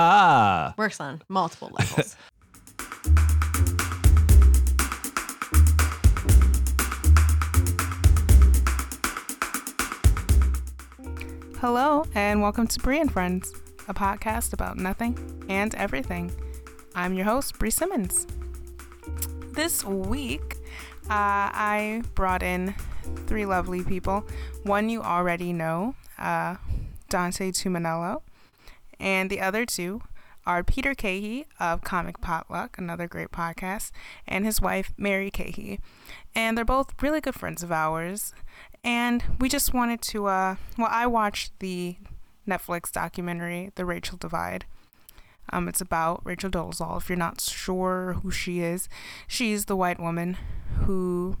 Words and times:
Ha! 0.00 0.72
Works 0.78 0.98
on 0.98 1.20
multiple 1.28 1.70
levels. 1.78 2.16
Hello, 11.60 12.06
and 12.14 12.40
welcome 12.40 12.66
to 12.66 12.80
Brie 12.80 12.98
and 12.98 13.12
Friends, 13.12 13.52
a 13.88 13.92
podcast 13.92 14.54
about 14.54 14.78
nothing 14.78 15.44
and 15.50 15.74
everything. 15.74 16.32
I'm 16.94 17.12
your 17.12 17.26
host, 17.26 17.58
Brie 17.58 17.68
Simmons. 17.68 18.26
This 19.52 19.84
week, 19.84 20.56
uh, 21.10 21.52
I 21.52 22.04
brought 22.14 22.42
in 22.42 22.74
three 23.26 23.44
lovely 23.44 23.84
people. 23.84 24.26
One 24.62 24.88
you 24.88 25.02
already 25.02 25.52
know, 25.52 25.94
uh, 26.18 26.56
Dante 27.10 27.50
Tumanello, 27.50 28.22
and 29.00 29.30
the 29.30 29.40
other 29.40 29.64
two 29.64 30.02
are 30.46 30.62
Peter 30.62 30.94
Cahey 30.94 31.46
of 31.58 31.82
Comic 31.82 32.20
Potluck, 32.20 32.78
another 32.78 33.06
great 33.06 33.30
podcast, 33.30 33.90
and 34.26 34.44
his 34.44 34.60
wife, 34.60 34.92
Mary 34.96 35.30
Cahey. 35.30 35.80
And 36.34 36.56
they're 36.56 36.64
both 36.64 36.94
really 37.02 37.20
good 37.20 37.34
friends 37.34 37.62
of 37.62 37.72
ours. 37.72 38.32
And 38.82 39.22
we 39.38 39.48
just 39.48 39.74
wanted 39.74 40.00
to, 40.02 40.26
uh, 40.26 40.56
well, 40.78 40.88
I 40.90 41.06
watched 41.06 41.58
the 41.58 41.96
Netflix 42.48 42.90
documentary, 42.90 43.70
The 43.74 43.84
Rachel 43.84 44.16
Divide. 44.18 44.64
Um, 45.52 45.68
it's 45.68 45.80
about 45.80 46.22
Rachel 46.24 46.50
Dolezal. 46.50 46.98
If 46.98 47.08
you're 47.08 47.18
not 47.18 47.40
sure 47.40 48.18
who 48.22 48.30
she 48.30 48.60
is, 48.60 48.88
she's 49.26 49.66
the 49.66 49.76
white 49.76 50.00
woman 50.00 50.36
who 50.84 51.38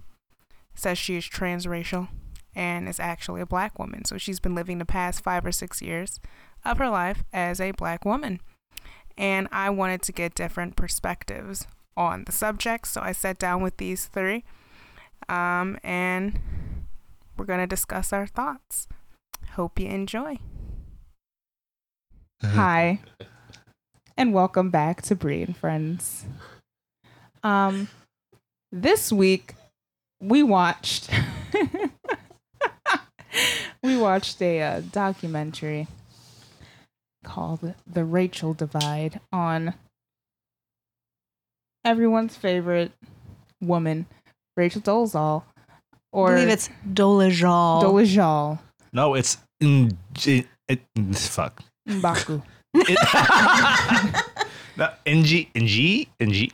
says 0.74 0.98
she 0.98 1.16
is 1.16 1.24
transracial 1.24 2.08
and 2.54 2.88
is 2.88 2.98
actually 2.98 3.40
a 3.40 3.46
black 3.46 3.78
woman. 3.78 4.04
So 4.04 4.18
she's 4.18 4.40
been 4.40 4.54
living 4.54 4.78
the 4.78 4.84
past 4.84 5.22
five 5.22 5.46
or 5.46 5.52
six 5.52 5.80
years 5.80 6.20
of 6.64 6.78
her 6.78 6.88
life 6.88 7.24
as 7.32 7.60
a 7.60 7.72
black 7.72 8.04
woman. 8.04 8.40
And 9.16 9.48
I 9.52 9.70
wanted 9.70 10.02
to 10.02 10.12
get 10.12 10.34
different 10.34 10.76
perspectives 10.76 11.66
on 11.96 12.24
the 12.24 12.32
subject. 12.32 12.88
So 12.88 13.00
I 13.00 13.12
sat 13.12 13.38
down 13.38 13.62
with 13.62 13.76
these 13.76 14.06
three 14.06 14.44
um, 15.28 15.78
and 15.82 16.38
we're 17.36 17.44
going 17.44 17.60
to 17.60 17.66
discuss 17.66 18.12
our 18.12 18.26
thoughts. 18.26 18.88
Hope 19.52 19.78
you 19.78 19.88
enjoy. 19.88 20.38
Hi, 22.42 23.00
and 24.16 24.32
welcome 24.32 24.70
back 24.70 25.02
to 25.02 25.14
Brie 25.14 25.42
and 25.42 25.54
Friends. 25.54 26.24
Um, 27.42 27.88
this 28.72 29.12
week 29.12 29.54
we 30.20 30.42
watched 30.42 31.10
we 33.82 33.98
watched 33.98 34.40
a 34.40 34.62
uh, 34.62 34.82
documentary 34.90 35.86
called 37.24 37.74
"The 37.86 38.04
Rachel 38.04 38.54
Divide" 38.54 39.20
on 39.32 39.74
everyone's 41.84 42.36
favorite 42.36 42.92
woman, 43.60 44.06
Rachel 44.56 44.80
Dolezal, 44.80 45.42
I 45.92 45.96
or 46.12 46.34
believe 46.34 46.48
it's 46.48 46.68
Dolezal. 46.92 47.82
Dolezal 47.82 48.58
No, 48.92 49.14
it's 49.14 49.38
in, 49.60 49.96
it, 50.26 50.46
it, 50.68 50.80
fuck. 51.14 51.62
Mbaku. 51.88 52.42
It, 52.74 52.98
no, 54.76 54.90
NG, 55.06 55.48
NG, 55.54 56.06
NG, 56.20 56.50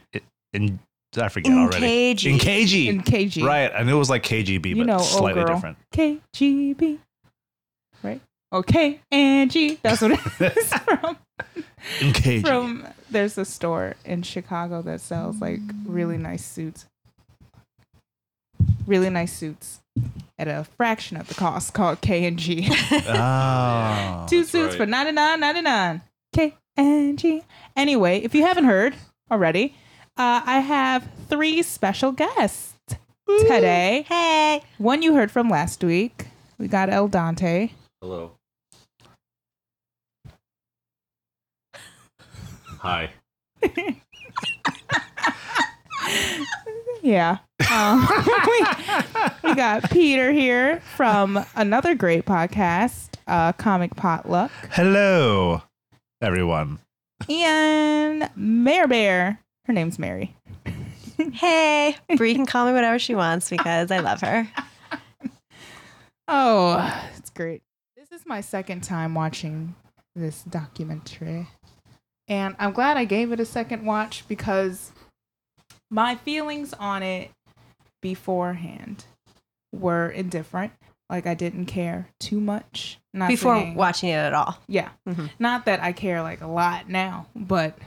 in, 0.53 0.78
I 1.19 1.28
forget 1.28 1.53
already. 1.53 2.14
NKG. 2.14 2.27
In 2.27 2.39
KG. 2.39 2.86
in 2.89 3.03
KG. 3.03 3.42
Right. 3.45 3.73
I 3.75 3.83
knew 3.83 3.97
it 3.97 3.98
was 3.98 4.11
like 4.11 4.23
KGB, 4.23 4.67
You 4.67 4.77
but 4.77 4.86
know, 4.86 4.98
slightly 4.98 5.45
different. 5.45 5.78
KGB. 5.95 6.98
Right? 8.52 8.58
Okay, 8.58 9.00
Angie. 9.11 9.78
That's 9.83 10.00
what 10.02 10.12
it 10.12 10.20
is 10.56 10.72
from. 10.72 11.16
Okay. 12.02 12.41
From 12.41 12.86
there's 13.11 13.39
a 13.39 13.44
store 13.44 13.94
in 14.05 14.22
Chicago 14.22 14.83
that 14.83 15.00
sells 15.00 15.41
like 15.41 15.61
really 15.86 16.19
nice 16.19 16.44
suits. 16.44 16.86
Really 18.86 19.11
nice 19.11 19.33
suits 19.33 19.80
at 20.39 20.48
a 20.48 20.64
fraction 20.77 21.17
of 21.17 21.29
the 21.29 21.35
cost 21.35 21.74
called 21.74 22.01
K 22.01 22.24
and 22.24 22.39
G. 22.39 22.68
oh. 23.08 24.27
Two 24.30 24.45
suits 24.45 24.77
for 24.77 24.86
ninety 24.86 25.12
nine 25.12 25.40
ninety 25.40 25.62
nine. 25.62 26.02
K 26.33 26.55
and 26.77 27.18
G. 27.18 27.42
Anyway, 27.77 28.20
if 28.20 28.35
you 28.35 28.42
haven't 28.42 28.64
heard 28.64 28.95
already, 29.30 29.74
uh, 30.17 30.42
I 30.45 30.61
have 30.61 31.08
three 31.29 31.62
special 31.62 32.12
guests 32.12 32.74
today. 33.27 34.05
Hey. 34.08 34.62
One 34.79 35.02
you 35.02 35.14
heard 35.14 35.30
from 35.30 35.48
last 35.48 35.83
week. 35.83 36.27
We 36.58 36.68
got 36.68 36.89
El 36.89 37.08
Dante. 37.08 37.70
Hello. 38.01 38.39
Hi. 42.80 43.11
Yeah. 47.02 47.39
Um, 47.70 48.08
we, 48.46 48.67
we 49.51 49.55
got 49.55 49.89
Peter 49.90 50.33
here 50.33 50.80
from 50.96 51.45
another 51.55 51.95
great 51.95 52.24
podcast, 52.24 53.11
uh, 53.29 53.52
Comic 53.52 53.95
Potluck, 53.95 54.51
Hello, 54.73 55.62
everyone. 56.20 56.80
and 57.29 58.29
Mare 58.35 58.89
Bear. 58.89 59.39
Her 59.67 59.73
name's 59.73 59.98
Mary. 59.98 60.35
Hey. 61.33 61.96
Brie 62.17 62.35
can 62.35 62.45
call 62.45 62.67
me 62.67 62.73
whatever 62.73 62.98
she 62.98 63.14
wants 63.14 63.48
because 63.51 63.90
I 63.90 64.01
love 64.01 64.20
her. 64.20 64.48
Oh, 66.29 67.08
it's 67.17 67.30
great. 67.30 67.62
Is 68.27 68.29
my 68.29 68.41
second 68.41 68.81
time 68.83 69.14
watching 69.14 69.77
this 70.17 70.42
documentary. 70.42 71.47
And 72.27 72.57
I'm 72.59 72.73
glad 72.73 72.97
I 72.97 73.05
gave 73.05 73.31
it 73.31 73.39
a 73.39 73.45
second 73.45 73.85
watch 73.87 74.25
because 74.27 74.91
my 75.92 76.17
feelings 76.17 76.75
on 76.75 77.05
it 77.05 77.31
beforehand 78.03 79.05
were 79.73 80.09
indifferent. 80.09 80.73
Like 81.09 81.25
I 81.29 81.35
didn't 81.35 81.67
care 81.67 82.09
too 82.19 82.41
much. 82.41 82.98
Not 83.15 83.29
Before 83.29 83.55
saying- 83.55 83.77
watching 83.77 84.09
it 84.09 84.15
at 84.15 84.35
all. 84.35 84.59
Yeah. 84.67 84.89
Mhm. 85.09 85.31
Not 85.39 85.67
that 85.67 85.81
I 85.81 85.92
care 85.92 86.20
like 86.20 86.41
a 86.41 86.48
lot 86.48 86.89
now, 86.89 87.27
but 87.36 87.79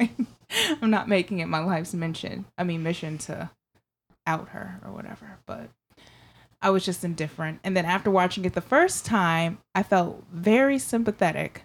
I'm 0.82 0.90
not 0.90 1.08
making 1.08 1.38
it 1.38 1.46
my 1.46 1.60
life's 1.60 1.94
mission. 1.94 2.46
I 2.58 2.64
mean, 2.64 2.82
mission 2.82 3.16
to 3.18 3.48
out 4.26 4.48
her 4.48 4.80
or 4.84 4.90
whatever. 4.90 5.38
But 5.46 5.70
I 6.62 6.70
was 6.70 6.84
just 6.84 7.04
indifferent. 7.04 7.60
And 7.64 7.76
then 7.76 7.84
after 7.84 8.10
watching 8.10 8.44
it 8.44 8.54
the 8.54 8.60
first 8.60 9.04
time, 9.04 9.58
I 9.74 9.82
felt 9.82 10.24
very 10.32 10.78
sympathetic. 10.78 11.64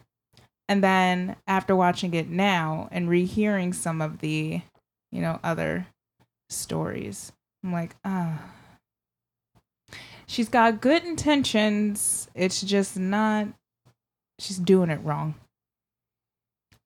And 0.68 0.84
then 0.84 1.36
after 1.48 1.76
watching 1.76 2.14
it 2.14 2.30
now 2.30 2.90
and 2.92 3.10
rehearing 3.10 3.72
some 3.74 4.02
of 4.02 4.20
the, 4.20 4.62
you 5.12 5.22
know, 5.22 5.40
other 5.44 5.88
stories, 6.50 7.32
I'm 7.64 7.72
like, 7.72 7.96
ah. 8.04 8.42
She's 10.26 10.50
got 10.50 10.82
good 10.82 11.06
intentions. 11.06 12.28
It's 12.36 12.62
just 12.62 12.98
not 12.98 13.48
she's 14.40 14.58
doing 14.58 14.90
it 14.90 15.00
wrong. 15.04 15.36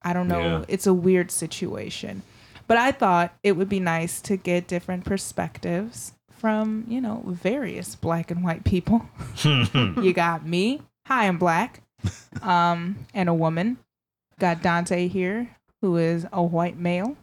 I 0.03 0.13
don't 0.13 0.27
know. 0.27 0.39
Yeah. 0.39 0.65
It's 0.67 0.87
a 0.87 0.93
weird 0.93 1.31
situation. 1.31 2.23
But 2.67 2.77
I 2.77 2.91
thought 2.91 3.33
it 3.43 3.53
would 3.53 3.69
be 3.69 3.79
nice 3.79 4.21
to 4.21 4.37
get 4.37 4.67
different 4.67 5.05
perspectives 5.05 6.13
from, 6.41 6.83
you 6.87 6.99
know, 6.99 7.21
various 7.27 7.93
black 7.95 8.31
and 8.31 8.43
white 8.43 8.63
people. 8.63 9.07
you 9.43 10.11
got 10.11 10.43
me. 10.45 10.81
Hi, 11.05 11.27
I'm 11.27 11.37
black. 11.37 11.83
Um, 12.41 13.05
and 13.13 13.29
a 13.29 13.33
woman. 13.33 13.77
Got 14.39 14.63
Dante 14.63 15.07
here, 15.07 15.55
who 15.81 15.97
is 15.97 16.25
a 16.33 16.41
white 16.41 16.75
male. 16.75 17.15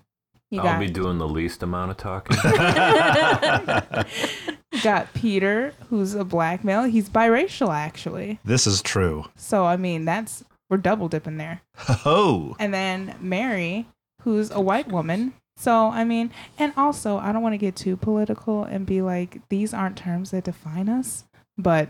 You 0.52 0.60
I'll 0.60 0.66
got, 0.66 0.78
be 0.78 0.88
doing 0.88 1.18
the 1.18 1.26
least 1.26 1.64
amount 1.64 1.90
of 1.90 1.96
talking. 1.96 2.36
got 4.84 5.12
Peter, 5.14 5.74
who's 5.88 6.14
a 6.14 6.24
black 6.24 6.62
male. 6.62 6.84
He's 6.84 7.08
biracial, 7.08 7.74
actually. 7.74 8.38
this 8.44 8.68
is 8.68 8.80
true. 8.80 9.24
So, 9.34 9.64
I 9.64 9.76
mean, 9.76 10.04
that's, 10.04 10.44
we're 10.70 10.76
double 10.76 11.08
dipping 11.08 11.38
there. 11.38 11.60
Oh. 12.04 12.54
and 12.60 12.72
then 12.72 13.16
Mary, 13.20 13.88
who's 14.22 14.53
a 14.53 14.60
white 14.60 14.86
woman. 14.86 15.32
So, 15.59 15.89
I 15.89 16.05
mean, 16.05 16.31
and 16.57 16.72
also, 16.77 17.19
I 17.19 17.33
don't 17.33 17.43
want 17.43 17.55
to 17.55 17.59
get 17.59 17.75
too 17.75 17.97
political 17.97 18.63
and 18.63 18.87
be 18.87 19.03
like, 19.03 19.41
these 19.49 19.75
aren't 19.75 19.97
terms 19.97 20.31
that 20.31 20.45
define 20.45 20.89
us, 20.89 21.25
but 21.59 21.89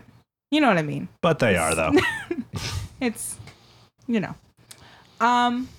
you 0.49 0.59
know 0.59 0.69
what 0.69 0.79
I 0.79 0.81
mean. 0.81 1.07
But 1.21 1.37
they 1.37 1.55
are, 1.55 1.75
though. 1.75 1.93
It's, 3.01 3.37
you 4.07 4.19
know. 4.19 4.35
Um, 5.21 5.69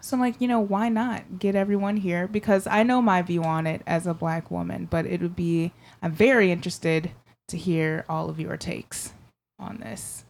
so 0.00 0.16
I'm 0.16 0.20
like, 0.20 0.40
you 0.40 0.48
know, 0.48 0.60
why 0.60 0.88
not 0.88 1.38
get 1.38 1.54
everyone 1.54 1.96
here? 1.96 2.26
Because 2.26 2.66
I 2.66 2.82
know 2.82 3.00
my 3.00 3.22
view 3.22 3.42
on 3.42 3.66
it 3.66 3.82
as 3.86 4.06
a 4.06 4.12
black 4.12 4.50
woman, 4.50 4.86
but 4.90 5.06
it 5.06 5.22
would 5.22 5.36
be, 5.36 5.72
I'm 6.02 6.12
very 6.12 6.52
interested 6.52 7.10
to 7.48 7.56
hear 7.56 8.04
all 8.08 8.28
of 8.28 8.38
your 8.38 8.56
takes 8.56 9.14
on 9.58 9.78
this. 9.78 10.24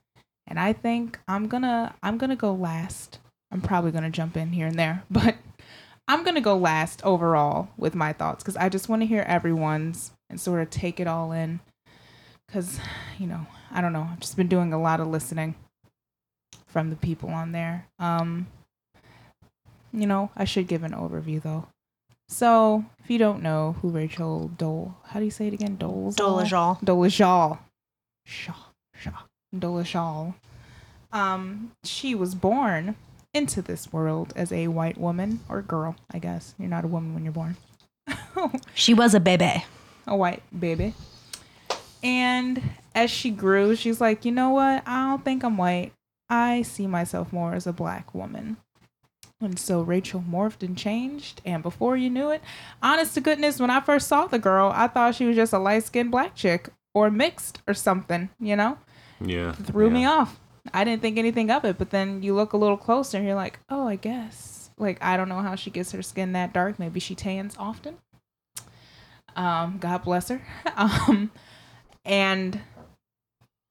And 0.47 0.61
I 0.61 0.73
think 0.73 1.19
I'm 1.27 1.49
gonna, 1.49 1.95
I'm 2.03 2.19
gonna 2.19 2.37
go 2.37 2.55
last. 2.55 3.19
I'm 3.51 3.61
probably 3.61 3.91
gonna 3.91 4.11
jump 4.11 4.37
in 4.37 4.53
here 4.53 4.69
and 4.69 4.79
there, 4.79 5.03
but 5.11 5.35
I'm 6.09 6.25
gonna 6.25 6.41
go 6.41 6.57
last 6.57 7.03
overall 7.05 7.69
with 7.77 7.95
my 7.95 8.13
thoughts 8.13 8.43
because 8.43 8.57
I 8.57 8.69
just 8.69 8.89
want 8.89 9.03
to 9.03 9.07
hear 9.07 9.23
everyone's 9.23 10.13
and 10.31 10.41
sort 10.41 10.63
of 10.63 10.71
take 10.71 11.01
it 11.01 11.07
all 11.07 11.33
in. 11.33 11.61
Because, 12.47 12.79
you 13.19 13.27
know, 13.27 13.47
I 13.73 13.81
don't 13.81 13.93
know. 13.93 14.09
I've 14.13 14.21
just 14.21 14.37
been 14.37 14.49
doing 14.49 14.73
a 14.73 14.81
lot 14.81 15.01
of 15.01 15.09
listening 15.09 15.57
from 16.67 16.91
the 16.91 16.97
people 16.97 17.31
on 17.31 17.53
there. 17.53 17.87
Um, 17.99 18.47
you 19.93 20.07
know, 20.07 20.31
I 20.37 20.45
should 20.45 20.69
give 20.69 20.83
an 20.85 20.93
overview 20.93 21.43
though. 21.43 21.67
So, 22.29 22.85
if 23.03 23.11
you 23.11 23.19
don't 23.19 23.43
know 23.43 23.77
who 23.81 23.89
Rachel 23.89 24.49
Dole, 24.49 24.97
how 25.05 25.21
do 25.21 25.25
you 25.25 25.31
say 25.31 25.47
it 25.47 25.55
again? 25.55 25.77
Dolezal? 25.77 26.17
Dolezal. 26.17 26.85
Dolezal. 26.85 27.59
Shaw. 28.25 28.55
Shaw. 28.95 29.23
Dolezal. 29.55 30.35
Um, 31.13 31.73
she 31.85 32.15
was 32.15 32.35
born 32.35 32.97
into 33.37 33.61
this 33.63 33.93
world 33.93 34.33
as 34.35 34.51
a 34.51 34.69
white 34.69 34.99
woman 34.99 35.41
or 35.49 35.61
girl, 35.63 35.95
I 36.11 36.19
guess. 36.19 36.55
You're 36.59 36.69
not 36.71 36.85
a 36.85 36.89
woman 36.89 37.13
when 37.15 37.23
you're 37.25 37.33
born. 37.33 37.57
She 38.75 38.93
was 38.95 39.15
a 39.15 39.21
baby. 39.21 39.65
a 40.07 40.17
white 40.17 40.43
baby. 40.59 40.95
And 42.03 42.63
as 42.95 43.11
she 43.11 43.31
grew, 43.31 43.75
she's 43.75 44.01
like, 44.01 44.25
you 44.25 44.33
know 44.33 44.51
what? 44.51 44.83
I 44.87 45.09
don't 45.09 45.25
think 45.25 45.43
I'm 45.43 45.57
white. 45.57 45.93
I 46.29 46.63
see 46.63 46.87
myself 46.87 47.33
more 47.33 47.55
as 47.55 47.67
a 47.67 47.73
black 47.73 48.15
woman. 48.15 48.59
And 49.41 49.59
so 49.59 49.81
Rachel 49.83 50.23
morphed 50.29 50.63
and 50.63 50.77
changed. 50.77 51.41
And 51.45 51.63
before 51.63 51.97
you 51.97 52.11
knew 52.11 52.31
it, 52.31 52.43
honest 52.83 53.15
to 53.15 53.21
goodness, 53.21 53.59
when 53.61 53.71
I 53.71 53.81
first 53.81 54.09
saw 54.09 54.27
the 54.27 54.39
girl, 54.39 54.73
I 54.75 54.87
thought 54.89 55.15
she 55.15 55.27
was 55.27 55.37
just 55.37 55.53
a 55.53 55.59
light 55.59 55.85
skinned 55.85 56.11
black 56.11 56.35
chick 56.35 56.69
or 56.95 57.11
mixed 57.11 57.61
or 57.67 57.75
something, 57.75 58.29
you 58.39 58.57
know? 58.57 58.79
Yeah. 59.21 59.53
Threw 59.53 59.91
me 59.91 60.05
off. 60.05 60.39
I 60.73 60.85
didn't 60.85 61.03
think 61.03 61.19
anything 61.19 61.51
of 61.51 61.65
it. 61.65 61.79
But 61.79 61.91
then 61.91 62.23
you 62.23 62.35
look 62.35 62.53
a 62.53 62.57
little 62.57 62.77
closer 62.77 63.19
and 63.19 63.27
you're 63.27 63.37
like, 63.37 63.59
oh, 63.69 63.87
I 63.87 63.97
guess. 63.97 64.71
Like, 64.79 65.03
I 65.03 65.17
don't 65.17 65.29
know 65.29 65.41
how 65.41 65.55
she 65.55 65.71
gets 65.71 65.93
her 65.93 66.03
skin 66.03 66.33
that 66.33 66.53
dark. 66.53 66.79
Maybe 66.79 67.01
she 67.01 67.15
tans 67.15 67.57
often. 67.59 67.97
Um, 69.35 69.79
God 69.79 70.03
bless 70.03 70.29
her. 70.29 70.43
Um, 70.77 71.31
and 72.05 72.61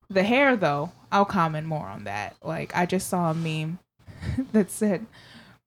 the 0.09 0.23
hair, 0.23 0.55
though, 0.55 0.91
I'll 1.11 1.25
comment 1.25 1.67
more 1.67 1.87
on 1.87 2.05
that. 2.05 2.35
Like, 2.43 2.75
I 2.75 2.85
just 2.85 3.07
saw 3.07 3.31
a 3.31 3.33
meme 3.33 3.79
that 4.51 4.71
said 4.71 5.05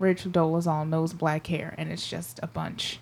Rachel 0.00 0.30
Dolezal 0.30 0.88
knows 0.88 1.12
black 1.12 1.46
hair, 1.46 1.74
and 1.78 1.90
it's 1.90 2.08
just 2.08 2.40
a 2.42 2.46
bunch 2.46 3.00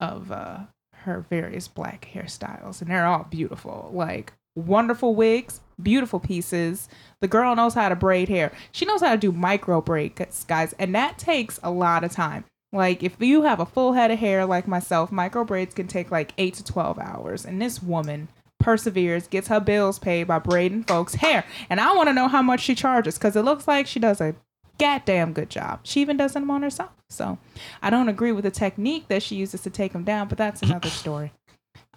of 0.00 0.30
uh, 0.30 0.60
her 0.92 1.24
various 1.30 1.68
black 1.68 2.08
hairstyles, 2.12 2.80
and 2.80 2.90
they're 2.90 3.06
all 3.06 3.26
beautiful. 3.30 3.90
Like, 3.92 4.32
wonderful 4.56 5.14
wigs, 5.14 5.60
beautiful 5.80 6.18
pieces. 6.18 6.88
The 7.20 7.28
girl 7.28 7.54
knows 7.54 7.74
how 7.74 7.88
to 7.88 7.96
braid 7.96 8.28
hair. 8.28 8.52
She 8.72 8.84
knows 8.84 9.00
how 9.00 9.12
to 9.12 9.16
do 9.16 9.30
micro 9.30 9.80
braids, 9.80 10.44
guys, 10.44 10.74
and 10.78 10.94
that 10.94 11.18
takes 11.18 11.60
a 11.62 11.70
lot 11.70 12.02
of 12.02 12.10
time. 12.10 12.44
Like 12.72 13.02
if 13.02 13.16
you 13.20 13.42
have 13.42 13.60
a 13.60 13.66
full 13.66 13.92
head 13.92 14.10
of 14.10 14.18
hair 14.18 14.44
like 14.44 14.66
myself, 14.66 15.12
micro 15.12 15.44
braids 15.44 15.74
can 15.74 15.86
take 15.86 16.10
like 16.10 16.32
8 16.36 16.54
to 16.54 16.64
12 16.64 16.98
hours 16.98 17.44
and 17.44 17.62
this 17.62 17.82
woman 17.82 18.28
perseveres, 18.58 19.28
gets 19.28 19.48
her 19.48 19.60
bills 19.60 19.98
paid 19.98 20.24
by 20.24 20.38
braiding 20.38 20.84
folks' 20.84 21.14
hair. 21.14 21.44
And 21.70 21.80
I 21.80 21.94
want 21.94 22.08
to 22.08 22.12
know 22.12 22.28
how 22.28 22.42
much 22.42 22.60
she 22.60 22.74
charges 22.74 23.18
cuz 23.18 23.36
it 23.36 23.42
looks 23.42 23.68
like 23.68 23.86
she 23.86 24.00
does 24.00 24.20
a 24.20 24.34
goddamn 24.78 25.32
good 25.32 25.48
job. 25.48 25.80
She 25.84 26.00
even 26.00 26.16
does 26.16 26.32
them 26.32 26.50
on 26.50 26.62
herself. 26.62 26.90
So, 27.08 27.38
I 27.82 27.88
don't 27.88 28.08
agree 28.08 28.32
with 28.32 28.44
the 28.44 28.50
technique 28.50 29.06
that 29.08 29.22
she 29.22 29.36
uses 29.36 29.62
to 29.62 29.70
take 29.70 29.92
them 29.92 30.02
down, 30.02 30.28
but 30.28 30.36
that's 30.36 30.60
another 30.62 30.90
story. 30.90 31.32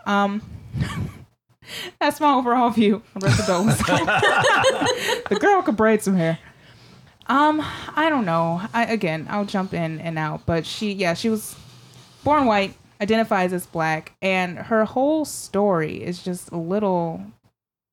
Um 0.06 0.42
That's 2.00 2.20
my 2.20 2.34
overall 2.34 2.70
view 2.70 3.02
of 3.16 3.24
Rachel 3.24 3.46
Dolezal. 3.46 4.06
the 5.30 5.38
girl 5.40 5.62
could 5.62 5.76
braid 5.76 6.02
some 6.02 6.16
hair. 6.16 6.40
Um, 7.28 7.64
I 7.96 8.10
don't 8.10 8.26
know. 8.26 8.62
I 8.74 8.86
again, 8.86 9.28
I'll 9.30 9.46
jump 9.46 9.74
in 9.74 10.00
and 10.02 10.18
out, 10.18 10.46
but 10.46 10.66
she, 10.66 10.94
yeah, 10.94 11.14
she 11.14 11.30
was 11.30 11.56
born 12.24 12.46
white, 12.46 12.74
identifies 13.00 13.54
as 13.54 13.68
black, 13.68 14.14
and 14.22 14.58
her 14.58 14.84
whole 14.86 15.26
story 15.26 16.04
is 16.04 16.24
just 16.24 16.52
a 16.52 16.58
little, 16.58 17.24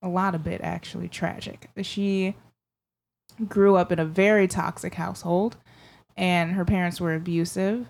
a 0.02 0.08
lot 0.08 0.34
of 0.34 0.42
bit 0.42 0.62
actually 0.62 1.08
tragic. 1.08 1.68
She 1.82 2.34
grew 3.46 3.76
up 3.76 3.92
in 3.92 3.98
a 3.98 4.06
very 4.06 4.48
toxic 4.48 4.94
household, 4.94 5.56
and 6.16 6.52
her 6.52 6.64
parents 6.64 6.98
were 6.98 7.14
abusive, 7.14 7.86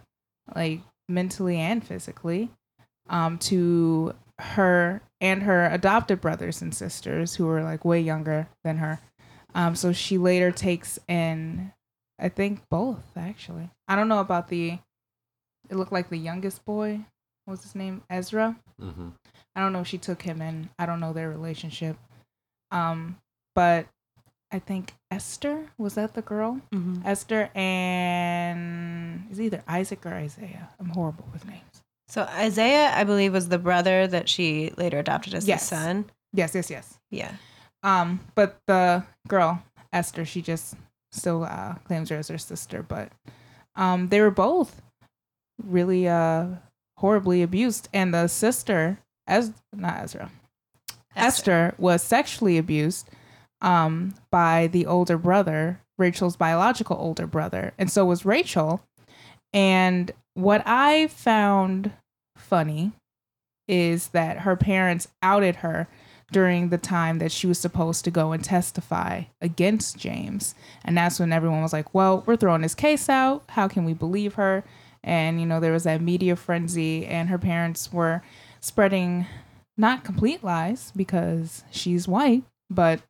like 0.55 0.81
mentally 1.09 1.59
and 1.59 1.87
physically, 1.87 2.51
um, 3.09 3.39
to 3.39 4.15
her 4.39 5.01
and 5.21 5.43
her 5.45 5.67
adopted 5.67 6.21
brothers 6.21 6.61
and 6.61 6.75
sisters 6.75 7.37
who 7.37 7.47
were 7.47 7.63
like 7.63 7.85
way 7.85 8.01
younger 8.01 8.49
than 8.65 8.79
her. 8.79 9.01
Um, 9.55 9.75
so 9.75 9.93
she 9.93 10.19
later 10.19 10.51
takes 10.51 10.99
in, 11.09 11.73
I 12.19 12.29
think 12.29 12.61
both 12.71 13.05
actually. 13.17 13.71
I 13.89 13.97
don't 13.97 14.09
know 14.09 14.21
about 14.21 14.49
the. 14.49 14.79
It 15.69 15.77
looked 15.77 15.93
like 15.93 16.11
the 16.11 16.19
youngest 16.19 16.65
boy. 16.65 17.01
What 17.45 17.53
was 17.53 17.63
his 17.63 17.75
name? 17.75 18.03
Ezra. 18.11 18.57
hmm 18.79 19.09
I 19.55 19.61
don't 19.61 19.73
know 19.73 19.81
if 19.81 19.87
she 19.87 19.99
took 19.99 20.23
him 20.23 20.43
in. 20.43 20.69
I 20.79 20.85
don't 20.85 21.01
know 21.01 21.13
their 21.15 21.31
relationship. 21.31 21.97
Um, 22.71 23.17
but 23.55 23.87
I 24.53 24.59
think 24.59 24.93
Esther 25.11 25.67
was 25.79 25.95
that 25.95 26.13
the 26.15 26.23
girl? 26.23 26.61
Mm-hmm. 26.75 27.07
Esther 27.07 27.51
and 27.55 29.27
is 29.31 29.41
either 29.41 29.63
Isaac 29.67 30.05
or 30.05 30.13
Isaiah. 30.13 30.69
I'm 30.79 30.91
horrible 30.91 31.27
with 31.33 31.47
names. 31.47 31.76
So 32.09 32.23
Isaiah, 32.23 32.93
I 32.95 33.05
believe, 33.05 33.33
was 33.33 33.49
the 33.49 33.59
brother 33.59 34.07
that 34.07 34.29
she 34.29 34.73
later 34.77 34.99
adopted 34.99 35.35
as 35.35 35.47
Yes. 35.49 35.69
the 35.69 35.77
son. 35.77 36.05
Yes, 36.33 36.55
yes, 36.55 36.71
yes. 36.71 36.99
Yeah. 37.11 37.33
Um, 37.83 38.21
but 38.35 38.59
the 38.67 39.05
girl 39.29 39.63
Esther, 39.93 40.25
she 40.25 40.43
just 40.43 40.75
still 41.13 41.45
uh, 41.45 41.75
claims 41.85 42.09
her 42.11 42.17
as 42.17 42.29
her 42.29 42.39
sister. 42.39 42.83
But 42.83 43.11
um, 43.75 44.09
they 44.09 44.21
were 44.21 44.31
both 44.31 44.83
really 45.63 46.07
uh 46.07 46.47
horribly 46.99 47.43
abused, 47.43 47.89
and 47.93 48.13
the 48.15 48.27
sister, 48.29 48.99
as 49.27 49.53
not 49.75 49.99
Ezra, 50.03 50.31
Esther. 51.15 51.75
was 51.79 52.03
sexually 52.03 52.57
abused 52.59 53.09
um 53.63 54.15
by 54.31 54.67
the 54.69 54.85
older 54.87 55.17
brother, 55.19 55.81
Rachel's 55.99 56.37
biological 56.37 56.97
older 56.99 57.27
brother, 57.27 57.73
and 57.79 57.91
so 57.91 58.05
was 58.05 58.25
Rachel. 58.27 58.83
And 59.53 60.11
what 60.37 60.63
I 60.67 61.07
found 61.09 61.93
funny 62.37 62.93
is 63.67 64.09
that 64.09 64.41
her 64.41 64.55
parents 64.55 65.09
outed 65.23 65.57
her 65.57 65.89
during 66.31 66.69
the 66.69 66.79
time 66.79 67.19
that 67.19 67.33
she 67.33 67.47
was 67.47 67.59
supposed 67.59 68.05
to 68.05 68.11
go 68.11 68.33
and 68.33 68.45
testify 68.45 69.23
against 69.41 69.97
James. 69.97 70.55
And 70.85 70.97
that's 70.97 71.19
when 71.19 71.33
everyone 71.33 71.63
was 71.63 71.73
like, 71.73 71.95
well, 71.95 72.23
we're 72.27 72.37
throwing 72.37 72.63
this 72.63 72.75
case 72.75 73.09
out. 73.09 73.45
How 73.51 73.67
can 73.67 73.85
we 73.85 73.95
believe 73.95 74.35
her? 74.35 74.63
And, 75.03 75.41
you 75.41 75.47
know, 75.47 75.61
there 75.61 75.73
was 75.73 75.85
that 75.85 76.01
media 76.01 76.37
frenzy, 76.37 77.07
and 77.07 77.29
her 77.29 77.39
parents 77.39 77.93
were 77.93 78.23
spreading 78.61 79.27
not 79.77 80.05
complete 80.05 80.43
lies 80.43 80.93
because 80.97 81.65
she's 81.71 82.09
white, 82.09 82.43
but 82.69 83.01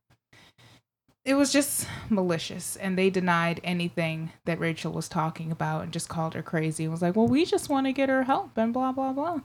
it 1.26 1.34
was 1.34 1.52
just 1.52 1.88
malicious. 2.08 2.76
And 2.76 2.96
they 2.96 3.10
denied 3.10 3.60
anything 3.64 4.32
that 4.44 4.60
Rachel 4.60 4.92
was 4.92 5.08
talking 5.08 5.50
about 5.50 5.82
and 5.82 5.92
just 5.92 6.08
called 6.08 6.34
her 6.34 6.42
crazy 6.42 6.84
and 6.84 6.92
was 6.92 7.02
like, 7.02 7.16
well, 7.16 7.26
we 7.26 7.44
just 7.44 7.68
want 7.68 7.86
to 7.86 7.92
get 7.92 8.08
her 8.08 8.22
help 8.22 8.56
and 8.56 8.72
blah, 8.72 8.92
blah, 8.92 9.12
blah. 9.12 9.40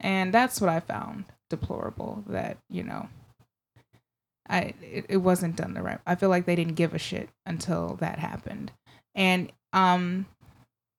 And 0.00 0.32
that's 0.32 0.60
what 0.60 0.70
I 0.70 0.80
found 0.80 1.26
deplorable 1.50 2.24
that, 2.26 2.56
you 2.70 2.82
know, 2.82 3.08
I 4.48 4.74
it, 4.82 5.06
it 5.10 5.16
wasn't 5.18 5.56
done 5.56 5.74
the 5.74 5.82
right. 5.82 5.98
I 6.06 6.14
feel 6.14 6.30
like 6.30 6.46
they 6.46 6.56
didn't 6.56 6.74
give 6.74 6.94
a 6.94 6.98
shit 6.98 7.28
until 7.44 7.96
that 8.00 8.18
happened. 8.18 8.72
And 9.14 9.52
um 9.72 10.26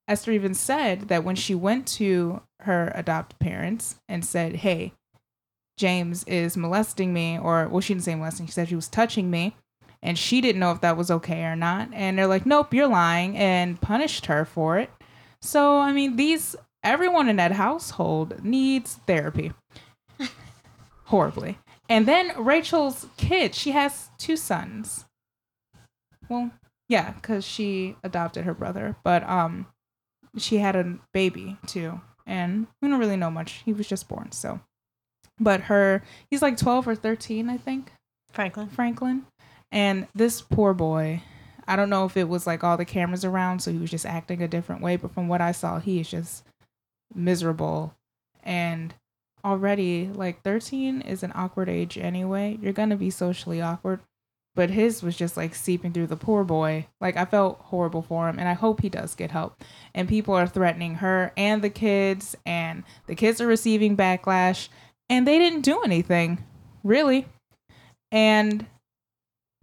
Esther 0.07 0.31
even 0.31 0.53
said 0.53 1.09
that 1.09 1.23
when 1.23 1.35
she 1.35 1.55
went 1.55 1.87
to 1.87 2.41
her 2.61 2.91
adopted 2.95 3.39
parents 3.39 3.95
and 4.07 4.23
said, 4.23 4.57
"Hey, 4.57 4.93
James 5.77 6.23
is 6.25 6.55
molesting 6.57 7.13
me," 7.13 7.37
or 7.37 7.67
well, 7.67 7.81
she 7.81 7.93
didn't 7.93 8.05
say 8.05 8.15
molesting. 8.15 8.45
She 8.45 8.53
said 8.53 8.69
she 8.69 8.75
was 8.75 8.87
touching 8.87 9.29
me, 9.29 9.55
and 10.07 10.17
she 10.17 10.39
didn't 10.39 10.61
know 10.61 10.71
if 10.71 10.79
that 10.79 10.95
was 10.95 11.11
okay 11.11 11.43
or 11.43 11.57
not. 11.57 11.89
And 11.91 12.17
they're 12.17 12.27
like, 12.27 12.45
"Nope, 12.45 12.73
you're 12.73 12.87
lying," 12.87 13.37
and 13.37 13.79
punished 13.81 14.27
her 14.27 14.45
for 14.45 14.79
it. 14.79 14.89
So 15.41 15.79
I 15.79 15.91
mean, 15.91 16.15
these 16.15 16.55
everyone 16.81 17.27
in 17.27 17.35
that 17.35 17.51
household 17.51 18.41
needs 18.41 19.01
therapy 19.05 19.51
horribly. 21.05 21.59
And 21.89 22.05
then 22.05 22.31
Rachel's 22.41 23.07
kid, 23.17 23.53
she 23.53 23.71
has 23.71 24.09
two 24.17 24.37
sons. 24.37 25.05
Well, 26.29 26.51
yeah, 26.87 27.11
because 27.11 27.43
she 27.45 27.97
adopted 28.01 28.45
her 28.45 28.53
brother, 28.53 28.95
but 29.03 29.27
um, 29.27 29.67
she 30.37 30.57
had 30.59 30.77
a 30.77 30.97
baby 31.13 31.57
too, 31.67 31.99
and 32.25 32.67
we 32.81 32.87
don't 32.87 32.99
really 32.99 33.17
know 33.17 33.31
much. 33.31 33.61
He 33.65 33.73
was 33.73 33.89
just 33.89 34.07
born, 34.07 34.31
so. 34.31 34.61
But 35.37 35.61
her, 35.63 36.01
he's 36.31 36.41
like 36.41 36.55
twelve 36.55 36.87
or 36.87 36.95
thirteen, 36.95 37.49
I 37.49 37.57
think. 37.57 37.91
Franklin. 38.31 38.69
Franklin. 38.69 39.25
And 39.71 40.07
this 40.15 40.41
poor 40.41 40.73
boy, 40.73 41.21
I 41.67 41.75
don't 41.75 41.89
know 41.89 42.05
if 42.05 42.15
it 42.17 42.29
was 42.29 42.47
like 42.47 42.63
all 42.63 42.77
the 42.77 42.85
cameras 42.85 43.25
around, 43.25 43.59
so 43.59 43.71
he 43.71 43.77
was 43.77 43.91
just 43.91 44.05
acting 44.05 44.41
a 44.41 44.47
different 44.47 44.81
way. 44.81 44.95
But 44.95 45.13
from 45.13 45.27
what 45.27 45.41
I 45.41 45.51
saw, 45.51 45.79
he 45.79 45.99
is 45.99 46.09
just 46.09 46.43
miserable. 47.13 47.93
And 48.43 48.93
already, 49.43 50.09
like 50.13 50.41
13 50.43 51.01
is 51.01 51.23
an 51.23 51.33
awkward 51.35 51.69
age 51.69 51.97
anyway. 51.97 52.57
You're 52.61 52.73
going 52.73 52.89
to 52.89 52.95
be 52.95 53.09
socially 53.09 53.61
awkward. 53.61 53.99
But 54.55 54.71
his 54.71 55.03
was 55.03 55.15
just 55.15 55.37
like 55.37 55.53
seeping 55.53 55.93
through 55.93 56.07
the 56.07 56.15
poor 56.15 56.43
boy. 56.43 56.87
Like, 56.99 57.15
I 57.15 57.25
felt 57.25 57.59
horrible 57.65 58.01
for 58.01 58.27
him, 58.27 58.39
and 58.39 58.49
I 58.49 58.53
hope 58.53 58.81
he 58.81 58.89
does 58.89 59.13
get 59.13 59.29
help. 59.29 59.61
And 59.93 60.09
people 60.09 60.33
are 60.33 60.47
threatening 60.47 60.95
her 60.95 61.31
and 61.37 61.61
the 61.61 61.69
kids, 61.69 62.35
and 62.43 62.83
the 63.05 63.13
kids 63.13 63.39
are 63.39 63.45
receiving 63.45 63.95
backlash, 63.95 64.69
and 65.09 65.27
they 65.27 65.37
didn't 65.37 65.61
do 65.61 65.81
anything, 65.83 66.43
really 66.83 67.27
and 68.11 68.65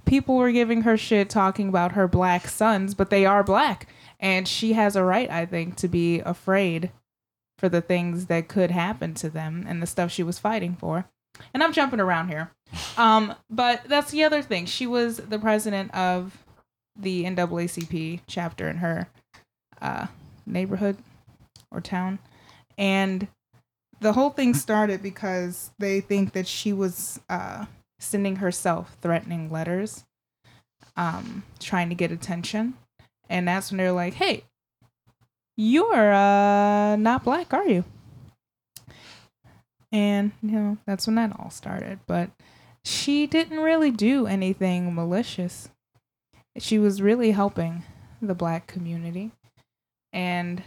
people 0.05 0.37
were 0.37 0.53
giving 0.53 0.83
her 0.83 0.97
shit 0.97 1.31
talking 1.31 1.69
about 1.69 1.93
her 1.93 2.09
black 2.09 2.49
sons, 2.49 2.95
but 2.95 3.11
they 3.11 3.27
are 3.27 3.43
black. 3.43 3.89
And 4.21 4.47
she 4.49 4.73
has 4.73 4.97
a 4.97 5.05
right, 5.05 5.31
I 5.31 5.47
think, 5.47 5.77
to 5.77 5.89
be 5.89 6.21
afraid 6.21 6.91
for 7.59 7.69
the 7.69 7.81
things 7.81 8.27
that 8.27 8.49
could 8.49 8.71
happen 8.71 9.15
to 9.15 9.31
them 9.31 9.65
and 9.69 9.83
the 9.83 9.87
stuff 9.87 10.11
she 10.11 10.23
was 10.23 10.39
fighting 10.39 10.77
for. 10.77 11.07
And 11.53 11.63
I'm 11.63 11.73
jumping 11.73 12.01
around 12.01 12.29
here. 12.29 12.51
Um, 12.97 13.35
but 13.51 13.83
that's 13.87 14.11
the 14.11 14.25
other 14.25 14.43
thing. 14.43 14.67
She 14.67 14.87
was 14.87 15.19
the 15.19 15.39
president 15.39 15.95
of 15.95 16.45
the 16.97 17.25
NAACP 17.25 18.21
chapter 18.27 18.69
in 18.69 18.79
her 18.79 19.09
uh, 19.81 20.07
neighborhood 20.47 20.97
or 21.71 21.81
town. 21.81 22.19
And 22.79 23.29
the 24.01 24.13
whole 24.13 24.31
thing 24.31 24.55
started 24.55 25.03
because 25.03 25.71
they 25.79 26.01
think 26.01 26.33
that 26.33 26.47
she 26.47 26.73
was 26.73 27.21
uh, 27.29 27.67
sending 28.05 28.37
herself 28.37 28.97
threatening 29.01 29.51
letters, 29.51 30.05
um, 30.97 31.45
trying 31.61 31.89
to 31.89 31.95
get 31.95 32.13
attention. 32.13 32.75
And 33.29 33.49
that's 33.49 33.71
when 33.71 33.79
they're 33.79 33.93
like, 33.93 34.15
hey, 34.15 34.45
you're 35.57 36.13
uh, 36.13 36.97
not 36.97 37.25
black, 37.25 37.53
are 37.53 37.67
you? 37.67 37.85
And, 39.93 40.33
you 40.43 40.51
know, 40.51 40.79
that's 40.87 41.07
when 41.07 41.17
that 41.17 41.39
all 41.39 41.51
started. 41.51 42.01
But 42.07 42.31
she 42.85 43.27
didn't 43.27 43.61
really 43.61 43.91
do 43.91 44.27
anything 44.27 44.95
malicious. 44.95 45.69
She 46.59 46.79
was 46.79 47.01
really 47.01 47.31
helping 47.31 47.85
the 48.21 48.35
black 48.35 48.67
community. 48.67 49.31
And 50.13 50.63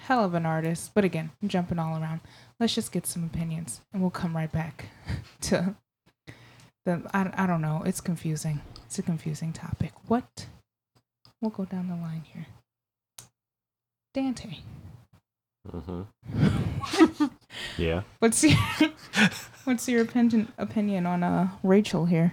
hell 0.00 0.24
of 0.24 0.34
an 0.34 0.46
artist. 0.46 0.92
But 0.94 1.04
again, 1.04 1.30
I'm 1.42 1.48
jumping 1.48 1.78
all 1.78 2.00
around. 2.00 2.20
Let's 2.58 2.74
just 2.74 2.92
get 2.92 3.06
some 3.06 3.24
opinions 3.24 3.80
and 3.92 4.02
we'll 4.02 4.10
come 4.10 4.36
right 4.36 4.50
back 4.50 4.86
to 5.42 5.76
the. 6.84 7.02
I, 7.12 7.30
I 7.34 7.46
don't 7.46 7.60
know. 7.62 7.82
It's 7.84 8.00
confusing. 8.00 8.60
It's 8.86 8.98
a 8.98 9.02
confusing 9.02 9.52
topic. 9.52 9.92
What? 10.06 10.46
We'll 11.40 11.50
go 11.50 11.64
down 11.64 11.88
the 11.88 11.96
line 11.96 12.24
here. 12.32 12.46
Dante. 14.12 14.58
Mm-hmm. 15.70 17.26
yeah. 17.78 18.02
What's 18.18 18.42
your 18.42 18.58
what's 19.64 19.88
your 19.88 20.02
opinion 20.02 20.52
opinion 20.58 21.06
on 21.06 21.22
uh 21.22 21.48
Rachel 21.62 22.06
here? 22.06 22.32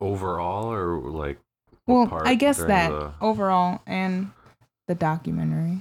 Overall, 0.00 0.72
or 0.72 0.98
like. 0.98 1.38
Well, 1.86 2.22
I 2.24 2.34
guess 2.34 2.58
that 2.58 2.90
the- 2.90 3.12
overall 3.20 3.82
and 3.86 4.30
the 4.88 4.94
documentary. 4.94 5.80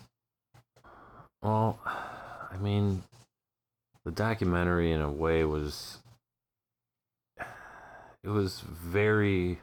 Well, 1.44 1.80
I 1.86 2.58
mean, 2.60 3.04
the 4.06 4.12
documentary 4.12 4.92
in 4.92 5.02
a 5.02 5.12
way 5.12 5.44
was. 5.44 5.98
It 8.24 8.30
was 8.30 8.62
very. 8.62 9.60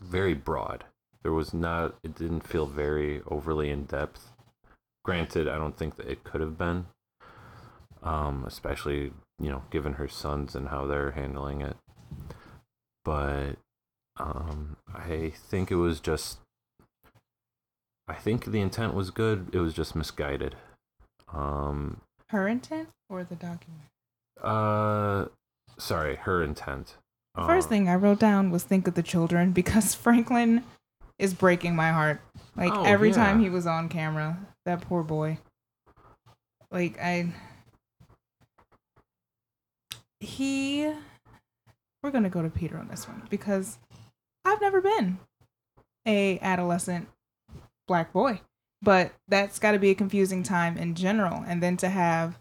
Very 0.00 0.34
broad. 0.34 0.84
There 1.22 1.32
was 1.32 1.54
not. 1.54 1.96
It 2.02 2.14
didn't 2.14 2.46
feel 2.46 2.66
very 2.66 3.22
overly 3.26 3.70
in 3.70 3.84
depth. 3.84 4.30
Granted, 5.04 5.48
I 5.48 5.56
don't 5.56 5.76
think 5.76 5.96
that 5.96 6.08
it 6.08 6.24
could 6.24 6.40
have 6.40 6.58
been. 6.58 6.86
Um, 8.02 8.44
especially 8.46 9.12
you 9.38 9.50
know, 9.50 9.64
given 9.70 9.94
her 9.94 10.08
sons 10.08 10.54
and 10.54 10.68
how 10.68 10.86
they're 10.86 11.10
handling 11.12 11.60
it. 11.60 11.76
But 13.04 13.56
um, 14.18 14.76
I 14.94 15.32
think 15.34 15.70
it 15.70 15.76
was 15.76 16.00
just 16.00 16.38
I 18.08 18.14
think 18.14 18.46
the 18.46 18.60
intent 18.60 18.94
was 18.94 19.10
good. 19.10 19.48
It 19.52 19.58
was 19.58 19.74
just 19.74 19.96
misguided. 19.96 20.54
Um, 21.32 22.00
Her 22.28 22.46
intent 22.48 22.88
or 23.08 23.24
the 23.24 23.34
document? 23.34 23.82
uh, 24.42 25.26
sorry, 25.78 26.16
her 26.16 26.42
intent. 26.42 26.96
The 27.36 27.46
first 27.46 27.66
Uh, 27.66 27.70
thing 27.70 27.88
I 27.88 27.94
wrote 27.94 28.18
down 28.18 28.50
was 28.50 28.64
think 28.64 28.88
of 28.88 28.94
the 28.94 29.02
children 29.02 29.52
because 29.60 29.94
Franklin 29.94 30.64
is 31.18 31.34
breaking 31.34 31.76
my 31.76 31.90
heart. 31.92 32.20
Like 32.56 32.72
Oh, 32.72 32.84
every 32.84 33.12
time 33.12 33.40
he 33.40 33.50
was 33.50 33.66
on 33.66 33.88
camera, 33.88 34.38
that 34.64 34.80
poor 34.80 35.02
boy. 35.02 35.38
Like 36.70 36.98
I 37.00 37.32
he 40.20 40.92
we're 42.02 42.10
going 42.10 42.24
to 42.24 42.30
go 42.30 42.42
to 42.42 42.50
Peter 42.50 42.78
on 42.78 42.88
this 42.88 43.06
one 43.08 43.22
because 43.30 43.78
I've 44.44 44.60
never 44.60 44.80
been 44.80 45.18
a 46.06 46.38
adolescent 46.40 47.08
black 47.86 48.12
boy. 48.12 48.40
But 48.82 49.12
that's 49.28 49.58
got 49.58 49.72
to 49.72 49.78
be 49.78 49.90
a 49.90 49.94
confusing 49.94 50.42
time 50.42 50.76
in 50.76 50.94
general 50.94 51.42
and 51.46 51.62
then 51.62 51.76
to 51.78 51.88
have 51.88 52.38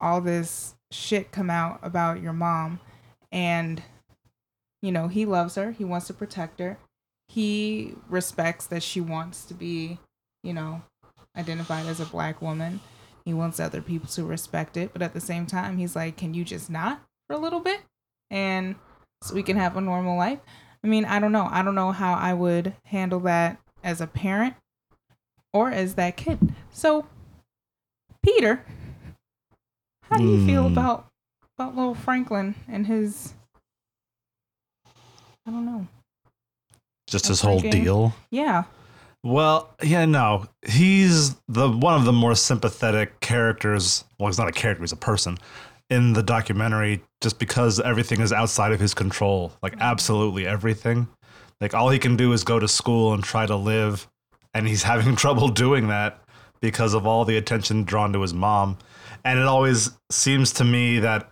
all 0.00 0.20
this 0.20 0.74
shit 0.90 1.30
come 1.32 1.50
out 1.50 1.78
about 1.82 2.20
your 2.20 2.32
mom 2.32 2.80
and 3.30 3.82
you 4.86 4.92
know, 4.92 5.08
he 5.08 5.24
loves 5.26 5.56
her. 5.56 5.72
He 5.72 5.84
wants 5.84 6.06
to 6.06 6.14
protect 6.14 6.60
her. 6.60 6.78
He 7.28 7.94
respects 8.08 8.66
that 8.68 8.84
she 8.84 9.00
wants 9.00 9.44
to 9.46 9.54
be, 9.54 9.98
you 10.44 10.52
know, 10.52 10.82
identified 11.36 11.86
as 11.86 11.98
a 11.98 12.04
black 12.06 12.40
woman. 12.40 12.78
He 13.24 13.34
wants 13.34 13.58
other 13.58 13.82
people 13.82 14.08
to 14.10 14.24
respect 14.24 14.76
it. 14.76 14.92
But 14.92 15.02
at 15.02 15.12
the 15.12 15.20
same 15.20 15.44
time, 15.44 15.78
he's 15.78 15.96
like, 15.96 16.16
can 16.16 16.34
you 16.34 16.44
just 16.44 16.70
not 16.70 17.02
for 17.26 17.34
a 17.34 17.38
little 17.38 17.58
bit? 17.58 17.80
And 18.30 18.76
so 19.22 19.34
we 19.34 19.42
can 19.42 19.56
have 19.56 19.76
a 19.76 19.80
normal 19.80 20.16
life. 20.16 20.38
I 20.84 20.86
mean, 20.86 21.04
I 21.04 21.18
don't 21.18 21.32
know. 21.32 21.48
I 21.50 21.62
don't 21.62 21.74
know 21.74 21.90
how 21.90 22.14
I 22.14 22.32
would 22.32 22.76
handle 22.84 23.18
that 23.20 23.58
as 23.82 24.00
a 24.00 24.06
parent 24.06 24.54
or 25.52 25.72
as 25.72 25.96
that 25.96 26.16
kid. 26.16 26.54
So, 26.70 27.06
Peter, 28.22 28.64
how 30.02 30.16
do 30.18 30.24
you 30.24 30.38
feel 30.46 30.62
Hmm. 30.62 30.72
about 30.72 31.06
about 31.58 31.74
little 31.74 31.96
Franklin 31.96 32.54
and 32.68 32.86
his 32.86 33.34
I 35.46 35.50
don't 35.50 35.64
know. 35.64 35.86
Just 37.06 37.28
his 37.28 37.40
whole 37.40 37.56
Upbringing. 37.56 37.84
deal. 37.84 38.14
Yeah. 38.30 38.64
Well, 39.22 39.74
yeah, 39.82 40.04
no. 40.04 40.46
He's 40.66 41.34
the 41.48 41.68
one 41.70 41.94
of 41.94 42.04
the 42.04 42.12
more 42.12 42.34
sympathetic 42.34 43.20
characters. 43.20 44.04
Well, 44.18 44.28
he's 44.28 44.38
not 44.38 44.48
a 44.48 44.52
character, 44.52 44.82
he's 44.82 44.92
a 44.92 44.96
person 44.96 45.38
in 45.88 46.12
the 46.12 46.22
documentary 46.22 47.02
just 47.20 47.38
because 47.38 47.78
everything 47.80 48.20
is 48.20 48.32
outside 48.32 48.72
of 48.72 48.80
his 48.80 48.94
control. 48.94 49.52
Like 49.62 49.74
mm-hmm. 49.74 49.82
absolutely 49.82 50.46
everything. 50.46 51.08
Like 51.60 51.74
all 51.74 51.90
he 51.90 51.98
can 51.98 52.16
do 52.16 52.32
is 52.32 52.44
go 52.44 52.58
to 52.58 52.68
school 52.68 53.14
and 53.14 53.22
try 53.22 53.46
to 53.46 53.56
live 53.56 54.08
and 54.54 54.66
he's 54.66 54.82
having 54.94 55.16
trouble 55.16 55.48
doing 55.48 55.88
that 55.88 56.20
because 56.60 56.94
of 56.94 57.06
all 57.06 57.24
the 57.24 57.36
attention 57.36 57.84
drawn 57.84 58.12
to 58.12 58.22
his 58.22 58.34
mom. 58.34 58.78
And 59.24 59.38
it 59.38 59.46
always 59.46 59.90
seems 60.10 60.52
to 60.54 60.64
me 60.64 61.00
that 61.00 61.30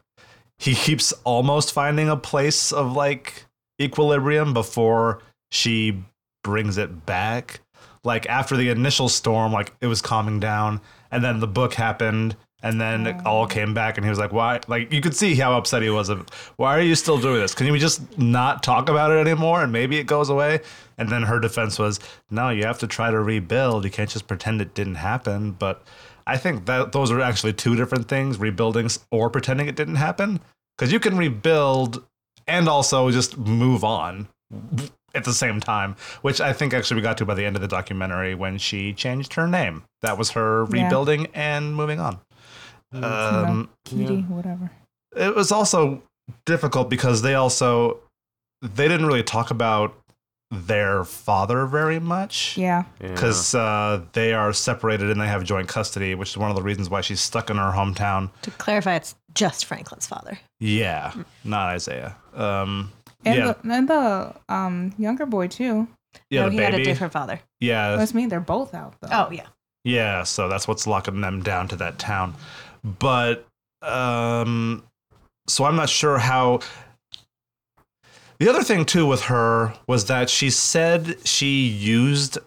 he 0.59 0.75
keeps 0.75 1.13
almost 1.25 1.73
finding 1.73 2.09
a 2.09 2.17
place 2.17 2.73
of 2.73 2.93
like 2.93 3.47
equilibrium 3.81 4.55
before 4.55 5.23
she 5.51 6.03
brings 6.43 6.79
it 6.79 7.07
back. 7.07 7.61
Like 8.05 8.27
after 8.27 8.57
the 8.57 8.69
initial 8.69 9.09
storm, 9.09 9.53
like 9.53 9.75
it 9.81 9.87
was 9.87 10.03
calming 10.03 10.39
down, 10.39 10.81
and 11.11 11.25
then 11.25 11.41
the 11.41 11.47
book 11.47 11.75
happened, 11.75 12.37
and 12.63 12.81
then 12.81 13.07
it 13.07 13.17
all 13.27 13.45
oh. 13.45 13.47
came 13.47 13.73
back, 13.73 13.97
and 13.97 14.05
he 14.05 14.11
was 14.11 14.19
like, 14.19 14.33
"Why?" 14.33 14.61
Like 14.69 14.93
you 14.93 15.01
could 15.01 15.17
see 15.17 15.35
how 15.35 15.57
upset 15.57 15.83
he 15.83 15.91
was. 15.91 16.11
Of 16.11 16.29
why 16.57 16.77
are 16.77 16.83
you 16.83 16.95
still 16.95 17.19
doing 17.19 17.41
this? 17.41 17.55
Can 17.55 17.67
you 17.67 17.79
just 17.79 18.19
not 18.19 18.63
talk 18.63 18.89
about 18.89 19.11
it 19.11 19.19
anymore, 19.27 19.63
and 19.63 19.73
maybe 19.73 19.99
it 19.99 20.05
goes 20.05 20.29
away? 20.29 20.61
And 20.99 21.09
then 21.09 21.23
her 21.23 21.41
defense 21.41 21.79
was, 21.79 21.99
"No, 22.31 22.51
you 22.51 22.65
have 22.65 22.79
to 22.81 22.87
try 22.87 23.11
to 23.11 23.21
rebuild. 23.21 23.85
You 23.85 23.91
can't 23.91 24.11
just 24.11 24.27
pretend 24.27 24.61
it 24.61 24.75
didn't 24.75 24.97
happen." 24.97 25.53
But 25.53 25.83
I 26.27 26.37
think 26.37 26.67
that 26.67 26.93
those 26.93 27.11
are 27.11 27.21
actually 27.21 27.55
two 27.55 27.75
different 27.75 28.09
things: 28.09 28.39
rebuilding 28.39 28.91
or 29.11 29.31
pretending 29.31 29.67
it 29.67 29.77
didn't 29.77 29.97
happen. 29.97 30.41
Because 30.77 30.93
you 30.93 31.01
can 31.01 31.17
rebuild 31.17 32.05
and 32.47 32.69
also 32.69 33.11
just 33.11 33.37
move 33.39 33.85
on 33.85 34.29
at 35.15 35.25
the 35.25 35.33
same 35.33 35.61
time, 35.61 35.97
which 36.23 36.41
I 36.41 36.53
think 36.53 36.75
actually 36.75 36.97
we 36.97 37.03
got 37.03 37.19
to 37.19 37.25
by 37.25 37.35
the 37.35 37.45
end 37.45 37.57
of 37.57 37.63
the 37.63 37.69
documentary 37.69 38.35
when 38.35 38.59
she 38.59 38.93
changed 38.93 39.35
her 39.35 39.47
name. 39.47 39.85
That 40.03 40.19
was 40.19 40.31
her 40.31 40.65
Yeah. 40.73 40.85
rebuilding 40.85 41.29
and 41.35 41.75
moving 41.75 42.01
on. 42.01 42.19
Um, 42.93 43.71
Kitty, 43.85 44.23
whatever. 44.23 44.71
it 45.17 45.35
was 45.35 45.51
also 45.51 46.03
difficult 46.47 46.89
because 46.89 47.23
they 47.23 47.35
also 47.35 47.99
they 48.63 48.87
didn't 48.89 49.07
really 49.07 49.23
talk 49.25 49.51
about 49.51 49.95
their 50.51 51.05
father 51.05 51.67
very 51.67 51.99
much 51.99 52.57
Yeah. 52.57 52.85
yeah. 53.01 53.09
because 53.09 53.55
uh, 53.55 54.03
they 54.13 54.35
are 54.35 54.53
separated 54.53 55.11
and 55.11 55.21
they 55.21 55.27
have 55.27 55.43
joint 55.45 55.69
custody, 55.69 56.15
which 56.15 56.31
is 56.31 56.37
one 56.37 56.51
of 56.51 56.57
the 56.57 56.63
reasons 56.63 56.89
why 56.89 57.01
she's 57.01 57.21
stuck 57.21 57.51
in 57.51 57.57
her 57.57 57.73
hometown. 57.73 58.31
To 58.43 58.51
clarify, 58.53 58.95
it's 58.97 59.17
just 59.35 59.65
Franklin's 59.65 60.07
father. 60.07 60.39
Yeah, 60.61 61.13
not 61.43 61.69
Isaiah. 61.71 62.17
Um, 62.35 62.93
And 63.25 63.37
yeah, 63.39 63.53
the 63.63 63.73
and 63.73 63.89
the 63.89 64.35
um 64.49 64.95
younger 64.99 65.27
boy 65.27 65.49
too. 65.49 65.89
yeah, 66.31 66.43
no, 66.43 66.51
the 66.51 66.57
he 66.57 66.63
had 66.63 66.75
a 66.75 66.85
different 66.85 67.13
father. 67.13 67.41
Yeah, 67.61 67.97
That's 67.97 68.15
mean 68.15 68.29
they're 68.29 68.41
both 68.41 68.75
out 68.75 68.95
though. 69.01 69.09
Oh, 69.11 69.31
yeah. 69.33 69.47
Yeah, 69.83 70.23
so 70.23 70.49
that's 70.49 70.69
what's 70.69 70.87
locking 70.87 71.21
them 71.21 71.43
down 71.43 71.69
to 71.69 71.77
that 71.77 71.99
town. 71.99 72.35
But 72.85 73.47
um 73.83 74.85
so 75.49 75.65
I'm 75.65 75.77
not 75.77 75.89
sure 75.91 76.19
how 76.19 76.61
The 78.39 78.49
other 78.49 78.63
thing 78.63 78.85
too 78.85 79.07
with 79.07 79.23
her 79.23 79.75
was 79.87 80.07
that 80.07 80.29
she 80.29 80.51
said 80.51 81.17
she 81.25 81.67
used 81.69 82.39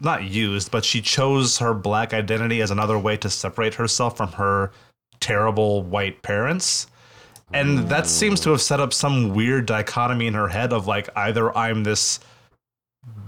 not 0.00 0.24
used, 0.24 0.70
but 0.70 0.84
she 0.84 1.00
chose 1.00 1.58
her 1.58 1.74
black 1.74 2.14
identity 2.14 2.62
as 2.62 2.70
another 2.70 2.98
way 2.98 3.16
to 3.16 3.28
separate 3.28 3.74
herself 3.74 4.16
from 4.16 4.32
her 4.32 4.70
terrible 5.20 5.82
white 5.82 6.22
parents. 6.22 6.86
And 7.52 7.88
that 7.88 8.06
seems 8.06 8.40
to 8.40 8.50
have 8.50 8.60
set 8.60 8.78
up 8.78 8.92
some 8.92 9.34
weird 9.34 9.66
dichotomy 9.66 10.26
in 10.26 10.34
her 10.34 10.48
head 10.48 10.72
of 10.72 10.86
like 10.86 11.08
either 11.16 11.56
I'm 11.56 11.82
this 11.82 12.20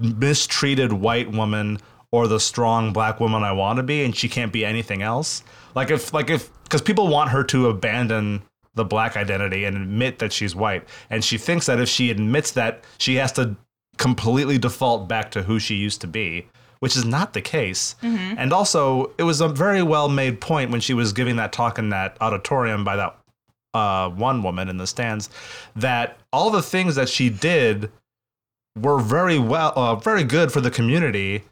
mistreated 0.01 0.93
white 0.93 1.31
woman 1.31 1.79
or 2.13 2.29
the 2.29 2.41
strong 2.41 2.93
black 2.93 3.19
woman 3.19 3.43
I 3.43 3.53
want 3.53 3.79
to 3.79 3.83
be, 3.83 4.05
and 4.05 4.15
she 4.15 4.29
can't 4.29 4.53
be 4.53 4.65
anything 4.65 5.01
else. 5.03 5.43
Like 5.75 5.91
if 5.91 6.13
like 6.13 6.29
if 6.29 6.51
because 6.65 6.83
people 6.83 7.09
want 7.09 7.31
her 7.31 7.43
to 7.45 7.69
abandon 7.69 8.43
the 8.75 8.85
black 8.85 9.17
identity 9.17 9.65
and 9.65 9.77
admit 9.77 10.19
that 10.21 10.33
she's 10.33 10.55
white, 10.55 10.89
and 11.11 11.25
she 11.25 11.39
thinks 11.39 11.67
that 11.67 11.81
if 11.81 11.89
she 11.89 12.11
admits 12.11 12.53
that, 12.53 12.85
she 12.99 13.17
has 13.17 13.33
to 13.33 13.57
completely 13.99 14.59
default 14.59 15.09
back 15.09 15.31
to 15.33 15.43
who 15.43 15.59
she 15.59 15.75
used 15.75 16.01
to 16.01 16.07
be. 16.07 16.47
Which 16.79 16.97
is 16.97 17.05
not 17.05 17.35
the 17.35 17.43
case. 17.43 17.95
And 18.39 18.55
also, 18.55 19.13
it 19.19 19.25
was 19.25 19.43
a 19.43 19.49
very 19.49 19.83
well 19.83 20.09
made 20.09 20.41
point 20.41 20.71
when 20.71 20.81
she 20.81 20.95
was 20.95 21.13
giving 21.13 21.37
that 21.37 21.53
talk 21.53 21.79
in 21.79 21.91
that 21.91 22.17
auditorium 22.23 22.85
by 22.85 22.97
that 22.97 23.19
uh, 23.75 24.09
one 24.09 24.43
woman 24.43 24.69
in 24.71 24.79
the 24.79 24.87
stands 24.87 25.29
that 25.77 26.17
all 26.33 26.51
the 26.51 26.63
things 26.63 26.95
that 26.95 27.11
she 27.11 27.29
did 27.29 27.91
were 28.81 28.99
very 28.99 29.39
well, 29.39 29.73
uh, 29.77 29.95
very 29.97 30.25
good 30.25 30.53
for 30.53 30.61
the 30.61 30.71
community, 30.71 31.45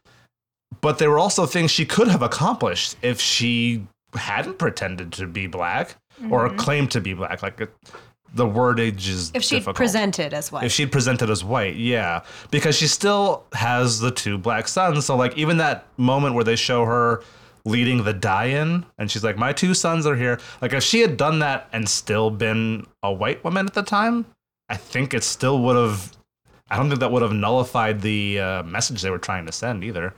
but 0.81 0.99
they 0.99 1.09
were 1.09 1.19
also 1.19 1.47
things 1.47 1.71
she 1.71 1.85
could 1.85 2.09
have 2.09 2.23
accomplished 2.23 2.97
if 3.03 3.21
she 3.21 3.87
hadn't 4.15 4.59
pretended 4.59 5.13
to 5.13 5.27
be 5.27 5.47
black 5.47 5.97
or 6.31 6.49
claimed 6.51 6.91
to 6.93 7.01
be 7.01 7.15
black. 7.15 7.43
Like 7.43 7.61
it, 7.61 7.75
the 8.35 8.45
wordage 8.47 9.09
is 9.09 9.31
If 9.35 9.43
she 9.43 9.57
difficult. 9.57 9.77
presented 9.77 10.35
as 10.35 10.53
white. 10.53 10.65
If 10.65 10.73
she'd 10.73 10.93
presented 10.93 11.31
as 11.31 11.43
white, 11.45 11.77
yeah, 11.77 12.23
because 12.51 12.77
she 12.77 12.87
still 12.87 13.45
has 13.53 14.01
the 14.01 14.11
two 14.11 14.37
black 14.39 14.69
sons. 14.69 15.07
So 15.07 15.17
like 15.17 15.37
even 15.39 15.57
that 15.59 15.87
moment 15.97 16.35
where 16.35 16.45
they 16.45 16.57
show 16.57 16.85
her 16.85 17.23
leading 17.65 18.05
the 18.05 18.13
die-in, 18.13 18.85
and 18.99 19.11
she's 19.11 19.25
like, 19.25 19.37
"My 19.37 19.53
two 19.53 19.75
sons 19.75 20.07
are 20.07 20.17
here." 20.17 20.41
Like 20.63 20.73
if 20.73 20.83
she 20.83 21.01
had 21.01 21.17
done 21.17 21.39
that 21.41 21.69
and 21.73 21.89
still 21.89 22.31
been 22.31 22.87
a 23.03 23.13
white 23.13 23.43
woman 23.45 23.67
at 23.67 23.75
the 23.75 23.83
time, 23.83 24.27
I 24.69 24.77
think 24.77 25.15
it 25.15 25.25
still 25.25 25.61
would 25.63 25.77
have. 25.77 26.17
I 26.71 26.77
don't 26.77 26.89
think 26.89 27.01
that 27.01 27.11
would 27.11 27.23
have 27.23 27.33
nullified 27.33 28.03
the 28.03 28.41
uh, 28.41 28.63
message 28.63 29.01
they 29.01 29.11
were 29.11 29.19
trying 29.19 29.47
to 29.47 29.53
send 29.53 29.83
either. 29.85 30.13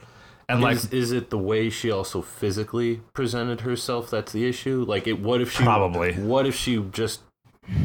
And 0.51 0.61
like 0.63 0.77
is, 0.77 0.93
is 0.93 1.13
it 1.13 1.31
the 1.31 1.39
way 1.39 1.71
she 1.71 1.91
also 1.91 2.23
physically 2.23 3.01
presented 3.13 3.61
herself 3.63 4.11
that's 4.11 4.33
the 4.33 4.47
issue? 4.49 4.85
Like, 4.87 5.07
it, 5.07 5.21
what 5.21 5.41
if 5.41 5.53
she 5.53 5.63
Probably. 5.63 6.15
What 6.15 6.47
if 6.47 6.55
she 6.55 6.79
just 6.93 7.21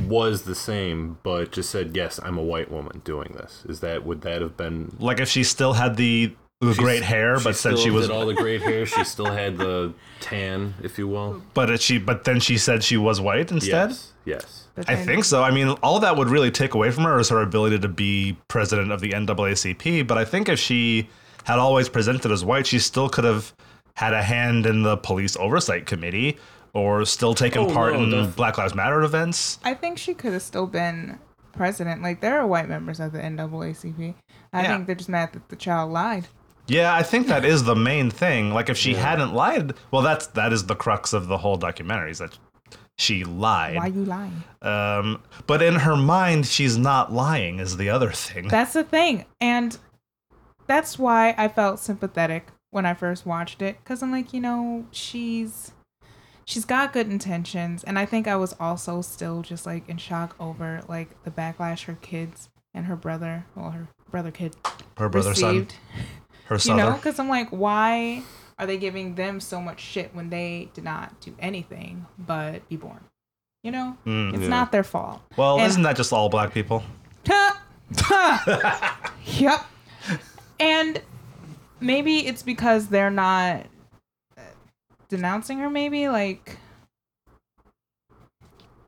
was 0.07 0.43
the 0.43 0.55
same, 0.55 1.17
but 1.23 1.51
just 1.51 1.69
said, 1.69 1.95
"Yes, 1.95 2.19
I'm 2.23 2.37
a 2.37 2.43
white 2.43 2.71
woman 2.71 3.01
doing 3.03 3.35
this"? 3.37 3.63
Is 3.67 3.81
that 3.81 4.05
would 4.05 4.21
that 4.21 4.41
have 4.41 4.57
been 4.57 4.95
like 4.99 5.19
if 5.19 5.29
she 5.29 5.43
still 5.43 5.73
had 5.73 5.95
the, 5.95 6.33
the 6.61 6.73
great 6.73 7.03
hair, 7.03 7.39
but 7.39 7.55
said 7.55 7.77
she 7.77 7.91
was, 7.91 8.09
all 8.09 8.25
the 8.25 8.33
great 8.33 8.61
hair? 8.61 8.85
She 8.85 9.03
still 9.03 9.31
had 9.31 9.57
the 9.57 9.93
tan, 10.21 10.73
if 10.81 10.97
you 10.97 11.07
will. 11.07 11.41
but 11.53 11.69
it, 11.69 11.81
she, 11.81 11.99
but 11.99 12.23
then 12.23 12.39
she 12.39 12.57
said 12.57 12.83
she 12.83 12.97
was 12.97 13.21
white 13.21 13.51
instead. 13.51 13.89
Yes, 13.91 14.13
yes. 14.25 14.67
But 14.75 14.89
I 14.89 14.95
then- 14.95 15.05
think 15.05 15.25
so. 15.25 15.43
I 15.43 15.51
mean, 15.51 15.69
all 15.83 15.99
that 15.99 16.17
would 16.17 16.29
really 16.29 16.51
take 16.51 16.73
away 16.73 16.89
from 16.91 17.03
her 17.03 17.19
is 17.19 17.29
her 17.29 17.41
ability 17.41 17.79
to 17.79 17.87
be 17.87 18.37
president 18.47 18.91
of 18.91 19.01
the 19.01 19.11
NAACP. 19.11 20.07
But 20.07 20.17
I 20.17 20.25
think 20.25 20.49
if 20.49 20.59
she 20.59 21.09
had 21.45 21.57
always 21.59 21.87
presented 21.89 22.31
as 22.31 22.43
white, 22.45 22.67
she 22.67 22.79
still 22.79 23.07
could 23.09 23.23
have 23.23 23.53
had 23.95 24.13
a 24.13 24.21
hand 24.21 24.65
in 24.65 24.83
the 24.83 24.97
police 24.97 25.37
oversight 25.37 25.85
committee 25.85 26.37
or 26.73 27.05
still 27.05 27.33
taken 27.33 27.61
Oh, 27.63 27.73
part 27.73 27.93
no, 27.93 28.03
in 28.03 28.09
def- 28.11 28.35
Black 28.35 28.57
Lives 28.57 28.75
Matter 28.75 29.01
events. 29.03 29.57
I 29.63 29.73
think 29.73 29.97
she 29.97 30.13
could 30.13 30.33
have 30.33 30.41
still 30.41 30.67
been 30.67 31.17
president. 31.53 32.01
Like 32.01 32.19
there 32.19 32.37
are 32.39 32.45
white 32.45 32.67
members 32.67 32.99
of 32.99 33.13
the 33.13 33.19
NAACP. 33.19 34.13
I 34.51 34.61
Yeah. 34.63 34.67
think 34.75 34.85
they're 34.87 34.95
just 34.95 35.07
mad 35.09 35.31
that 35.33 35.47
the 35.47 35.55
child 35.55 35.91
lied. 35.91 36.27
Yeah, 36.67 36.93
I 36.93 37.03
think 37.03 37.27
that 37.27 37.45
is 37.45 37.63
the 37.63 37.75
main 37.75 38.09
thing. 38.09 38.51
Like 38.53 38.69
if 38.69 38.77
she 38.77 38.95
hadn't 38.95 39.33
lied, 39.33 39.73
well, 39.91 40.01
that's 40.01 40.27
that 40.27 40.51
is 40.51 40.65
the 40.65 40.75
crux 40.75 41.13
of 41.13 41.27
the 41.27 41.37
whole 41.37 41.55
documentary 41.57 42.11
is 42.11 42.17
that 42.17 42.37
she 42.97 43.23
lied. 43.23 43.75
Why 43.75 43.85
are 43.85 43.89
you 43.89 44.03
lying? 44.05 44.43
Um, 44.61 45.21
but 45.47 45.61
in 45.61 45.75
her 45.75 45.95
mind, 45.95 46.47
she's 46.47 46.77
not 46.77 47.13
lying. 47.13 47.59
Is 47.59 47.77
the 47.77 47.89
other 47.89 48.11
thing. 48.11 48.47
That's 48.47 48.73
the 48.73 48.83
thing, 48.83 49.25
and 49.39 49.77
that's 50.67 50.99
why 50.99 51.33
I 51.37 51.47
felt 51.47 51.79
sympathetic 51.79 52.47
when 52.71 52.85
I 52.85 52.93
first 52.93 53.25
watched 53.25 53.61
it. 53.61 53.83
Cause 53.85 54.03
I'm 54.03 54.11
like, 54.11 54.33
you 54.33 54.41
know, 54.41 54.85
she's 54.91 55.71
she's 56.45 56.65
got 56.65 56.93
good 56.93 57.07
intentions, 57.09 57.83
and 57.83 57.97
I 57.97 58.05
think 58.05 58.27
I 58.27 58.35
was 58.35 58.55
also 58.59 59.01
still 59.01 59.41
just 59.41 59.65
like 59.65 59.87
in 59.89 59.97
shock 59.97 60.35
over 60.39 60.81
like 60.87 61.23
the 61.23 61.31
backlash 61.31 61.85
her 61.85 61.97
kids 62.01 62.49
and 62.73 62.85
her 62.87 62.95
brother, 62.95 63.45
well, 63.55 63.71
her 63.71 63.87
brother 64.11 64.31
kid 64.31 64.55
her 64.97 65.09
brother, 65.09 65.33
son, 65.33 65.55
received. 65.55 65.75
her 66.45 66.57
You 66.65 66.75
know, 66.77 66.93
because 66.93 67.19
I'm 67.19 67.29
like, 67.29 67.49
why 67.49 68.23
are 68.59 68.65
they 68.65 68.77
giving 68.77 69.15
them 69.15 69.39
so 69.39 69.61
much 69.61 69.79
shit 69.81 70.13
when 70.13 70.29
they 70.29 70.69
did 70.73 70.83
not 70.83 71.19
do 71.21 71.35
anything 71.39 72.05
but 72.17 72.67
be 72.69 72.75
born? 72.77 72.99
You 73.63 73.71
know, 73.71 73.97
Mm, 74.05 74.33
it's 74.33 74.43
yeah. 74.43 74.49
not 74.49 74.71
their 74.71 74.83
fault. 74.83 75.21
well, 75.37 75.57
And- 75.57 75.67
isn't 75.67 75.83
that 75.83 75.95
just 75.95 76.11
all 76.13 76.29
black 76.29 76.53
people? 76.53 76.83
yep. 79.25 79.65
And 80.59 81.01
maybe 81.79 82.25
it's 82.27 82.43
because 82.43 82.87
they're 82.87 83.09
not 83.11 83.65
uh, 84.37 84.41
denouncing 85.09 85.59
her, 85.59 85.69
maybe 85.69 86.07
like 86.07 86.57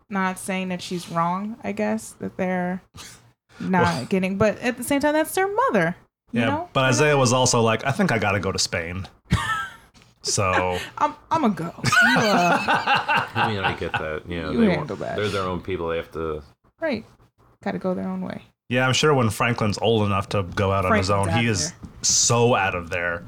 not 0.09 0.39
saying 0.39 0.69
that 0.69 0.81
she's 0.81 1.09
wrong, 1.09 1.57
I 1.63 1.71
guess, 1.73 2.11
that 2.19 2.37
they're 2.37 2.81
not 3.59 4.09
getting, 4.09 4.37
but 4.37 4.57
at 4.59 4.77
the 4.77 4.83
same 4.83 5.01
time, 5.01 5.13
that's 5.13 5.33
their 5.35 5.53
mother. 5.53 5.95
You 6.31 6.41
Yeah, 6.41 6.45
know? 6.47 6.69
but 6.73 6.85
Isaiah 6.85 7.17
was 7.17 7.33
also 7.33 7.61
like, 7.61 7.85
I 7.85 7.91
think 7.91 8.11
I 8.11 8.17
got 8.19 8.31
to 8.33 8.39
go 8.39 8.51
to 8.51 8.59
Spain. 8.59 9.07
so 10.21 10.77
I'm, 10.97 11.13
I'm 11.31 11.41
gonna 11.41 11.53
go. 11.53 11.73
Uh, 12.17 13.27
I 13.35 13.49
mean, 13.53 13.59
I 13.63 13.73
get 13.77 13.91
that. 13.93 14.23
You 14.27 14.41
know, 14.41 14.51
You 14.51 14.59
they 14.61 14.65
handle 14.75 14.95
want, 14.97 14.99
that. 14.99 15.15
They're 15.15 15.29
their 15.29 15.43
own 15.43 15.61
people. 15.61 15.87
They 15.89 15.97
have 15.97 16.11
to. 16.11 16.41
right. 16.81 17.05
Gotta 17.63 17.79
go 17.79 17.93
their 17.93 18.07
own 18.07 18.21
way. 18.21 18.43
Yeah, 18.69 18.85
I'm 18.85 18.93
sure 18.93 19.13
when 19.13 19.29
Franklin's 19.29 19.77
old 19.79 20.05
enough 20.05 20.29
to 20.29 20.43
go 20.43 20.71
out 20.71 20.85
on 20.85 20.95
his 20.97 21.09
own, 21.09 21.29
he 21.29 21.33
out 21.33 21.45
is 21.45 21.73
so 22.01 22.55
out 22.55 22.75
of 22.75 22.89
there. 22.89 23.23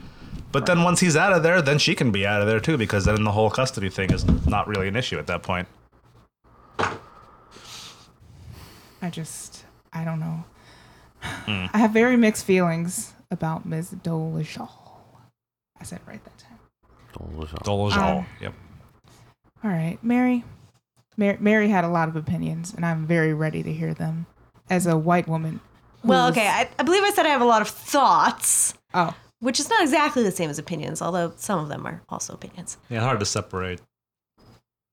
But 0.52 0.65
then 0.65 0.84
once 0.84 0.99
he's 0.99 1.15
out 1.15 1.32
of 1.32 1.43
there, 1.43 1.62
then 1.62 1.78
she 1.78 1.93
can 1.95 2.12
be 2.12 2.25
out 2.25 2.41
of 2.41 2.47
there 2.47 2.60
too, 2.60 2.78
because 2.78 3.06
then 3.06 3.23
the 3.23 3.32
whole 3.32 3.49
custody 3.49 3.89
thing 3.89 4.12
is 4.12 4.25
not 4.47 4.67
really 4.67 4.88
an 4.88 4.95
issue 4.95 5.19
at 5.19 5.28
that 5.28 5.43
point. 5.43 5.67
I 9.02 9.10
just, 9.10 9.65
I 9.93 10.04
don't 10.04 10.19
know. 10.19 10.43
I 11.47 11.78
have 11.78 11.91
very 11.91 12.17
mixed 12.17 12.45
feelings 12.45 13.13
about 13.32 13.65
Ms. 13.65 13.95
Dolezal. 14.04 14.69
I 15.80 15.84
said 15.84 15.99
it 15.99 16.10
right 16.10 16.23
that 16.23 16.38
time. 16.38 16.60
Dolezal. 17.63 18.19
Um, 18.19 18.25
yep. 18.41 18.54
All 19.63 19.71
right, 19.71 19.97
Mary. 20.02 20.43
Mary. 21.15 21.38
Mary 21.39 21.69
had 21.69 21.84
a 21.84 21.89
lot 21.89 22.10
of 22.10 22.15
opinions, 22.15 22.73
and 22.73 22.86
I'm 22.86 23.06
very 23.06 23.34
ready 23.34 23.62
to 23.63 23.71
hear 23.71 23.93
them. 23.93 24.25
As 24.70 24.86
a 24.86 24.98
white 24.98 25.28
woman. 25.28 25.60
well, 26.04 26.30
okay. 26.30 26.48
I, 26.48 26.70
I 26.78 26.84
believe 26.84 27.04
I 27.04 27.12
said 27.12 27.26
I 27.26 27.30
have 27.30 27.42
a 27.42 27.46
lot 27.46 27.62
of 27.62 27.68
thoughts, 27.68 28.74
oh, 28.94 29.16
which 29.40 29.60
is 29.60 29.70
not 29.70 29.82
exactly 29.82 30.24
the 30.24 30.32
same 30.32 30.50
as 30.50 30.60
opinions, 30.60 31.02
although 31.02 31.34
some 31.36 31.60
of 31.60 31.70
them 31.70 31.86
are 31.86 32.02
also 32.10 32.34
opinions. 32.34 32.78
Yeah, 32.90 33.02
hard 33.02 33.20
to 33.20 33.26
separate. 33.26 33.82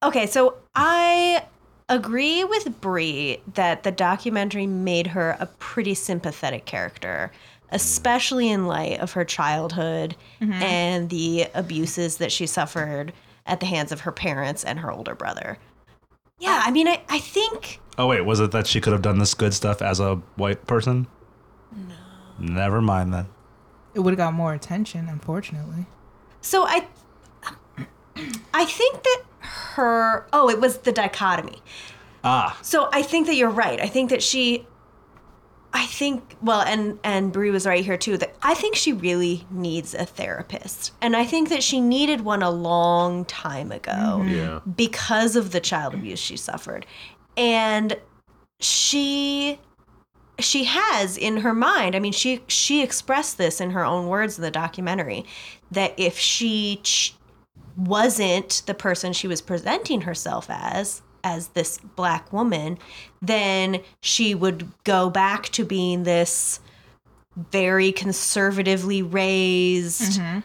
Okay, 0.02 0.26
so 0.26 0.54
I 0.74 1.44
agree 1.88 2.44
with 2.44 2.80
Brie 2.80 3.38
that 3.54 3.82
the 3.82 3.92
documentary 3.92 4.66
made 4.66 5.08
her 5.08 5.36
a 5.38 5.46
pretty 5.46 5.94
sympathetic 5.94 6.64
character, 6.64 7.32
especially 7.70 8.50
in 8.50 8.66
light 8.66 9.00
of 9.00 9.12
her 9.12 9.24
childhood 9.24 10.16
mm-hmm. 10.40 10.52
and 10.52 11.10
the 11.10 11.46
abuses 11.54 12.18
that 12.18 12.32
she 12.32 12.46
suffered 12.46 13.12
at 13.46 13.60
the 13.60 13.66
hands 13.66 13.92
of 13.92 14.00
her 14.00 14.12
parents 14.12 14.64
and 14.64 14.80
her 14.80 14.90
older 14.90 15.14
brother. 15.14 15.58
Yeah, 16.38 16.60
I 16.64 16.70
mean, 16.70 16.88
I, 16.88 17.00
I 17.08 17.18
think 17.18 17.80
Oh 17.98 18.06
wait, 18.08 18.20
was 18.22 18.40
it 18.40 18.50
that 18.52 18.66
she 18.66 18.80
could 18.80 18.92
have 18.92 19.02
done 19.02 19.18
this 19.18 19.34
good 19.34 19.54
stuff 19.54 19.80
as 19.80 20.00
a 20.00 20.16
white 20.36 20.66
person? 20.66 21.06
No. 21.74 21.94
Never 22.38 22.80
mind 22.82 23.12
then. 23.14 23.26
it 23.94 24.00
would 24.00 24.10
have 24.12 24.18
got 24.18 24.34
more 24.34 24.52
attention, 24.54 25.08
unfortunately. 25.08 25.86
so. 26.40 26.64
I 26.66 26.86
I 28.54 28.64
think 28.64 29.02
that 29.02 29.22
her 29.74 30.26
oh, 30.32 30.48
it 30.48 30.60
was 30.60 30.78
the 30.78 30.92
dichotomy. 30.92 31.62
Ah, 32.24 32.58
So 32.62 32.88
I 32.92 33.02
think 33.02 33.26
that 33.26 33.34
you're 33.34 33.50
right. 33.50 33.78
I 33.80 33.86
think 33.88 34.10
that 34.10 34.22
she 34.22 34.66
I 35.72 35.84
think 35.86 36.36
well 36.40 36.62
and 36.62 36.98
and 37.04 37.30
Brie 37.32 37.50
was 37.50 37.66
right 37.66 37.84
here 37.84 37.98
too 37.98 38.16
that 38.18 38.34
I 38.42 38.54
think 38.54 38.74
she 38.76 38.92
really 38.94 39.46
needs 39.50 39.94
a 39.94 40.06
therapist. 40.06 40.92
And 41.02 41.14
I 41.14 41.24
think 41.24 41.50
that 41.50 41.62
she 41.62 41.80
needed 41.80 42.22
one 42.22 42.42
a 42.42 42.50
long 42.50 43.24
time 43.26 43.70
ago 43.70 44.24
Yeah. 44.26 44.60
because 44.76 45.36
of 45.36 45.52
the 45.52 45.60
child 45.60 45.92
abuse 45.94 46.18
she 46.18 46.36
suffered. 46.38 46.86
And 47.36 47.96
she 48.60 49.58
she 50.38 50.64
has 50.64 51.16
in 51.16 51.38
her 51.38 51.54
mind, 51.54 51.94
I 51.94 51.98
mean 51.98 52.12
she 52.12 52.42
she 52.46 52.82
expressed 52.82 53.38
this 53.38 53.60
in 53.60 53.70
her 53.70 53.84
own 53.84 54.08
words 54.08 54.38
in 54.38 54.42
the 54.42 54.50
documentary 54.50 55.24
that 55.70 55.94
if 55.96 56.18
she 56.18 56.80
ch- 56.82 57.14
wasn't 57.76 58.62
the 58.66 58.74
person 58.74 59.12
she 59.12 59.28
was 59.28 59.40
presenting 59.40 60.02
herself 60.02 60.46
as 60.48 61.02
as 61.24 61.48
this 61.48 61.78
black 61.96 62.32
woman 62.32 62.78
then 63.20 63.80
she 64.00 64.34
would 64.34 64.68
go 64.84 65.10
back 65.10 65.48
to 65.48 65.64
being 65.64 66.04
this 66.04 66.60
very 67.36 67.92
conservatively 67.92 69.02
raised 69.02 70.20
mm-hmm. 70.20 70.40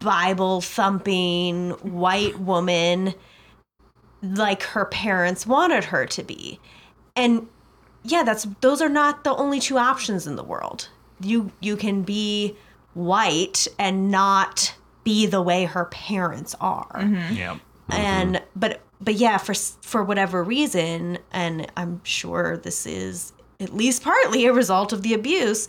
bible 0.00 0.60
thumping 0.60 1.70
white 1.82 2.38
woman 2.38 3.12
like 4.34 4.62
her 4.62 4.84
parents 4.84 5.46
wanted 5.46 5.84
her 5.84 6.06
to 6.06 6.22
be. 6.22 6.60
And 7.14 7.48
yeah 8.04 8.22
that's 8.22 8.46
those 8.60 8.80
are 8.80 8.88
not 8.88 9.24
the 9.24 9.34
only 9.34 9.60
two 9.60 9.78
options 9.78 10.26
in 10.26 10.36
the 10.36 10.44
world. 10.44 10.88
You 11.20 11.50
you 11.60 11.76
can 11.76 12.02
be 12.02 12.56
white 12.94 13.66
and 13.78 14.10
not 14.10 14.74
be 15.04 15.26
the 15.26 15.42
way 15.42 15.64
her 15.64 15.86
parents 15.86 16.54
are. 16.60 16.90
Mm-hmm. 16.94 17.34
Yeah. 17.34 17.58
Mm-hmm. 17.88 17.92
and 17.92 18.42
but 18.56 18.80
but 19.00 19.14
yeah 19.14 19.38
for 19.38 19.54
for 19.54 20.02
whatever 20.02 20.42
reason 20.42 21.18
and 21.30 21.70
i'm 21.76 22.00
sure 22.02 22.56
this 22.56 22.84
is 22.84 23.32
at 23.60 23.72
least 23.72 24.02
partly 24.02 24.44
a 24.46 24.52
result 24.52 24.92
of 24.92 25.02
the 25.02 25.14
abuse 25.14 25.68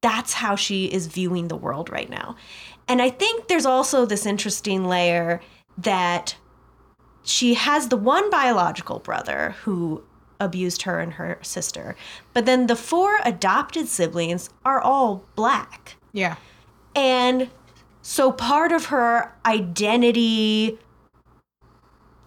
that's 0.00 0.32
how 0.32 0.56
she 0.56 0.86
is 0.86 1.06
viewing 1.06 1.48
the 1.48 1.56
world 1.56 1.90
right 1.90 2.10
now. 2.10 2.36
And 2.88 3.00
i 3.02 3.10
think 3.10 3.46
there's 3.48 3.66
also 3.66 4.04
this 4.04 4.26
interesting 4.26 4.84
layer 4.84 5.40
that 5.76 6.34
she 7.28 7.54
has 7.54 7.88
the 7.88 7.96
one 7.96 8.30
biological 8.30 8.98
brother 8.98 9.54
who 9.62 10.02
abused 10.40 10.82
her 10.82 10.98
and 11.00 11.14
her 11.14 11.38
sister 11.42 11.96
but 12.32 12.46
then 12.46 12.66
the 12.68 12.76
four 12.76 13.18
adopted 13.24 13.86
siblings 13.88 14.50
are 14.64 14.80
all 14.80 15.24
black 15.34 15.96
Yeah. 16.12 16.36
and 16.94 17.50
so 18.02 18.32
part 18.32 18.72
of 18.72 18.86
her 18.86 19.34
identity, 19.44 20.78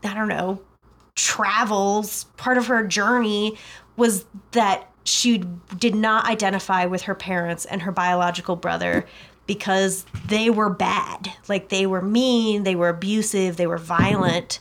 I 0.03 0.13
don't 0.13 0.27
know, 0.27 0.61
travels, 1.15 2.25
part 2.37 2.57
of 2.59 2.67
her 2.67 2.85
journey 2.85 3.57
was 3.97 4.25
that 4.51 4.87
she 5.03 5.39
did 5.79 5.95
not 5.95 6.25
identify 6.25 6.85
with 6.85 7.03
her 7.03 7.15
parents 7.15 7.65
and 7.65 7.81
her 7.81 7.91
biological 7.91 8.55
brother 8.55 9.05
because 9.47 10.05
they 10.25 10.49
were 10.49 10.69
bad. 10.69 11.31
Like 11.47 11.69
they 11.69 11.85
were 11.85 12.01
mean, 12.01 12.63
they 12.63 12.75
were 12.75 12.89
abusive, 12.89 13.57
they 13.57 13.67
were 13.67 13.77
violent. 13.77 14.59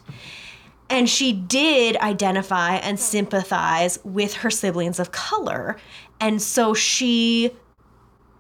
And 0.89 1.09
she 1.09 1.33
did 1.33 1.97
identify 1.99 2.75
and 2.77 2.99
sympathize 2.99 3.99
with 4.03 4.35
her 4.35 4.51
siblings 4.51 4.99
of 4.99 5.13
color. 5.13 5.77
And 6.21 6.43
so 6.43 6.75
she 6.75 7.53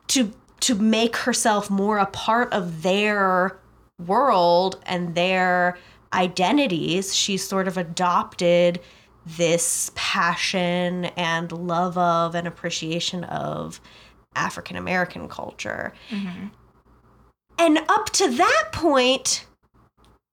to 0.09 0.33
to 0.61 0.74
make 0.74 1.16
herself 1.16 1.70
more 1.70 1.98
a 1.98 2.07
part 2.07 2.53
of 2.53 2.83
their 2.83 3.59
world 4.05 4.79
and 4.85 5.14
their 5.14 5.79
identities 6.12 7.14
she 7.14 7.37
sort 7.37 7.68
of 7.68 7.76
adopted 7.76 8.81
this 9.24 9.92
passion 9.94 11.05
and 11.16 11.53
love 11.53 11.96
of 11.96 12.35
and 12.35 12.48
appreciation 12.48 13.24
of 13.24 13.81
African 14.40 14.76
American 14.76 15.29
culture. 15.29 15.92
Mm-hmm. 16.11 16.46
And 17.59 17.79
up 17.88 18.07
to 18.11 18.31
that 18.31 18.68
point, 18.72 19.46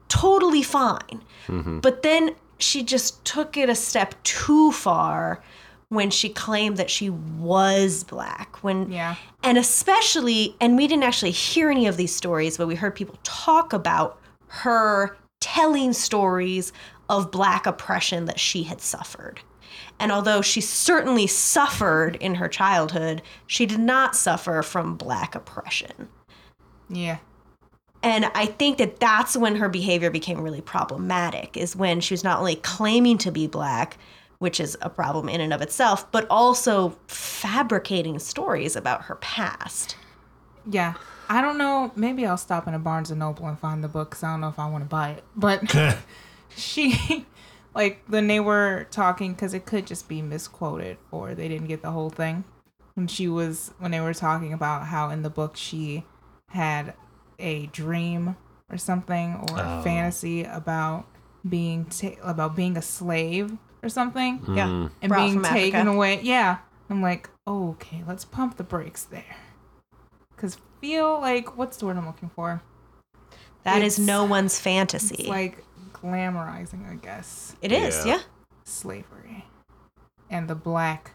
totally 0.08 0.64
fine. 0.64 1.22
Mm-hmm. 1.48 1.80
But 1.80 2.02
then 2.04 2.36
she 2.60 2.84
just 2.84 3.24
took 3.26 3.58
it 3.58 3.70
a 3.70 3.76
step 3.76 4.16
too 4.24 4.72
far 4.72 5.42
when 5.90 6.10
she 6.10 6.30
claimed 6.30 6.78
that 6.78 6.90
she 6.90 7.10
was 7.10 8.04
black. 8.04 8.58
When 8.64 8.92
Yeah. 8.92 9.16
and 9.44 9.58
especially 9.58 10.56
and 10.60 10.76
we 10.78 10.88
didn't 10.88 11.04
actually 11.04 11.32
hear 11.32 11.70
any 11.70 11.88
of 11.88 11.96
these 11.98 12.14
stories 12.14 12.58
but 12.58 12.68
we 12.68 12.76
heard 12.76 12.94
people 12.96 13.18
talk 13.24 13.72
about 13.74 14.20
her 14.48 15.16
telling 15.40 15.94
stories 15.94 16.74
of 17.10 17.32
black 17.32 17.66
oppression 17.66 18.26
that 18.26 18.40
she 18.40 18.64
had 18.64 18.82
suffered 18.82 19.40
and 20.00 20.12
although 20.12 20.42
she 20.42 20.62
certainly 20.62 21.28
suffered 21.28 22.16
in 22.18 22.36
her 22.36 22.48
childhood 22.48 23.22
she 23.48 23.66
did 23.66 23.80
not 23.80 24.16
suffer 24.16 24.62
from 24.62 24.96
black 24.96 25.36
oppression 25.36 26.08
Yeah. 26.90 27.18
and 28.04 28.26
I 28.36 28.46
think 28.46 28.78
that 28.78 29.00
that's 29.00 29.36
when 29.36 29.56
her 29.58 29.70
behavior 29.70 30.10
became 30.12 30.40
really 30.42 30.62
problematic, 30.62 31.58
is 31.58 31.76
when 31.76 32.00
she 32.00 32.14
was 32.14 32.24
not 32.24 32.40
only 32.40 32.56
claiming 32.58 33.18
to 33.20 33.32
be 33.32 33.48
black, 33.48 33.98
which 34.40 34.60
is 34.60 34.78
a 34.82 34.90
problem 34.90 35.28
in 35.28 35.42
and 35.42 35.52
of 35.52 35.62
itself, 35.64 36.10
but 36.12 36.28
also 36.30 36.96
fabricating 37.08 38.20
stories 38.20 38.76
about 38.76 39.02
her 39.04 39.16
past. 39.16 39.96
Yeah. 40.70 40.94
I 41.30 41.42
don't 41.42 41.58
know. 41.58 41.92
Maybe 41.96 42.26
I'll 42.26 42.38
stop 42.38 42.68
in 42.68 42.74
a 42.76 42.80
Barnes 42.80 43.10
and 43.12 43.20
Noble 43.20 43.48
and 43.48 43.60
find 43.60 43.84
the 43.84 43.88
book 43.90 44.12
'cause 44.12 44.24
I 44.24 44.32
don't 44.32 44.42
know 44.42 44.48
if 44.50 44.60
I 44.60 44.70
want 44.70 44.84
to 44.84 44.88
buy 44.90 45.10
it. 45.10 45.24
But 45.36 45.76
she, 46.56 47.26
like, 47.78 48.04
when 48.08 48.28
they 48.28 48.40
were 48.42 48.88
talking, 48.92 49.32
because 49.34 49.54
it 49.54 49.66
could 49.66 49.88
just 49.88 50.10
be 50.10 50.22
misquoted 50.22 50.98
or 51.12 51.34
they 51.36 51.48
didn't 51.48 51.68
get 51.68 51.82
the 51.82 51.92
whole 51.92 52.10
thing. 52.10 52.44
When 52.96 53.08
she 53.08 53.28
was, 53.30 53.72
when 53.80 53.92
they 53.92 54.02
were 54.02 54.14
talking 54.14 54.52
about 54.52 54.88
how 54.88 55.10
in 55.12 55.22
the 55.22 55.30
book 55.30 55.56
she 55.56 56.04
had 56.50 56.94
a 57.40 57.68
dream 57.68 58.36
or 58.72 58.78
something 58.78 59.36
or 59.36 59.58
a 59.60 59.80
Oh. 59.80 59.82
fantasy 59.84 60.44
about 60.44 61.06
being 61.48 61.86
ta- 61.86 62.20
about 62.24 62.56
being 62.56 62.76
a 62.76 62.82
slave 62.82 63.56
or 63.84 63.90
something 63.90 64.40
hmm. 64.40 64.58
Yeah. 64.58 64.90
and 65.02 65.10
Brought 65.10 65.20
being 65.30 65.44
taken 65.44 65.80
Africa. 65.82 65.92
away. 65.96 66.20
Yeah. 66.24 66.58
I'm 66.90 67.02
like, 67.02 67.30
oh, 67.46 67.70
okay, 67.72 68.04
let's 68.08 68.26
pump 68.26 68.58
the 68.58 68.64
brakes 68.64 69.04
there. 69.04 69.36
Cause 70.36 70.58
feel 70.82 71.20
like 71.22 71.58
what's 71.58 71.78
the 71.78 71.86
word 71.86 71.98
I'm 71.98 72.06
looking 72.08 72.30
for? 72.30 72.62
That 73.64 73.82
is 73.82 74.00
It's- 74.00 74.08
no 74.08 74.24
one's 74.26 74.60
fantasy. 74.60 75.16
It's 75.16 75.28
like 75.30 75.64
glamorizing, 76.02 76.90
I 76.90 76.96
guess, 76.96 77.56
it 77.62 77.72
is, 77.72 78.06
Yeah. 78.06 78.16
yeah. 78.18 78.22
slavery 78.64 79.46
and 80.30 80.48
the 80.50 80.56
black. 80.56 81.12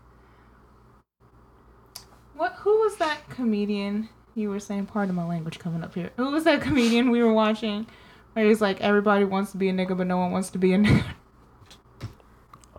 What? 2.34 2.52
Who 2.60 2.80
was 2.80 2.96
that 2.96 3.28
comedian? 3.28 4.08
You 4.34 4.48
were 4.48 4.60
saying 4.60 4.86
part 4.86 5.08
of 5.10 5.14
my 5.14 5.24
language 5.26 5.58
coming 5.58 5.82
up 5.84 5.94
here. 5.94 6.10
Who 6.16 6.30
was 6.30 6.44
that 6.44 6.62
comedian 6.62 7.10
we 7.10 7.22
were 7.22 7.32
watching? 7.32 7.86
Where 8.32 8.46
he's 8.46 8.62
like, 8.62 8.80
everybody 8.80 9.24
wants 9.26 9.50
to 9.52 9.58
be 9.58 9.68
a 9.68 9.72
nigga, 9.72 9.96
but 9.96 10.06
no 10.06 10.16
one 10.16 10.32
wants 10.32 10.48
to 10.50 10.58
be 10.58 10.72
a 10.72 10.78
nigga. 10.78 11.04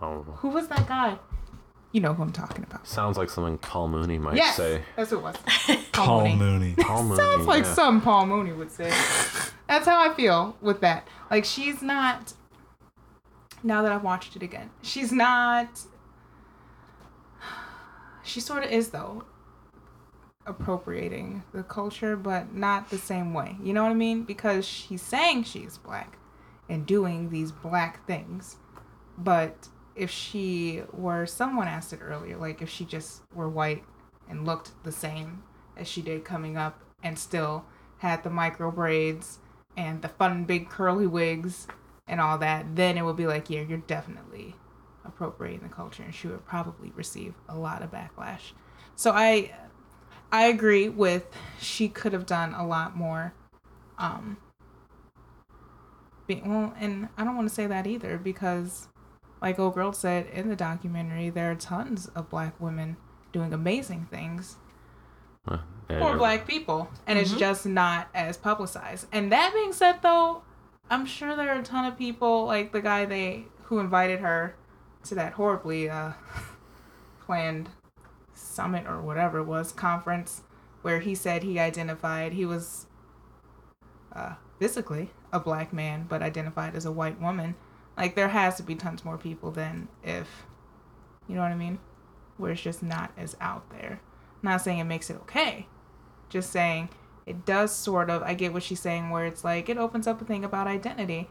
Oh, 0.02 0.22
Who 0.38 0.48
was 0.48 0.66
that 0.68 0.86
guy? 0.88 1.16
You 1.94 2.00
know 2.00 2.12
who 2.12 2.24
I'm 2.24 2.32
talking 2.32 2.64
about. 2.64 2.86
sounds 2.88 3.16
like 3.16 3.30
something 3.30 3.56
Paul 3.56 3.86
Mooney 3.86 4.18
might 4.18 4.34
Yes, 4.36 4.56
say. 4.56 4.82
that's 4.96 5.12
what 5.12 5.18
it 5.18 5.22
was. 5.68 5.86
Paul 5.92 6.22
Mooney. 6.22 6.34
Mooney. 6.36 6.74
Paul 6.76 7.04
Mooney. 7.04 7.16
Sounds 7.16 7.46
like 7.46 7.62
yeah. 7.64 7.72
some 7.72 8.00
Paul 8.00 8.26
Mooney 8.26 8.52
would 8.52 8.72
say. 8.72 8.88
That's 9.68 9.86
how 9.86 10.10
I 10.10 10.12
feel 10.14 10.56
with 10.60 10.80
that. 10.80 11.06
Like 11.30 11.44
she's 11.44 11.82
not. 11.82 12.32
Now 13.62 13.80
that 13.82 13.92
I've 13.92 14.02
watched 14.02 14.34
it 14.34 14.42
again, 14.42 14.70
she's 14.82 15.12
not. 15.12 15.68
She 18.24 18.40
sort 18.40 18.64
of 18.64 18.70
is 18.72 18.88
though. 18.88 19.24
Appropriating 20.46 21.42
the 21.54 21.62
culture, 21.62 22.16
but 22.16 22.54
not 22.54 22.90
the 22.90 22.98
same 22.98 23.32
way. 23.32 23.56
You 23.62 23.72
know 23.72 23.84
what 23.84 23.92
I 23.92 23.94
mean? 23.94 24.24
Because 24.24 24.66
she's 24.66 25.00
saying 25.00 25.44
she's 25.44 25.78
black, 25.78 26.18
and 26.68 26.84
doing 26.84 27.30
these 27.30 27.52
black 27.52 28.04
things, 28.06 28.56
but 29.16 29.68
if 29.96 30.10
she 30.10 30.82
were 30.92 31.26
someone 31.26 31.68
asked 31.68 31.92
it 31.92 32.00
earlier, 32.02 32.36
like 32.36 32.62
if 32.62 32.68
she 32.68 32.84
just 32.84 33.22
were 33.34 33.48
white 33.48 33.84
and 34.28 34.44
looked 34.44 34.70
the 34.84 34.92
same 34.92 35.42
as 35.76 35.88
she 35.88 36.02
did 36.02 36.24
coming 36.24 36.56
up 36.56 36.80
and 37.02 37.18
still 37.18 37.64
had 37.98 38.22
the 38.22 38.30
micro 38.30 38.70
braids 38.70 39.38
and 39.76 40.02
the 40.02 40.08
fun 40.08 40.44
big 40.44 40.68
curly 40.68 41.06
wigs 41.06 41.66
and 42.06 42.20
all 42.20 42.38
that, 42.38 42.76
then 42.76 42.98
it 42.98 43.02
would 43.02 43.16
be 43.16 43.26
like, 43.26 43.48
yeah, 43.50 43.60
you're 43.62 43.78
definitely 43.78 44.54
appropriating 45.04 45.60
the 45.62 45.68
culture 45.74 46.02
and 46.02 46.14
she 46.14 46.26
would 46.26 46.44
probably 46.46 46.92
receive 46.94 47.34
a 47.48 47.56
lot 47.56 47.82
of 47.82 47.90
backlash. 47.90 48.52
So 48.96 49.10
I 49.12 49.52
I 50.32 50.46
agree 50.46 50.88
with 50.88 51.26
she 51.60 51.88
could 51.88 52.12
have 52.12 52.26
done 52.26 52.54
a 52.54 52.66
lot 52.66 52.96
more 52.96 53.34
um 53.98 54.38
be, 56.26 56.42
well, 56.44 56.74
and 56.80 57.08
I 57.16 57.24
don't 57.24 57.36
want 57.36 57.48
to 57.48 57.54
say 57.54 57.66
that 57.66 57.86
either 57.86 58.16
because 58.18 58.88
like 59.44 59.58
old 59.60 59.74
girl 59.74 59.92
said 59.92 60.26
in 60.32 60.48
the 60.48 60.56
documentary, 60.56 61.30
there 61.30 61.50
are 61.52 61.54
tons 61.54 62.06
of 62.16 62.28
black 62.30 62.58
women 62.60 62.96
doing 63.32 63.52
amazing 63.52 64.06
things 64.10 64.56
Uh, 65.46 65.58
yeah, 65.90 65.98
for 66.00 66.06
you're- 66.08 66.18
black 66.18 66.46
people 66.48 66.88
and 67.06 67.18
it's 67.18 67.32
just 67.32 67.66
not 67.66 68.08
as 68.14 68.36
publicized. 68.36 69.06
And 69.12 69.30
that 69.30 69.52
being 69.54 69.72
said 69.72 70.00
though 70.02 70.42
i'm 70.90 71.06
sure 71.06 71.34
there 71.36 71.48
are 71.50 71.60
a 71.60 71.62
ton 71.62 71.84
of 71.86 71.96
people 71.96 72.44
like 72.46 72.72
the 72.72 72.80
guy 72.82 73.04
they 73.06 73.44
who 73.64 73.78
invited 73.78 74.20
her 74.20 74.54
to 75.02 75.14
that 75.14 75.32
horribly 75.32 75.88
uh 75.88 76.12
planned 77.24 77.70
summit 78.34 78.86
or 78.86 79.00
whatever 79.00 79.38
it 79.38 79.44
was 79.44 79.72
conference 79.72 80.42
where 80.82 81.00
he 81.00 81.14
said 81.14 81.42
he 81.42 81.58
identified 81.58 82.32
he 82.34 82.44
was 82.44 82.86
uh 84.12 84.34
physically 84.58 85.10
a 85.32 85.40
black 85.40 85.72
man 85.72 86.04
but 86.08 86.22
identified 86.22 86.74
as 86.76 86.84
a 86.84 86.92
white 86.92 87.18
woman 87.20 87.54
like 87.96 88.14
there 88.14 88.28
has 88.28 88.56
to 88.56 88.62
be 88.62 88.74
tons 88.74 89.04
more 89.04 89.18
people 89.18 89.50
than 89.50 89.88
if 90.02 90.44
you 91.28 91.34
know 91.34 91.42
what 91.42 91.52
i 91.52 91.56
mean 91.56 91.78
where 92.36 92.52
it's 92.52 92.60
just 92.60 92.82
not 92.82 93.12
as 93.16 93.36
out 93.40 93.68
there 93.70 94.00
not 94.44 94.60
saying 94.60 94.78
it 94.78 94.84
makes 94.84 95.10
it 95.10 95.16
okay. 95.22 95.66
Just 96.28 96.50
saying 96.50 96.90
it 97.26 97.46
does 97.46 97.74
sort 97.74 98.10
of 98.10 98.22
I 98.22 98.34
get 98.34 98.52
what 98.52 98.62
she's 98.62 98.80
saying 98.80 99.10
where 99.10 99.24
it's 99.24 99.42
like 99.42 99.68
it 99.68 99.78
opens 99.78 100.06
up 100.06 100.20
a 100.20 100.24
thing 100.24 100.44
about 100.44 100.66
identity. 100.66 101.28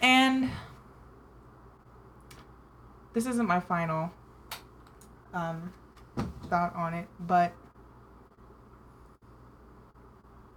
And 0.00 0.50
this 3.14 3.26
isn't 3.26 3.46
my 3.46 3.60
final 3.60 4.10
um 5.32 5.72
thought 6.48 6.74
on 6.74 6.92
it, 6.92 7.06
but 7.20 7.52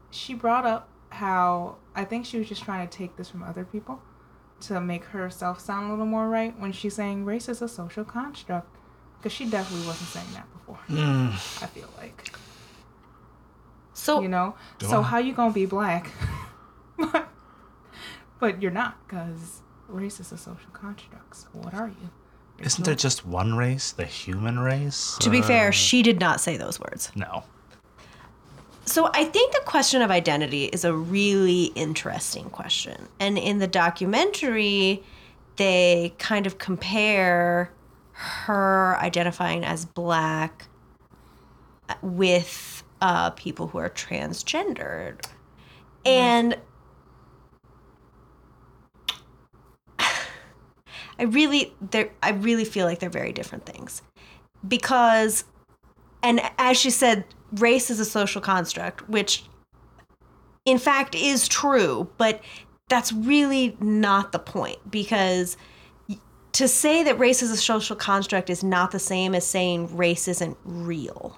she 0.10 0.34
brought 0.34 0.66
up 0.66 0.90
how 1.10 1.76
I 1.94 2.04
think 2.04 2.26
she 2.26 2.40
was 2.40 2.50
just 2.50 2.64
trying 2.64 2.86
to 2.88 2.98
take 2.98 3.16
this 3.16 3.30
from 3.30 3.44
other 3.44 3.64
people 3.64 4.02
to 4.62 4.82
make 4.82 5.06
herself 5.06 5.60
sound 5.60 5.88
a 5.88 5.90
little 5.92 6.06
more 6.06 6.30
right 6.30 6.58
when 6.60 6.72
she's 6.72 6.96
saying 6.96 7.26
race 7.26 7.50
is 7.50 7.62
a 7.62 7.68
social 7.68 8.04
construct. 8.04 8.68
Because 9.18 9.32
she 9.32 9.50
definitely 9.50 9.88
wasn't 9.88 10.10
saying 10.10 10.28
that 10.34 10.52
before. 10.54 10.80
Mm. 10.88 11.30
I 11.64 11.68
feel 11.68 11.90
like. 11.98 12.32
So 13.94 14.22
you 14.22 14.28
know. 14.28 14.56
So 14.82 15.00
I? 15.00 15.04
how 15.04 15.18
you 15.18 15.34
gonna 15.34 15.54
be 15.54 15.66
black? 15.66 16.12
but 18.40 18.62
you're 18.62 18.72
not, 18.72 19.08
because 19.08 19.62
race 19.88 20.20
is 20.20 20.32
a 20.32 20.38
social 20.38 20.70
construct. 20.74 21.36
So 21.36 21.48
what 21.54 21.74
are 21.74 21.88
you? 21.88 22.10
Isn't 22.60 22.84
there 22.86 22.96
just 22.96 23.26
one 23.26 23.56
race, 23.56 23.92
the 23.92 24.06
human 24.06 24.60
race? 24.60 25.18
to 25.20 25.30
be 25.30 25.42
fair, 25.42 25.70
uh. 25.70 25.72
she 25.72 26.02
did 26.04 26.20
not 26.20 26.40
say 26.40 26.56
those 26.58 26.80
words. 26.80 27.12
No. 27.16 27.44
So 28.86 29.10
I 29.14 29.26
think 29.26 29.52
the 29.54 29.62
question 29.66 30.02
of 30.04 30.12
identity 30.12 30.66
is 30.66 30.86
a 30.86 30.94
really 30.94 31.66
interesting 31.76 32.50
question. 32.52 33.08
And 33.20 33.38
in 33.38 33.58
the 33.58 33.68
documentary, 33.68 35.04
they 35.56 36.14
kind 36.20 36.46
of 36.46 36.60
compare 36.60 37.72
her 38.12 38.98
identifying 39.02 39.66
as 39.66 39.86
black 39.86 40.68
with 42.02 42.84
uh, 43.02 43.32
people 43.32 43.68
who 43.68 43.80
are 43.80 43.90
transgendered. 43.90 45.26
And 46.06 46.56
I 50.00 51.24
really 51.24 51.74
I 52.22 52.32
really 52.32 52.66
feel 52.66 52.86
like 52.86 53.00
they're 53.00 53.10
very 53.10 53.32
different 53.32 53.66
things. 53.66 54.04
Because 54.68 55.44
and 56.22 56.42
as 56.58 56.78
she 56.78 56.90
said, 56.90 57.26
race 57.60 57.90
is 57.90 58.00
a 58.00 58.06
social 58.06 58.42
construct, 58.42 59.08
which 59.10 59.44
in 60.66 60.78
fact 60.78 61.16
is 61.16 61.48
true, 61.48 62.10
but 62.18 62.42
that's 62.90 63.12
really 63.12 63.76
not 63.80 64.32
the 64.32 64.40
point 64.40 64.78
because 64.92 65.58
to 66.54 66.68
say 66.68 67.04
that 67.04 67.20
race 67.20 67.42
is 67.42 67.52
a 67.52 67.58
social 67.58 67.96
construct 67.96 68.50
is 68.50 68.64
not 68.64 68.92
the 68.92 69.00
same 69.00 69.36
as 69.36 69.46
saying 69.46 69.96
race 69.96 70.28
isn't 70.28 70.58
real. 70.64 71.38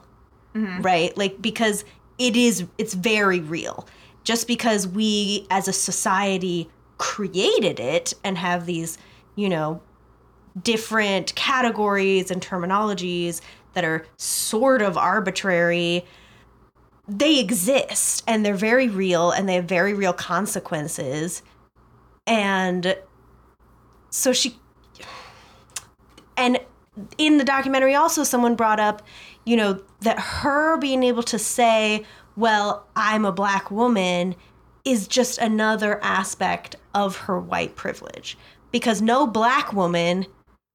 Mm-hmm. 0.54 0.82
Right? 0.82 1.18
Like 1.18 1.42
because 1.42 1.86
it 2.18 2.36
is 2.36 2.66
it's 2.78 2.94
very 2.94 3.40
real. 3.40 3.88
Just 4.24 4.48
because 4.48 4.88
we 4.88 5.48
as 5.50 5.68
a 5.68 5.74
society 5.74 6.70
created 6.98 7.80
it 7.80 8.14
and 8.24 8.38
have 8.38 8.66
these, 8.66 8.98
you 9.36 9.48
know, 9.50 9.82
different 10.64 11.34
categories 11.36 12.32
and 12.32 12.42
terminologies 12.42 13.42
that 13.74 13.84
are 13.84 14.06
sort 14.18 14.82
of 14.82 14.98
arbitrary 14.98 16.06
they 17.10 17.40
exist 17.40 18.22
and 18.28 18.46
they're 18.46 18.54
very 18.54 18.90
real 18.90 19.32
and 19.32 19.48
they 19.48 19.54
have 19.54 19.64
very 19.64 19.94
real 19.94 20.12
consequences. 20.12 21.42
And 22.26 22.98
so 24.10 24.34
she 24.34 24.60
and 26.36 26.60
in 27.18 27.38
the 27.38 27.46
documentary 27.46 27.96
also 27.96 28.24
someone 28.24 28.56
brought 28.56 28.80
up 28.80 29.04
you 29.46 29.56
know 29.56 29.80
that 30.02 30.20
her 30.20 30.78
being 30.80 31.04
able 31.04 31.22
to 31.22 31.38
say 31.38 32.04
well 32.36 32.88
i'm 32.96 33.24
a 33.24 33.32
black 33.32 33.70
woman 33.70 34.36
is 34.88 35.06
just 35.08 35.38
another 35.38 36.02
aspect 36.02 36.78
of 36.94 37.18
her 37.18 37.40
white 37.40 37.76
privilege. 37.76 38.38
Because 38.72 39.02
no 39.02 39.28
black 39.28 39.74
woman 39.74 40.26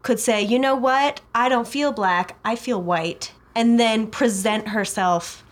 could 0.03 0.19
say 0.21 0.43
you 0.43 0.59
know 0.59 0.75
what 0.75 1.21
i 1.35 1.49
don't 1.49 1.69
feel 1.69 1.93
black 1.93 2.37
i 2.45 2.55
feel 2.57 2.83
white 2.83 3.33
and 3.55 3.79
then 3.79 4.07
present 4.07 4.69
herself 4.69 5.45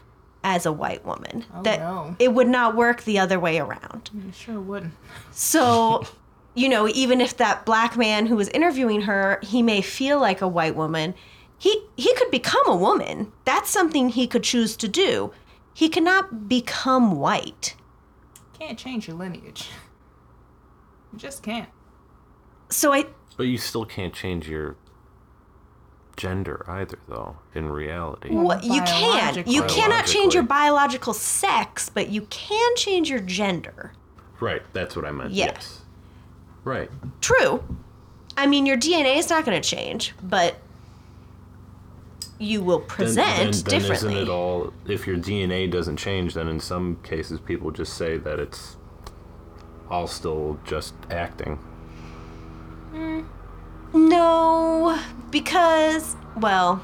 as 0.43 0.65
a 0.67 0.73
white 0.73 1.05
woman 1.05 1.45
Oh, 1.55 1.63
that 1.63 1.81
no. 1.81 2.17
it 2.19 2.33
would 2.33 2.49
not 2.49 2.75
work 2.75 3.03
the 3.05 3.19
other 3.19 3.39
way 3.39 3.59
around 3.59 4.11
You 4.15 4.33
sure 4.33 4.59
wouldn't. 4.61 4.95
so, 5.31 6.05
you 6.55 6.69
know, 6.69 6.89
even 6.89 7.21
if 7.21 7.37
that 7.37 7.65
black 7.67 7.97
man 7.97 8.27
who 8.27 8.37
was 8.37 8.49
interviewing 8.49 9.03
her, 9.03 9.39
he 9.43 9.63
may 9.63 9.83
feel 9.83 10.19
like 10.19 10.41
a 10.41 10.49
white 10.49 10.75
woman, 10.75 11.15
he 11.59 11.85
he 11.97 12.15
could 12.15 12.31
become 12.31 12.63
a 12.67 12.75
woman. 12.75 13.31
That's 13.45 13.69
something 13.69 14.09
he 14.09 14.27
could 14.27 14.43
choose 14.43 14.77
to 14.79 14.89
do. 14.89 15.31
He 15.75 15.89
cannot 15.91 16.49
become 16.49 17.17
white. 17.19 17.77
Can't 18.59 18.79
change 18.79 19.07
your 19.07 19.17
lineage. 19.19 19.69
You 21.13 21.19
just 21.19 21.43
can't. 21.43 21.69
So 22.71 22.93
I 22.95 23.07
But 23.41 23.47
you 23.47 23.57
still 23.57 23.87
can't 23.87 24.13
change 24.13 24.51
your 24.51 24.77
gender 26.15 26.63
either, 26.69 26.99
though. 27.09 27.39
In 27.55 27.71
reality, 27.71 28.29
what 28.35 28.63
you 28.63 28.83
can. 28.83 29.43
You 29.47 29.63
cannot 29.63 30.05
change 30.05 30.35
your 30.35 30.43
biological 30.43 31.15
sex, 31.15 31.89
but 31.89 32.11
you 32.11 32.27
can 32.29 32.77
change 32.77 33.09
your 33.09 33.21
gender. 33.21 33.95
right? 34.41 34.61
That's 34.75 34.95
what 34.95 35.07
I 35.07 35.11
meant. 35.11 35.31
Yeah. 35.33 35.47
Yes. 35.55 35.81
Right. 36.65 36.91
True. 37.23 37.65
I 38.37 38.47
mean, 38.47 38.67
your 38.67 38.77
DNA 38.77 39.17
is 39.17 39.31
not 39.31 39.47
going 39.47 39.59
to 39.59 39.67
change, 39.67 40.13
but 40.23 40.57
you 42.39 42.61
will 42.61 42.81
Then- 42.81 42.89
present 42.89 43.27
then, 43.27 43.51
then, 43.53 43.63
differently. 43.81 44.13
isn't 44.13 44.17
it 44.17 44.29
all? 44.29 44.71
If 44.87 45.07
your 45.07 45.17
DNA 45.17 45.67
doesn't 45.71 45.97
change, 45.97 46.35
then 46.35 46.47
in 46.47 46.61
some 46.61 46.97
cases 47.03 47.41
people 47.41 47.71
just 47.71 47.95
say 47.95 48.19
that 48.19 48.39
it's 48.39 48.77
all 49.91 50.07
still 50.07 50.59
just 50.67 50.93
acting. 51.11 51.59
Mm. 52.93 53.25
No, 53.93 54.99
because, 55.31 56.17
well, 56.37 56.83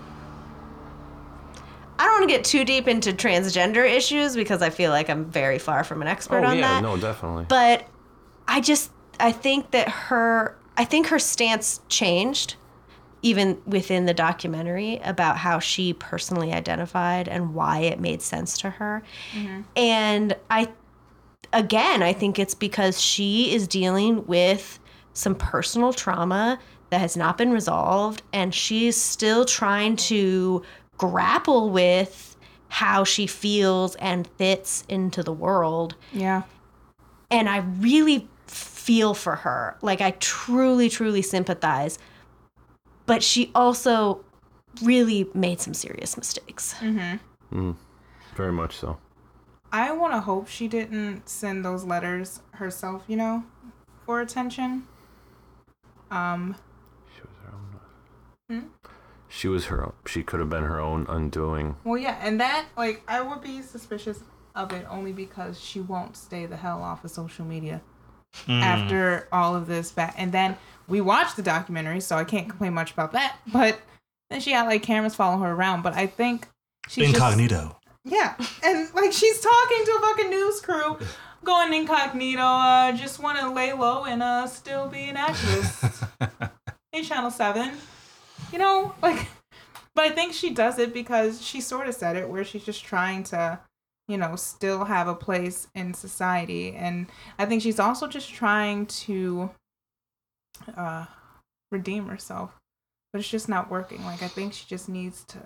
I 1.99 2.05
don't 2.05 2.21
want 2.21 2.29
to 2.29 2.37
get 2.37 2.45
too 2.45 2.65
deep 2.65 2.89
into 2.89 3.13
transgender 3.13 3.89
issues 3.89 4.35
because 4.35 4.61
I 4.61 4.71
feel 4.71 4.91
like 4.91 5.09
I'm 5.09 5.25
very 5.25 5.59
far 5.59 5.85
from 5.85 6.03
an 6.03 6.09
expert 6.09 6.45
oh 6.45 6.49
on 6.49 6.59
yeah, 6.59 6.75
that. 6.75 6.83
no, 6.83 6.97
definitely. 6.97 7.47
But 7.49 7.87
I 8.47 8.61
just, 8.61 8.91
I 9.19 9.33
think 9.33 9.71
that 9.71 9.89
her, 9.89 10.57
I 10.77 10.85
think 10.85 11.07
her 11.09 11.19
stance 11.19 11.81
changed 11.89 12.57
even 13.23 13.61
within 13.67 14.07
the 14.07 14.15
documentary 14.15 14.99
about 14.99 15.39
how 15.39 15.59
she 15.59 15.93
personally 15.93 16.53
identified 16.53 17.29
and 17.29 17.55
why 17.55 17.81
it 17.81 17.99
made 17.99 18.21
sense 18.23 18.59
to 18.59 18.71
her. 18.71 19.03
Mm-hmm. 19.33 19.63
And 19.75 20.37
I, 20.51 20.69
again, 21.53 22.03
I 22.03 22.13
think 22.13 22.39
it's 22.39 22.55
because 22.55 23.01
she 23.01 23.55
is 23.55 23.67
dealing 23.67 24.27
with 24.27 24.79
some 25.17 25.35
personal 25.35 25.93
trauma 25.93 26.59
that 26.91 27.01
has 27.01 27.17
not 27.17 27.39
been 27.39 27.51
resolved 27.51 28.23
and 28.33 28.55
she's 28.55 29.01
still 29.01 29.45
trying 29.45 29.97
to 29.97 30.63
grapple 30.99 31.71
with 31.71 32.37
how 32.69 33.03
she 33.05 33.27
feels 33.27 33.95
and 33.97 34.27
fits 34.39 34.85
into 34.89 35.23
the 35.23 35.33
world 35.33 35.95
Yeah. 36.13 36.43
and 37.31 37.49
I 37.49 37.59
really 37.59 38.29
feel 38.47 39.15
for 39.15 39.37
her. 39.37 39.77
Like 39.83 40.01
I 40.01 40.13
truly, 40.21 40.89
truly 40.89 41.23
sympathize. 41.23 41.99
But 43.07 43.23
she 43.23 43.51
also 43.55 44.25
really 44.83 45.29
made 45.35 45.61
some 45.61 45.75
serious 45.75 46.17
mistakes. 46.17 46.73
Hmm. 46.75 47.73
Very 48.37 48.53
much 48.53 48.77
so. 48.77 48.99
I 49.73 49.91
want 49.93 50.13
to 50.13 50.21
hope 50.21 50.47
she 50.49 50.69
didn't 50.69 51.29
send 51.29 51.65
those 51.65 51.85
letters 51.85 52.41
herself, 52.53 53.03
you 53.09 53.17
know, 53.17 53.45
for 54.05 54.21
attention. 54.21 54.87
Um, 56.11 56.57
She 57.15 57.23
was 57.23 57.31
her 57.45 57.53
own. 57.53 58.61
Hmm? 58.61 58.67
She 59.29 59.49
was 59.49 59.67
her. 59.67 59.93
She 60.07 60.23
could 60.23 60.41
have 60.41 60.49
been 60.51 60.63
her 60.65 60.81
own 60.81 61.07
undoing. 61.09 61.77
well, 61.85 61.99
yeah, 61.99 62.19
and 62.23 62.41
that, 62.41 62.67
like, 62.77 63.03
I 63.09 63.21
would 63.21 63.41
be 63.43 63.61
suspicious 63.63 64.21
of 64.55 64.73
it 64.73 64.87
only 64.89 65.13
because 65.13 65.61
she 65.61 65.81
won't 65.81 66.17
stay 66.17 66.47
the 66.47 66.57
hell 66.57 66.83
off 66.83 67.05
of 67.05 67.11
social 67.11 67.45
media 67.45 67.83
after 68.49 69.29
all 69.33 69.55
of 69.57 69.67
this 69.67 69.91
back. 69.91 70.15
And 70.17 70.33
then 70.33 70.57
we 70.89 71.01
watched 71.01 71.37
the 71.37 71.43
documentary, 71.43 72.01
so 72.01 72.17
I 72.17 72.25
can't 72.25 72.49
complain 72.49 72.75
much 72.75 72.93
about 72.93 73.13
that. 73.13 73.37
But 73.53 73.79
then 74.31 74.41
she 74.41 74.53
had, 74.53 74.67
like, 74.67 74.83
cameras 74.83 75.15
following 75.15 75.43
her 75.43 75.53
around. 75.53 75.83
But 75.83 75.95
I 75.95 76.07
think 76.07 76.49
she's 76.89 77.07
just- 77.11 77.15
Incognito. 77.17 77.79
Yeah, 78.09 78.37
and 78.63 78.95
like 78.95 79.13
she's 79.13 79.41
talking 79.41 79.85
to 79.85 79.91
a 79.91 80.01
fucking 80.01 80.31
news 80.31 80.61
crew, 80.61 80.97
going 81.47 81.73
incognito. 81.73 82.43
Uh, 82.43 82.93
just 82.93 83.23
want 83.23 83.39
to 83.39 83.51
lay 83.51 83.73
low 83.73 84.05
and 84.05 84.23
uh 84.23 84.47
still 84.47 84.89
be 84.89 85.05
an 85.05 85.17
actress. 85.17 86.05
hey, 86.93 87.03
Channel 87.03 87.31
Seven. 87.31 87.73
You 88.53 88.59
know, 88.59 88.95
like, 89.01 89.29
but 89.95 90.05
I 90.05 90.11
think 90.11 90.35
she 90.35 90.51
does 90.51 90.79
it 90.79 90.93
because 90.93 91.41
she 91.41 91.61
sort 91.61 91.89
of 91.89 91.95
said 91.95 92.17
it, 92.17 92.29
where 92.29 92.45
she's 92.45 92.65
just 92.65 92.85
trying 92.85 93.23
to, 93.25 93.59
you 94.09 94.17
know, 94.17 94.37
still 94.37 94.85
have 94.85 95.09
a 95.09 95.15
place 95.15 95.69
in 95.75 95.95
society, 95.95 96.75
and 96.75 97.07
I 97.39 97.47
think 97.47 97.63
she's 97.63 97.81
also 97.81 98.07
just 98.07 98.33
trying 98.33 98.87
to, 98.87 99.51
uh, 100.77 101.07
redeem 101.73 102.07
herself, 102.07 102.53
but 103.13 103.19
it's 103.19 103.29
just 103.29 103.49
not 103.49 103.71
working. 103.71 104.05
Like, 104.05 104.23
I 104.23 104.29
think 104.29 104.53
she 104.53 104.65
just 104.69 104.89
needs 104.89 105.25
to 105.25 105.39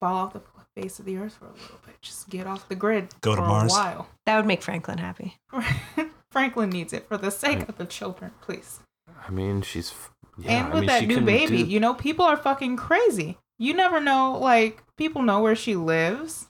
fall 0.00 0.16
off 0.16 0.32
the 0.32 0.40
face 0.76 0.98
of 0.98 1.04
the 1.04 1.16
earth 1.18 1.34
for 1.38 1.46
a 1.46 1.52
little 1.52 1.78
bit. 1.86 1.96
Just 2.02 2.28
get 2.28 2.46
off 2.46 2.68
the 2.68 2.74
grid 2.74 3.08
Go 3.20 3.34
to 3.34 3.40
for 3.42 3.46
Mars. 3.46 3.72
a 3.72 3.74
while. 3.74 4.08
That 4.26 4.36
would 4.36 4.46
make 4.46 4.62
Franklin 4.62 4.98
happy. 4.98 5.36
Franklin 6.30 6.70
needs 6.70 6.92
it 6.92 7.06
for 7.08 7.16
the 7.18 7.30
sake 7.30 7.68
of 7.68 7.76
the 7.78 7.84
children, 7.84 8.32
please. 8.40 8.80
I 9.26 9.30
mean, 9.30 9.62
she's. 9.62 9.92
Yeah, 10.38 10.64
and 10.64 10.66
I 10.68 10.70
with 10.70 10.80
mean, 10.80 10.86
that 10.88 11.00
she 11.00 11.06
new 11.06 11.20
baby, 11.20 11.58
do- 11.62 11.68
you 11.68 11.78
know, 11.80 11.92
people 11.94 12.24
are 12.24 12.36
fucking 12.38 12.76
crazy. 12.76 13.38
You 13.58 13.74
never 13.74 14.00
know, 14.00 14.38
like, 14.40 14.82
people 14.96 15.20
know 15.22 15.40
where 15.40 15.54
she 15.54 15.76
lives. 15.76 16.48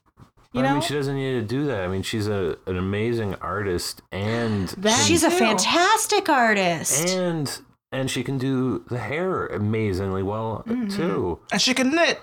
You 0.52 0.60
I 0.60 0.64
know? 0.64 0.72
mean, 0.74 0.82
she 0.82 0.94
doesn't 0.94 1.16
need 1.16 1.32
to 1.32 1.42
do 1.42 1.64
that. 1.66 1.82
I 1.82 1.88
mean, 1.88 2.02
she's 2.02 2.28
a 2.28 2.56
an 2.66 2.76
amazing 2.76 3.34
artist, 3.36 4.02
and 4.12 4.68
That 4.78 5.04
She's 5.04 5.24
a 5.24 5.30
fantastic 5.30 6.28
artist. 6.28 7.08
and 7.08 7.60
and 7.90 8.10
she 8.10 8.22
can 8.22 8.38
do 8.38 8.84
the 8.88 8.98
hair 8.98 9.46
amazingly 9.46 10.22
well 10.22 10.62
Mm-hmm. 10.66 10.88
too. 10.88 11.40
And 11.50 11.60
she 11.60 11.74
can 11.74 11.90
knit. 11.90 12.20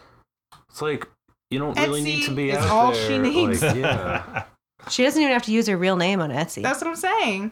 It's 0.69 0.81
like 0.81 1.07
You 1.49 1.59
don't 1.59 1.77
really 1.79 2.01
need 2.01 2.25
to 2.25 2.31
Etsy 2.31 2.35
be 2.35 2.49
is 2.51 2.57
out 2.57 2.69
all 2.69 2.91
there. 2.91 3.07
she 3.07 3.17
needs. 3.17 3.61
Like, 3.61 3.75
yeah. 3.75 4.43
She 4.89 5.03
doesn't 5.03 5.21
even 5.21 5.33
have 5.33 5.43
to 5.43 5.51
use 5.51 5.67
her 5.67 5.77
real 5.77 5.97
name 5.97 6.21
on 6.21 6.29
Etsy. 6.29 6.63
That's 6.63 6.81
what 6.81 6.89
I'm 6.89 6.95
saying. 6.95 7.51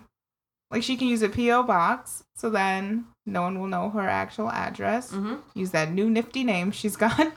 Like 0.71 0.81
she 0.81 0.95
can 0.95 1.07
use 1.07 1.21
a 1.21 1.29
PO 1.29 1.63
box, 1.63 2.23
so 2.35 2.49
then 2.49 3.05
no 3.25 3.41
one 3.41 3.59
will 3.59 3.67
know 3.67 3.89
her 3.89 4.07
actual 4.07 4.49
address. 4.49 5.11
hmm 5.11 5.35
Use 5.53 5.71
that 5.71 5.91
new 5.91 6.09
nifty 6.09 6.43
name 6.43 6.71
she's 6.71 6.95
got. 6.95 7.33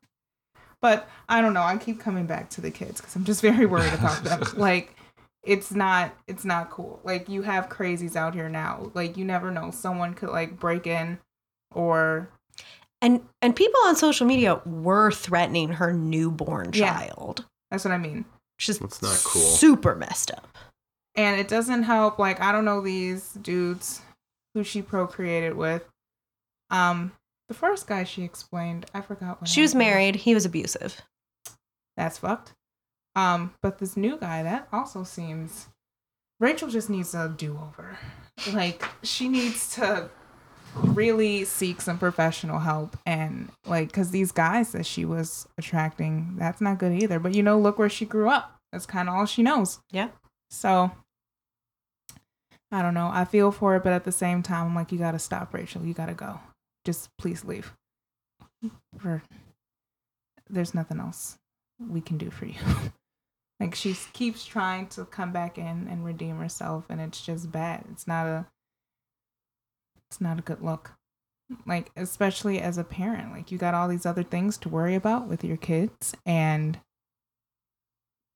but 0.80 1.08
I 1.28 1.40
don't 1.40 1.52
know. 1.52 1.62
I 1.62 1.76
keep 1.76 2.00
coming 2.00 2.26
back 2.26 2.48
to 2.50 2.60
the 2.60 2.70
kids 2.70 3.00
because 3.00 3.16
I'm 3.16 3.24
just 3.24 3.42
very 3.42 3.66
worried 3.66 3.92
about 3.92 4.22
them. 4.24 4.42
like 4.56 4.94
it's 5.42 5.72
not 5.72 6.12
it's 6.26 6.44
not 6.44 6.70
cool. 6.70 7.00
Like 7.04 7.28
you 7.28 7.42
have 7.42 7.68
crazies 7.68 8.16
out 8.16 8.34
here 8.34 8.48
now. 8.48 8.90
Like 8.94 9.16
you 9.16 9.24
never 9.24 9.50
know. 9.50 9.70
Someone 9.70 10.14
could 10.14 10.30
like 10.30 10.58
break 10.58 10.86
in 10.86 11.18
or 11.74 12.30
And 13.00 13.20
and 13.42 13.54
people 13.54 13.80
on 13.86 13.94
social 13.96 14.26
media 14.26 14.60
were 14.66 15.10
threatening 15.12 15.68
her 15.74 15.92
newborn 15.92 16.70
Yeah. 16.72 16.98
child. 16.98 17.44
that's 17.70 17.84
what 17.84 17.92
I 17.92 17.98
mean. 17.98 18.24
She's 18.58 18.76
is 18.76 18.80
That's 18.80 19.02
not 19.02 19.20
cool. 19.24 19.42
Super 19.42 19.94
messed 19.94 20.30
up. 20.32 20.58
And 21.14 21.38
it 21.40 21.46
doesn't 21.48 21.84
help. 21.84 22.18
Like 22.18 22.40
I 22.40 22.50
don't 22.52 22.64
know 22.64 22.80
these 22.80 23.32
dudes 23.34 24.00
who 24.54 24.64
she 24.64 24.82
procreated 24.82 25.54
with. 25.54 25.84
Um, 26.70 27.12
the 27.48 27.54
first 27.54 27.86
guy 27.86 28.04
she 28.04 28.22
explained, 28.24 28.86
I 28.92 29.00
forgot 29.00 29.40
what 29.40 29.48
She 29.48 29.62
was 29.62 29.72
happened. 29.72 29.88
married. 29.90 30.16
He 30.16 30.34
was 30.34 30.44
abusive. 30.44 31.00
That's 31.96 32.18
fucked. 32.18 32.52
Um, 33.16 33.54
but 33.62 33.78
this 33.78 33.96
new 33.96 34.16
guy, 34.18 34.42
that 34.42 34.68
also 34.72 35.02
seems. 35.04 35.68
Rachel 36.40 36.68
just 36.68 36.88
needs 36.90 37.14
a 37.14 37.28
do 37.36 37.52
over. 37.58 37.98
Like 38.52 38.84
she 39.02 39.28
needs 39.28 39.74
to 39.76 40.10
really 40.74 41.44
seek 41.44 41.80
some 41.80 41.98
professional 41.98 42.58
help 42.60 42.96
and 43.06 43.50
like 43.66 43.88
because 43.88 44.10
these 44.10 44.32
guys 44.32 44.72
that 44.72 44.86
she 44.86 45.04
was 45.04 45.46
attracting 45.58 46.34
that's 46.38 46.60
not 46.60 46.78
good 46.78 46.92
either. 47.02 47.18
But 47.18 47.34
you 47.34 47.42
know 47.42 47.58
look 47.58 47.78
where 47.78 47.88
she 47.88 48.04
grew 48.04 48.28
up. 48.28 48.56
That's 48.72 48.86
kind 48.86 49.08
of 49.08 49.14
all 49.14 49.26
she 49.26 49.42
knows. 49.42 49.80
Yeah. 49.90 50.08
so 50.50 50.90
i 52.70 52.82
don't 52.82 52.94
know. 52.94 53.10
I 53.12 53.24
feel 53.24 53.50
for 53.50 53.76
it 53.76 53.82
but 53.84 53.92
at 53.92 54.04
the 54.04 54.12
same 54.12 54.42
time 54.42 54.66
i'm 54.66 54.74
like 54.74 54.92
you 54.92 54.98
gotta 54.98 55.18
stop 55.18 55.52
rachel. 55.54 55.84
You 55.84 55.94
gotta 55.94 56.14
go. 56.14 56.40
Just 56.84 57.08
please 57.18 57.44
leave. 57.44 57.72
For 58.98 59.22
there's 60.50 60.74
nothing 60.74 61.00
else 61.00 61.36
we 61.78 62.00
can 62.00 62.18
do 62.18 62.30
for 62.30 62.46
you. 62.46 62.54
Like 63.60 63.74
she 63.74 63.96
keeps 64.12 64.44
trying 64.44 64.86
to 64.90 65.04
come 65.04 65.32
back 65.32 65.58
in 65.58 65.88
and 65.90 66.04
redeem 66.04 66.38
herself 66.38 66.84
and 66.88 67.00
it's 67.00 67.20
just 67.20 67.50
bad. 67.50 67.84
It's 67.90 68.06
not 68.06 68.26
a 68.26 68.46
it's 70.10 70.20
not 70.20 70.38
a 70.38 70.42
good 70.42 70.62
look. 70.62 70.92
Like 71.66 71.90
especially 71.96 72.60
as 72.60 72.76
a 72.76 72.84
parent 72.84 73.32
like 73.32 73.50
you 73.50 73.56
got 73.56 73.72
all 73.74 73.88
these 73.88 74.04
other 74.04 74.22
things 74.22 74.58
to 74.58 74.68
worry 74.68 74.94
about 74.94 75.28
with 75.28 75.42
your 75.42 75.56
kids 75.56 76.14
and 76.26 76.78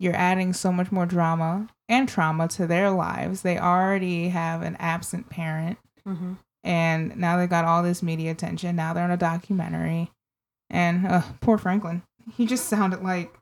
you're 0.00 0.16
adding 0.16 0.52
so 0.54 0.72
much 0.72 0.90
more 0.90 1.04
drama 1.06 1.68
and 1.90 2.08
trauma 2.08 2.48
to 2.48 2.66
their 2.66 2.90
lives. 2.90 3.42
They 3.42 3.58
already 3.58 4.28
have 4.30 4.62
an 4.62 4.76
absent 4.78 5.28
parent 5.30 5.78
Mm-hmm. 6.08 6.32
and 6.64 7.16
now 7.16 7.36
they 7.36 7.46
got 7.46 7.64
all 7.64 7.82
this 7.84 8.02
media 8.02 8.32
attention. 8.32 8.74
Now 8.74 8.92
they're 8.92 9.04
in 9.04 9.10
a 9.12 9.16
documentary. 9.16 10.10
And 10.68 11.06
uh, 11.06 11.22
poor 11.40 11.58
franklin. 11.58 12.02
He 12.34 12.44
just 12.46 12.64
sounded 12.68 13.02
like 13.04 13.32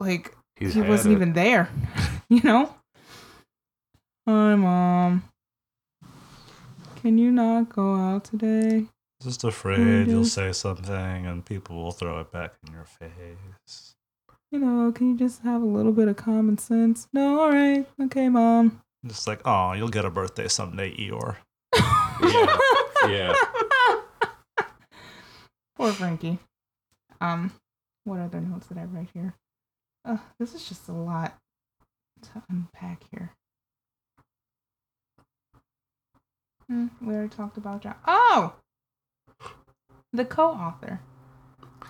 like 0.00 0.34
He's 0.56 0.74
he 0.74 0.80
wasn't 0.82 1.12
it. 1.12 1.16
even 1.16 1.32
there 1.34 1.68
you 2.28 2.40
know? 2.42 2.74
Hi 4.26 4.54
mom 4.56 5.22
can 7.00 7.18
you 7.18 7.30
not 7.30 7.68
go 7.68 7.94
out 7.94 8.24
today 8.24 8.86
Just 9.22 9.44
afraid 9.44 9.78
Mhm. 10.06 10.08
you'll 10.08 10.24
say 10.24 10.52
something 10.52 11.26
and 11.26 11.44
people 11.44 11.76
will 11.82 11.90
throw 11.92 12.20
it 12.20 12.30
back 12.32 12.54
in 12.66 12.72
your 12.72 12.84
face. 12.84 13.94
you 14.50 14.58
know 14.58 14.90
can 14.92 15.10
you 15.10 15.16
just 15.18 15.42
have 15.42 15.60
a 15.62 15.64
little 15.64 15.92
bit 15.92 16.08
of 16.08 16.16
common 16.16 16.56
sense 16.58 17.08
no 17.12 17.40
all 17.40 17.50
right 17.50 17.86
okay 18.00 18.28
mom 18.28 18.80
Just 19.06 19.26
like, 19.28 19.40
oh, 19.44 19.72
you'll 19.74 19.88
get 19.94 20.04
a 20.04 20.10
birthday 20.10 20.48
someday, 20.48 20.90
Eeyore. 20.96 21.36
Yeah. 22.20 22.58
Yeah. 23.06 23.34
Poor 25.76 25.92
Frankie. 25.92 26.38
Um, 27.20 27.52
what 28.02 28.18
other 28.18 28.40
notes 28.40 28.66
did 28.66 28.76
I 28.78 28.84
write 28.84 29.08
here? 29.14 29.34
Uh, 30.04 30.18
this 30.40 30.52
is 30.52 30.68
just 30.68 30.88
a 30.88 30.92
lot 30.92 31.38
to 32.22 32.42
unpack 32.50 33.04
here. 33.12 33.30
Hmm, 36.68 36.86
we 37.00 37.14
already 37.14 37.30
talked 37.30 37.56
about 37.56 37.82
John. 37.82 37.94
Oh, 38.06 38.54
the 40.12 40.24
co-author 40.24 41.00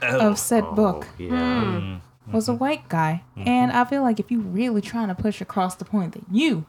Oh. 0.02 0.30
of 0.30 0.38
said 0.38 0.64
book 0.74 1.08
Oh, 1.10 1.14
yeah. 1.22 1.30
Mm. 1.30 2.00
was 2.32 2.48
a 2.48 2.54
white 2.54 2.88
guy, 2.88 3.24
Mhm. 3.36 3.46
and 3.48 3.72
I 3.72 3.84
feel 3.84 4.02
like 4.02 4.20
if 4.20 4.30
you're 4.30 4.40
really 4.40 4.80
trying 4.80 5.08
to 5.08 5.14
push 5.14 5.40
across 5.40 5.74
the 5.74 5.84
point 5.84 6.12
that 6.12 6.24
you 6.30 6.66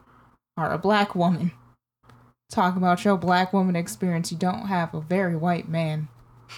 are 0.58 0.72
a 0.72 0.78
black 0.80 1.14
woman, 1.16 1.52
talk 2.50 2.76
about 2.76 3.06
your 3.06 3.18
black 3.18 3.54
woman 3.54 3.76
experience, 3.76 4.32
you 4.32 4.38
don't 4.38 4.68
have 4.68 4.94
a 4.96 5.02
very 5.02 5.36
white 5.36 5.68
man 5.70 6.08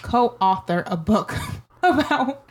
co-author 0.02 0.84
a 0.86 0.96
book 0.96 1.34
about 2.00 2.44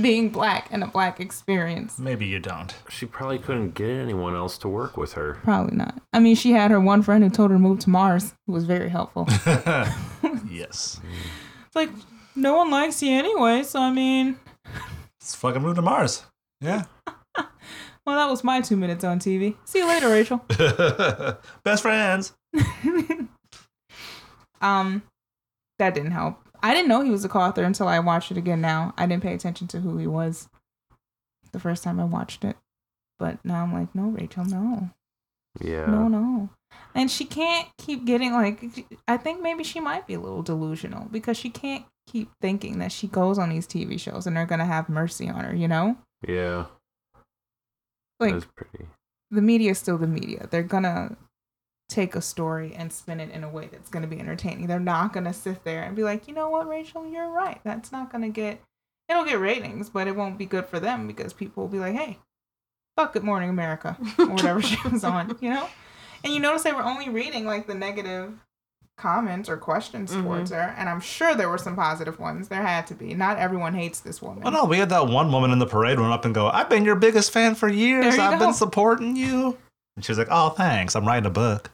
being 0.00 0.28
black 0.28 0.68
and 0.70 0.82
a 0.82 0.86
black 0.86 1.20
experience. 1.20 1.98
Maybe 1.98 2.26
you 2.26 2.38
don't. 2.38 2.74
She 2.88 3.06
probably 3.06 3.38
couldn't 3.38 3.74
get 3.74 3.88
anyone 3.88 4.34
else 4.34 4.58
to 4.58 4.68
work 4.68 4.96
with 4.96 5.14
her. 5.14 5.34
Probably 5.42 5.76
not. 5.76 6.00
I 6.12 6.20
mean, 6.20 6.36
she 6.36 6.52
had 6.52 6.70
her 6.70 6.80
one 6.80 7.02
friend 7.02 7.24
who 7.24 7.30
told 7.30 7.50
her 7.50 7.56
to 7.56 7.60
move 7.60 7.78
to 7.80 7.90
Mars, 7.90 8.34
who 8.46 8.52
was 8.52 8.64
very 8.64 8.88
helpful. 8.90 9.26
yes. 10.50 11.00
It's 11.66 11.76
like 11.76 11.90
no 12.36 12.54
one 12.56 12.70
likes 12.70 13.02
you 13.02 13.12
anyway, 13.12 13.62
so 13.62 13.80
I 13.80 13.90
mean, 13.90 14.38
Let's 15.24 15.34
fucking 15.36 15.62
move 15.62 15.76
to 15.76 15.82
Mars. 15.82 16.22
Yeah. 16.60 16.84
well, 17.36 17.46
that 18.16 18.28
was 18.28 18.44
my 18.44 18.60
two 18.60 18.76
minutes 18.76 19.04
on 19.04 19.18
TV. 19.18 19.56
See 19.64 19.78
you 19.78 19.88
later, 19.88 20.10
Rachel. 20.10 20.44
Best 21.62 21.82
friends. 21.82 22.34
um, 24.60 25.02
that 25.78 25.94
didn't 25.94 26.10
help. 26.10 26.43
I 26.64 26.72
didn't 26.74 26.88
know 26.88 27.02
he 27.02 27.10
was 27.10 27.24
a 27.24 27.28
co-author 27.28 27.62
until 27.62 27.86
I 27.88 27.98
watched 27.98 28.30
it 28.30 28.38
again. 28.38 28.60
Now 28.60 28.94
I 28.96 29.06
didn't 29.06 29.22
pay 29.22 29.34
attention 29.34 29.66
to 29.68 29.80
who 29.80 29.98
he 29.98 30.06
was 30.06 30.48
the 31.52 31.60
first 31.60 31.84
time 31.84 32.00
I 32.00 32.04
watched 32.04 32.42
it, 32.44 32.56
but 33.18 33.38
now 33.44 33.62
I'm 33.62 33.72
like, 33.72 33.94
no, 33.94 34.04
Rachel, 34.08 34.44
no, 34.46 34.90
Yeah. 35.60 35.86
no, 35.86 36.08
no. 36.08 36.48
And 36.94 37.10
she 37.10 37.24
can't 37.26 37.68
keep 37.78 38.04
getting 38.04 38.32
like. 38.32 38.64
I 39.06 39.16
think 39.16 39.40
maybe 39.42 39.62
she 39.62 39.78
might 39.78 40.06
be 40.06 40.14
a 40.14 40.20
little 40.20 40.42
delusional 40.42 41.06
because 41.12 41.36
she 41.36 41.50
can't 41.50 41.84
keep 42.08 42.30
thinking 42.40 42.78
that 42.80 42.90
she 42.92 43.06
goes 43.08 43.38
on 43.38 43.50
these 43.50 43.66
TV 43.66 43.98
shows 44.00 44.26
and 44.26 44.36
they're 44.36 44.46
gonna 44.46 44.64
have 44.66 44.88
mercy 44.88 45.28
on 45.28 45.44
her. 45.44 45.54
You 45.54 45.68
know, 45.68 45.96
Yeah. 46.26 46.66
like 48.18 48.32
That's 48.34 48.46
pretty. 48.56 48.86
the 49.30 49.42
media 49.42 49.70
is 49.72 49.78
still 49.78 49.98
the 49.98 50.06
media. 50.08 50.48
They're 50.50 50.62
gonna 50.64 51.16
take 51.88 52.14
a 52.16 52.20
story 52.22 52.74
and 52.74 52.92
spin 52.92 53.20
it 53.20 53.30
in 53.30 53.44
a 53.44 53.48
way 53.48 53.68
that's 53.70 53.88
gonna 53.90 54.06
be 54.06 54.18
entertaining. 54.18 54.66
They're 54.66 54.80
not 54.80 55.12
gonna 55.12 55.32
sit 55.34 55.64
there 55.64 55.82
and 55.82 55.94
be 55.94 56.02
like, 56.02 56.26
you 56.26 56.34
know 56.34 56.48
what, 56.48 56.66
Rachel, 56.68 57.06
you're 57.06 57.28
right. 57.30 57.60
That's 57.64 57.92
not 57.92 58.10
gonna 58.10 58.30
get 58.30 58.60
it'll 59.08 59.24
get 59.24 59.38
ratings, 59.38 59.90
but 59.90 60.08
it 60.08 60.16
won't 60.16 60.38
be 60.38 60.46
good 60.46 60.66
for 60.66 60.80
them 60.80 61.06
because 61.06 61.32
people 61.34 61.62
will 61.64 61.68
be 61.68 61.78
like, 61.78 61.94
hey, 61.94 62.18
fuck 62.96 63.12
Good 63.12 63.22
Morning 63.22 63.50
America 63.50 63.98
or 64.18 64.28
whatever 64.28 64.62
she 64.62 64.76
was 64.88 65.04
on, 65.04 65.36
you 65.40 65.50
know? 65.50 65.68
And 66.24 66.32
you 66.32 66.40
notice 66.40 66.62
they 66.62 66.72
were 66.72 66.82
only 66.82 67.10
reading 67.10 67.44
like 67.44 67.66
the 67.66 67.74
negative 67.74 68.32
comments 68.96 69.48
or 69.50 69.56
questions 69.58 70.12
Mhm. 70.12 70.22
towards 70.22 70.50
her, 70.52 70.74
and 70.78 70.88
I'm 70.88 71.00
sure 71.00 71.34
there 71.34 71.48
were 71.50 71.58
some 71.58 71.76
positive 71.76 72.18
ones. 72.18 72.48
There 72.48 72.62
had 72.62 72.86
to 72.86 72.94
be. 72.94 73.12
Not 73.12 73.36
everyone 73.38 73.74
hates 73.74 74.00
this 74.00 74.22
woman. 74.22 74.42
Well, 74.44 74.52
no, 74.52 74.64
we 74.64 74.78
had 74.78 74.88
that 74.90 75.06
one 75.08 75.30
woman 75.32 75.50
in 75.50 75.58
the 75.58 75.66
parade 75.66 75.98
run 75.98 76.12
up 76.12 76.24
and 76.24 76.34
go, 76.34 76.48
I've 76.48 76.70
been 76.70 76.84
your 76.84 76.94
biggest 76.96 77.30
fan 77.32 77.54
for 77.56 77.68
years. 77.68 78.16
I've 78.18 78.38
go. 78.38 78.46
been 78.46 78.54
supporting 78.54 79.16
you. 79.16 79.58
And 79.96 80.04
she 80.04 80.12
was 80.12 80.18
like, 80.18 80.28
oh, 80.30 80.50
thanks. 80.50 80.94
I'm 80.96 81.06
writing 81.06 81.26
a 81.26 81.30
book. 81.30 81.70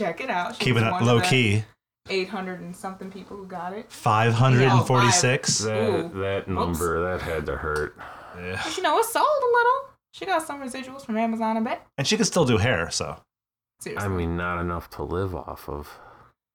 Check 0.00 0.22
it 0.22 0.30
out. 0.30 0.56
She 0.56 0.64
Keeping 0.64 0.82
it 0.82 0.90
one 0.90 1.02
of 1.02 1.06
low 1.06 1.20
key. 1.20 1.62
800 2.08 2.60
and 2.60 2.74
something 2.74 3.10
people 3.10 3.36
who 3.36 3.46
got 3.46 3.74
it. 3.74 3.92
546. 3.92 5.58
That 5.58 5.76
Ooh. 5.76 6.20
that 6.20 6.48
number 6.48 7.02
that 7.04 7.20
had 7.20 7.44
to 7.44 7.56
hurt. 7.56 7.98
Yeah. 8.34 8.58
But 8.64 8.78
you 8.78 8.82
know, 8.82 8.98
it 8.98 9.04
sold 9.04 9.26
a 9.26 9.52
little. 9.52 9.90
She 10.14 10.24
got 10.24 10.46
some 10.46 10.62
residuals 10.62 11.04
from 11.04 11.18
Amazon, 11.18 11.58
I 11.58 11.60
bet. 11.60 11.86
And 11.98 12.06
she 12.06 12.16
can 12.16 12.24
still 12.24 12.46
do 12.46 12.56
hair, 12.56 12.90
so. 12.90 13.20
Seriously. 13.82 14.06
I 14.06 14.08
mean, 14.08 14.38
not 14.38 14.58
enough 14.58 14.88
to 14.90 15.02
live 15.02 15.34
off 15.34 15.68
of. 15.68 16.00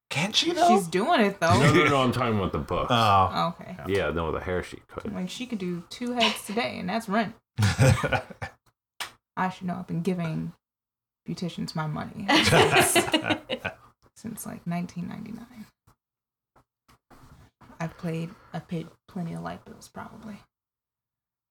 Can't 0.09 0.35
she, 0.35 0.51
though? 0.51 0.67
She's 0.69 0.87
doing 0.87 1.21
it 1.21 1.39
though. 1.39 1.59
No, 1.59 1.71
no, 1.71 1.85
no. 1.85 1.97
I'm 1.97 2.11
talking 2.11 2.39
about 2.39 2.51
the 2.51 2.57
books. 2.57 2.87
Oh. 2.89 3.55
okay. 3.59 3.77
yeah, 3.87 4.09
no, 4.09 4.31
the 4.31 4.39
hair 4.39 4.63
she 4.63 4.77
could. 4.87 5.13
Like 5.13 5.29
she 5.29 5.45
could 5.45 5.59
do 5.59 5.83
two 5.91 6.13
heads 6.13 6.43
today, 6.47 6.79
and 6.79 6.89
that's 6.89 7.07
rent. 7.07 7.35
I 7.59 9.49
should 9.49 9.67
know. 9.67 9.75
I've 9.75 9.87
been 9.87 10.01
giving 10.01 10.53
beauticians 11.27 11.75
my 11.75 11.87
money 11.87 12.25
since 14.15 14.45
like 14.45 14.65
1999. 14.65 15.45
I've 17.79 17.97
played. 17.97 18.29
I've 18.53 18.67
paid 18.67 18.87
plenty 19.07 19.33
of 19.33 19.41
light 19.41 19.63
bills, 19.65 19.89
probably, 19.93 20.37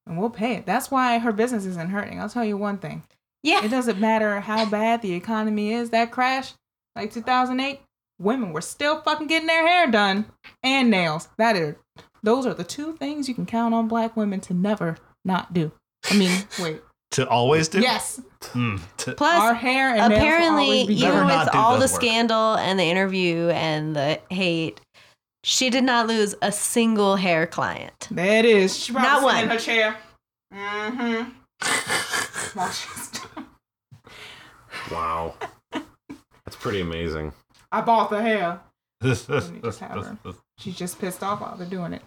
and 0.06 0.18
we'll 0.18 0.30
pay 0.30 0.54
it. 0.54 0.66
That's 0.66 0.90
why 0.90 1.18
her 1.18 1.32
business 1.32 1.66
isn't 1.66 1.90
hurting. 1.90 2.20
I'll 2.20 2.28
tell 2.30 2.44
you 2.44 2.56
one 2.56 2.78
thing. 2.78 3.02
yeah. 3.42 3.64
It 3.64 3.68
doesn't 3.68 4.00
matter 4.00 4.40
how 4.40 4.64
bad 4.68 5.02
the 5.02 5.12
economy 5.12 5.72
is. 5.72 5.90
That 5.90 6.10
crash, 6.10 6.52
like 6.96 7.12
2008, 7.12 7.80
women 8.18 8.52
were 8.52 8.60
still 8.62 9.00
fucking 9.02 9.26
getting 9.26 9.46
their 9.48 9.66
hair 9.66 9.90
done 9.90 10.26
and 10.62 10.90
nails. 10.90 11.28
That 11.36 11.56
is, 11.56 11.74
those 12.22 12.46
are 12.46 12.54
the 12.54 12.64
two 12.64 12.96
things 12.96 13.28
you 13.28 13.34
can 13.34 13.44
count 13.46 13.74
on 13.74 13.86
black 13.88 14.16
women 14.16 14.40
to 14.42 14.54
never 14.54 14.96
not 15.26 15.52
do. 15.52 15.72
I 16.10 16.16
mean, 16.16 16.44
wait, 16.60 16.80
To 17.14 17.28
always 17.28 17.68
do? 17.68 17.80
yes, 17.80 18.20
Mm, 18.52 18.80
to- 18.98 19.10
our 19.12 19.16
Plus, 19.16 19.56
hair 19.58 19.88
and 19.90 19.98
nails 19.98 20.10
will 20.10 20.16
apparently, 20.16 20.64
always 20.64 20.86
be 20.88 20.94
even 20.94 21.08
Never 21.10 21.24
not 21.24 21.44
with 21.46 21.52
do 21.52 21.58
all 21.58 21.74
the 21.74 21.80
those 21.80 21.92
work. 21.92 22.00
scandal 22.02 22.54
and 22.56 22.78
the 22.78 22.84
interview 22.84 23.48
and 23.50 23.94
the 23.96 24.20
hate, 24.30 24.80
she 25.44 25.70
did 25.70 25.84
not 25.84 26.06
lose 26.08 26.34
a 26.42 26.50
single 26.52 27.16
hair 27.16 27.46
client. 27.46 28.08
There 28.10 28.38
it 28.40 28.44
is. 28.44 28.76
She 28.76 28.92
probably 28.92 29.08
Not 29.08 29.20
sitting 29.20 29.34
one. 29.34 29.42
in 29.44 29.48
her 29.50 29.58
chair. 29.58 29.96
Mm-hmm. 30.52 32.58
While 32.58 32.70
she's 32.70 33.20
Wow. 34.90 35.34
That's 35.72 36.56
pretty 36.58 36.80
amazing. 36.80 37.32
I 37.72 37.80
bought 37.80 38.10
the 38.10 38.20
hair. 38.22 38.60
me 39.02 39.10
just 39.10 39.28
have 39.80 40.04
her. 40.04 40.18
She's 40.58 40.76
just 40.76 40.98
pissed 40.98 41.22
off 41.22 41.40
while 41.40 41.56
they're 41.56 41.66
doing 41.66 41.92
it. 41.92 42.02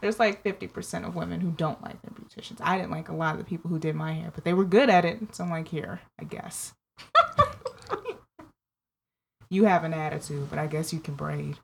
There's 0.00 0.18
like 0.18 0.42
50% 0.42 1.06
of 1.06 1.14
women 1.14 1.40
who 1.40 1.50
don't 1.50 1.82
like 1.82 2.00
their 2.02 2.12
beauticians. 2.12 2.58
I 2.60 2.76
didn't 2.76 2.90
like 2.90 3.08
a 3.08 3.14
lot 3.14 3.34
of 3.34 3.38
the 3.38 3.44
people 3.44 3.70
who 3.70 3.78
did 3.78 3.94
my 3.94 4.12
hair, 4.12 4.30
but 4.34 4.44
they 4.44 4.54
were 4.54 4.64
good 4.64 4.88
at 4.88 5.04
it. 5.04 5.34
So 5.34 5.44
I'm 5.44 5.50
like, 5.50 5.68
here, 5.68 6.00
I 6.18 6.24
guess. 6.24 6.72
you 9.50 9.64
have 9.64 9.84
an 9.84 9.92
attitude, 9.92 10.48
but 10.48 10.58
I 10.58 10.66
guess 10.66 10.92
you 10.92 11.00
can 11.00 11.14
braid. 11.14 11.58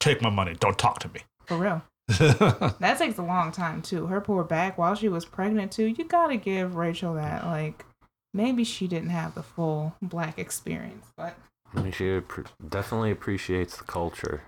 Take 0.00 0.22
my 0.22 0.30
money. 0.30 0.54
Don't 0.58 0.78
talk 0.78 0.98
to 1.00 1.08
me. 1.08 1.20
For 1.46 1.56
real. 1.56 1.82
That 2.80 2.96
takes 2.98 3.18
a 3.18 3.22
long 3.22 3.52
time 3.52 3.82
too. 3.82 4.06
Her 4.06 4.20
poor 4.20 4.42
back 4.42 4.78
while 4.78 4.94
she 4.94 5.08
was 5.08 5.26
pregnant 5.26 5.72
too. 5.72 5.84
You 5.84 6.04
gotta 6.04 6.36
give 6.36 6.74
Rachel 6.74 7.14
that. 7.14 7.44
Like, 7.44 7.84
maybe 8.32 8.64
she 8.64 8.88
didn't 8.88 9.10
have 9.10 9.34
the 9.34 9.42
full 9.42 9.94
black 10.00 10.38
experience, 10.38 11.06
but 11.16 11.36
I 11.74 11.82
mean, 11.82 11.92
she 11.92 12.04
appre- 12.04 12.46
definitely 12.66 13.10
appreciates 13.10 13.76
the 13.76 13.84
culture. 13.84 14.42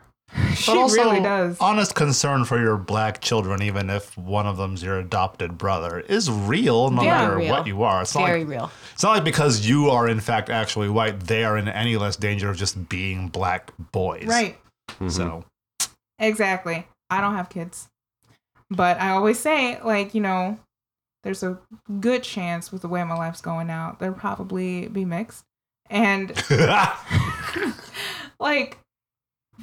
She 0.55 0.71
But 0.73 0.79
also, 0.79 0.95
really 1.03 1.21
does. 1.21 1.57
honest 1.61 1.95
concern 1.95 2.45
for 2.45 2.61
your 2.61 2.77
black 2.77 3.21
children, 3.21 3.63
even 3.63 3.91
if 3.91 4.17
one 4.17 4.47
of 4.47 4.57
them's 4.57 4.83
your 4.83 4.99
adopted 4.99 5.59
brother, 5.59 6.01
is 6.01 6.31
real 6.31 6.91
no 6.91 7.03
Yeah. 7.03 7.19
matter 7.19 7.37
Real. 7.37 7.51
what 7.53 7.67
you 7.67 7.83
are. 7.83 8.03
It's 8.03 8.15
not, 8.15 8.27
Very 8.27 8.45
like, 8.45 8.49
real. 8.59 8.71
it's 8.95 9.03
not 9.03 9.11
like 9.15 9.25
because 9.25 9.67
you 9.67 9.91
are 9.91 10.09
in 10.09 10.21
fact 10.21 10.49
actually 10.51 10.89
white, 10.89 11.21
they 11.21 11.45
are 11.45 11.57
in 11.59 11.69
any 11.69 11.97
less 11.97 12.17
danger 12.17 12.49
of 12.51 12.57
just 12.57 12.89
being 12.89 13.29
black 13.29 13.73
boys. 13.93 14.27
Right. 14.27 14.59
Mhm. 15.01 15.11
So 15.11 15.45
Exactly. 16.19 16.87
I 17.09 17.21
don't 17.21 17.35
have 17.35 17.49
kids. 17.49 17.89
But 18.71 19.01
I 19.01 19.11
always 19.11 19.39
say, 19.39 19.81
like, 19.83 20.15
you 20.15 20.21
know, 20.21 20.59
there's 21.25 21.43
a 21.43 21.59
good 22.01 22.23
chance 22.23 22.71
with 22.71 22.83
the 22.83 22.89
way 22.89 23.03
my 23.05 23.15
life's 23.17 23.41
going 23.41 23.69
out, 23.71 23.99
they'll 23.99 24.13
probably 24.13 24.87
be 24.89 25.05
mixed. 25.05 25.45
And 25.89 26.33
like 28.39 28.79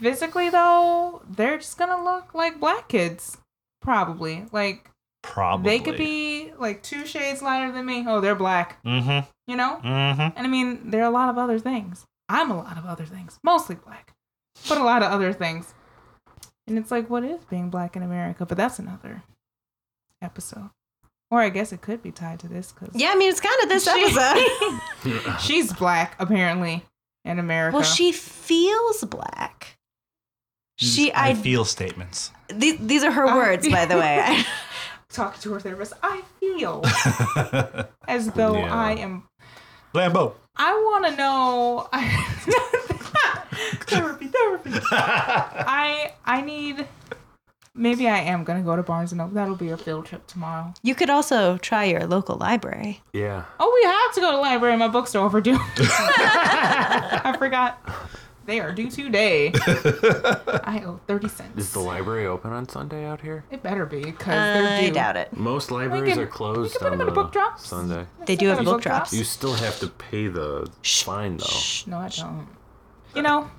physically 0.02 0.50
though, 0.50 1.22
they're 1.30 1.58
just 1.58 1.78
gonna 1.78 2.04
look 2.04 2.34
like 2.34 2.60
black 2.60 2.88
kids. 2.90 3.38
Probably. 3.82 4.46
Like 4.52 4.90
probably 5.24 5.70
they 5.78 5.84
could 5.84 5.98
be 5.98 6.52
like 6.58 6.84
two 6.84 7.06
shades 7.06 7.42
lighter 7.42 7.72
than 7.72 7.86
me. 7.86 8.06
Oh, 8.08 8.22
they're 8.22 8.36
black. 8.36 8.84
Mm-hmm. 8.84 9.28
You 9.48 9.56
know? 9.58 9.80
Mm-hmm. 9.84 10.38
And 10.38 10.40
I 10.40 10.48
mean, 10.48 10.90
there 10.92 11.02
are 11.04 11.08
a 11.08 11.14
lot 11.14 11.30
of 11.30 11.38
other 11.38 11.60
things. 11.60 12.06
I'm 12.30 12.52
a 12.52 12.58
lot 12.58 12.78
of 12.78 12.86
other 12.86 13.06
things, 13.06 13.40
mostly 13.44 13.76
black, 13.76 14.14
but 14.68 14.78
a 14.78 14.84
lot 14.84 15.02
of 15.04 15.12
other 15.12 15.32
things. 15.32 15.74
And 16.68 16.78
it's 16.78 16.92
like, 16.92 17.10
what 17.10 17.24
is 17.24 17.46
being 17.46 17.70
black 17.70 17.96
in 17.96 18.04
America? 18.04 18.46
But 18.46 18.58
that's 18.58 18.80
another 18.80 19.24
episode. 20.22 20.70
Or 21.32 21.42
I 21.42 21.50
guess 21.50 21.72
it 21.72 21.82
could 21.82 22.02
be 22.04 22.12
tied 22.12 22.40
to 22.42 22.48
this 22.50 22.72
because 22.74 22.90
Yeah, 22.94 23.12
I 23.14 23.16
mean, 23.16 23.30
it's 23.30 23.40
kind 23.40 23.56
of 23.64 23.70
this 23.70 23.86
She- 23.86 25.12
episode. 25.12 25.40
she's 25.40 25.72
black 25.74 26.16
apparently 26.20 26.84
in 27.24 27.40
America. 27.40 27.76
well, 27.76 27.84
she 27.86 28.12
feels 28.12 29.04
black. 29.06 29.77
She, 30.78 31.12
I 31.12 31.30
I, 31.30 31.34
feel 31.34 31.66
statements. 31.66 32.32
these, 32.50 32.78
these 32.80 33.04
are 33.04 33.12
her 33.12 33.28
I 33.28 33.36
words, 33.36 33.68
by 33.68 33.86
the 33.86 33.98
way. 33.98 34.40
talking 35.10 35.42
to 35.42 35.54
her 35.54 35.60
therapist. 35.60 35.94
I 36.04 36.22
feel 36.40 36.84
as 38.08 38.32
though 38.32 38.56
Yeah. 38.56 38.74
I 38.74 38.92
am. 38.94 39.24
Lambo. 39.94 40.34
I 40.56 40.72
want 40.74 41.06
to 41.08 41.16
know. 41.16 41.88
therapy, 43.88 44.28
therapy. 44.28 44.72
I 44.92 46.14
I 46.26 46.42
need. 46.42 46.88
Maybe 47.74 48.08
I 48.10 48.18
am 48.20 48.44
gonna 48.44 48.64
go 48.64 48.76
to 48.76 48.82
Barnes 48.84 49.12
and 49.12 49.20
Noble. 49.20 49.34
That'll 49.36 49.56
be 49.56 49.70
a 49.70 49.78
field 49.78 50.06
trip 50.08 50.26
tomorrow. 50.28 50.74
You 50.84 50.96
could 50.96 51.10
also 51.12 51.58
try 51.60 51.86
your 51.86 52.06
local 52.08 52.36
library. 52.38 53.02
Yeah. 53.14 53.46
Oh, 53.60 53.72
we 53.74 53.88
have 53.88 54.14
to 54.16 54.22
go 54.22 54.32
to 54.32 54.38
the 54.38 54.42
library. 54.42 54.76
My 54.78 54.88
books 54.88 55.14
are 55.16 55.24
overdue. 55.24 55.58
I 55.60 57.36
forgot. 57.38 57.80
They 58.48 58.60
are 58.62 58.72
due 58.72 58.90
today. 58.90 59.52
I 60.64 60.82
owe 60.86 61.00
thirty 61.06 61.28
cents. 61.28 61.58
Is 61.62 61.74
the 61.74 61.80
library 61.82 62.26
open 62.28 62.52
on 62.54 62.68
Sunday 62.70 63.06
out 63.06 63.20
here? 63.22 63.44
It 63.52 63.62
better 63.62 63.86
be 63.86 64.02
because 64.06 64.26
they're 64.26 64.78
I 64.80 64.82
due. 64.88 64.94
doubt 64.94 65.18
it. 65.18 65.36
Most 65.36 65.70
libraries 65.70 66.14
can- 66.14 66.24
are 66.24 66.28
closed 66.28 66.74
we 66.76 66.80
can 66.80 66.80
put 66.80 66.86
on 66.94 66.98
them 66.98 67.02
in 67.10 67.14
the 67.14 67.22
book 67.22 67.34
drops. 67.34 67.68
Sunday. 67.68 68.06
They 68.26 68.38
do 68.38 68.48
have 68.48 68.58
Got 68.60 68.62
a 68.62 68.66
book 68.72 68.82
drops. 68.82 69.14
You 69.14 69.26
still 69.26 69.54
have 69.54 69.78
to 69.82 69.88
pay 69.88 70.28
the 70.30 70.72
Shh. 70.82 71.04
fine 71.04 71.38
though. 71.38 71.46
Shh. 71.46 71.88
No, 71.88 71.98
I 71.98 72.08
don't. 72.08 72.48
You 73.14 73.22
know, 73.22 73.50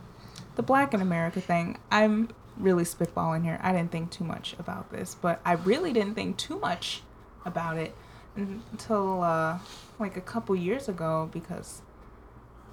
the 0.57 0.63
Black 0.63 0.95
in 0.95 1.03
America 1.03 1.41
thing. 1.43 1.79
I'm 1.93 2.31
really 2.57 2.85
spitballing 2.85 3.45
here. 3.45 3.61
I 3.63 3.73
didn't 3.73 3.93
think 3.93 4.11
too 4.11 4.25
much 4.25 4.57
about 4.59 4.91
this, 4.91 5.15
but 5.15 5.41
I 5.45 5.53
really 5.53 5.93
didn't 5.93 6.15
think 6.15 6.39
too 6.39 6.59
much 6.59 7.03
about 7.45 7.77
it 7.77 7.95
until 8.37 9.23
uh, 9.23 9.59
like 9.99 10.17
a 10.17 10.21
couple 10.23 10.57
years 10.57 10.89
ago 10.89 11.29
because 11.33 11.83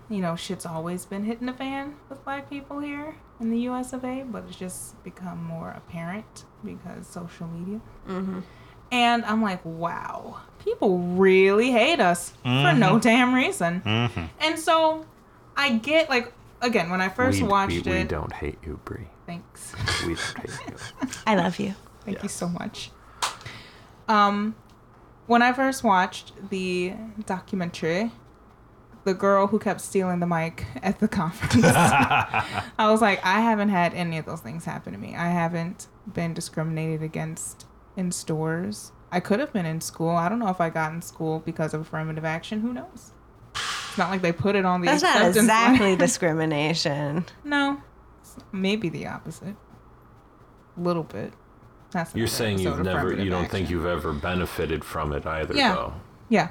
you 0.10 0.22
know 0.22 0.36
shit's 0.36 0.66
always 0.66 1.06
been 1.06 1.24
hitting 1.24 1.48
the 1.48 1.54
fan 1.54 1.96
with 2.10 2.24
black 2.24 2.50
people 2.50 2.80
here 2.80 3.16
in 3.40 3.50
the 3.50 3.60
U.S. 3.62 3.94
of 3.94 4.04
A. 4.04 4.24
But 4.24 4.46
it's 4.48 4.58
just 4.58 5.02
become 5.04 5.44
more 5.44 5.72
apparent 5.72 6.46
because 6.64 7.08
social 7.08 7.48
media. 7.48 7.82
Mm-hmm. 8.08 8.40
And 8.92 9.26
I'm 9.26 9.42
like, 9.42 9.66
wow, 9.66 10.42
people 10.64 11.00
really 11.00 11.72
hate 11.72 12.00
us 12.00 12.32
for 12.44 12.74
no 12.74 13.00
damn 13.00 13.34
reason. 13.34 13.82
Mm-hmm. 13.82 14.26
And 14.40 14.60
so 14.60 15.06
I 15.58 15.78
get 15.78 16.10
like 16.10 16.32
again 16.62 16.90
when 16.90 17.02
I 17.02 17.10
first 17.10 17.42
we, 17.42 17.48
watched 17.48 17.86
we, 17.86 17.92
it. 17.92 18.04
we 18.04 18.04
don't 18.04 18.34
hate 18.34 18.60
you, 18.66 18.80
Brie. 18.86 19.08
Thanks. 19.26 19.74
We 20.06 20.16
don't 20.16 20.38
hate 20.38 20.70
you. 20.70 21.08
I 21.28 21.36
love 21.36 21.60
you. 21.60 21.74
Thank 22.06 22.22
you 22.22 22.30
so 22.30 22.48
much. 22.48 22.92
Um, 24.08 24.56
when 25.28 25.42
I 25.42 25.54
first 25.54 25.84
watched 25.84 26.34
the 26.50 26.94
documentary, 27.26 28.12
the 29.06 29.14
girl 29.14 29.48
who 29.48 29.60
kept 29.60 29.80
stealing 29.82 30.20
the 30.20 30.28
mic 30.28 30.66
at 30.84 31.00
the 31.00 31.08
conference, 31.22 31.64
I 31.66 32.90
was 32.92 33.02
like, 33.02 33.24
I 33.26 33.40
haven't 33.42 33.70
had 33.70 33.94
any 33.94 34.18
of 34.18 34.26
those 34.26 34.42
things 34.42 34.66
happen 34.66 34.94
to 34.94 35.00
me. 35.00 35.16
I 35.16 35.28
haven't 35.30 35.88
been 36.14 36.34
discriminated 36.34 37.02
against 37.02 37.66
in 37.96 38.12
stores. 38.12 38.92
I 39.12 39.20
could 39.22 39.40
have 39.40 39.54
been 39.54 39.66
in 39.66 39.80
school. 39.80 40.10
I 40.10 40.28
don't 40.28 40.40
know 40.40 40.50
if 40.50 40.60
I 40.60 40.70
got 40.70 40.92
in 40.92 41.02
school 41.02 41.40
because 41.40 41.74
of 41.74 41.82
affirmative 41.82 42.26
action. 42.26 42.60
Who 42.62 42.74
knows? 42.74 43.12
It's 43.54 43.98
not 43.98 44.10
like 44.10 44.22
they 44.22 44.34
put 44.34 44.56
it 44.58 44.66
on 44.66 44.82
the 44.82 44.88
That's 44.88 45.04
not 45.04 45.26
exactly 45.28 45.92
letter. 45.92 46.00
discrimination. 46.06 47.26
No, 47.46 47.82
maybe 48.52 48.90
the 48.90 49.08
opposite. 49.08 49.56
A 50.78 50.82
little 50.82 51.04
bit. 51.04 51.32
That's 51.92 52.14
You're 52.14 52.28
saying 52.28 52.60
you've 52.60 52.82
never, 52.82 53.14
you 53.14 53.30
don't 53.30 53.50
think 53.50 53.70
you've 53.70 53.86
ever 53.86 54.12
benefited 54.12 54.84
from 54.84 55.14
it 55.14 55.26
either, 55.26 55.54
Yeah. 55.54 55.74
though. 55.76 55.94
Yeah, 56.28 56.50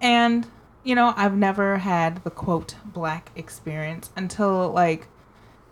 and 0.00 0.46
you 0.86 0.94
know 0.94 1.12
I've 1.16 1.36
never 1.36 1.78
had 1.78 2.22
the 2.22 2.30
quote 2.30 2.76
black 2.84 3.32
experience 3.34 4.10
until 4.14 4.70
like, 4.70 5.08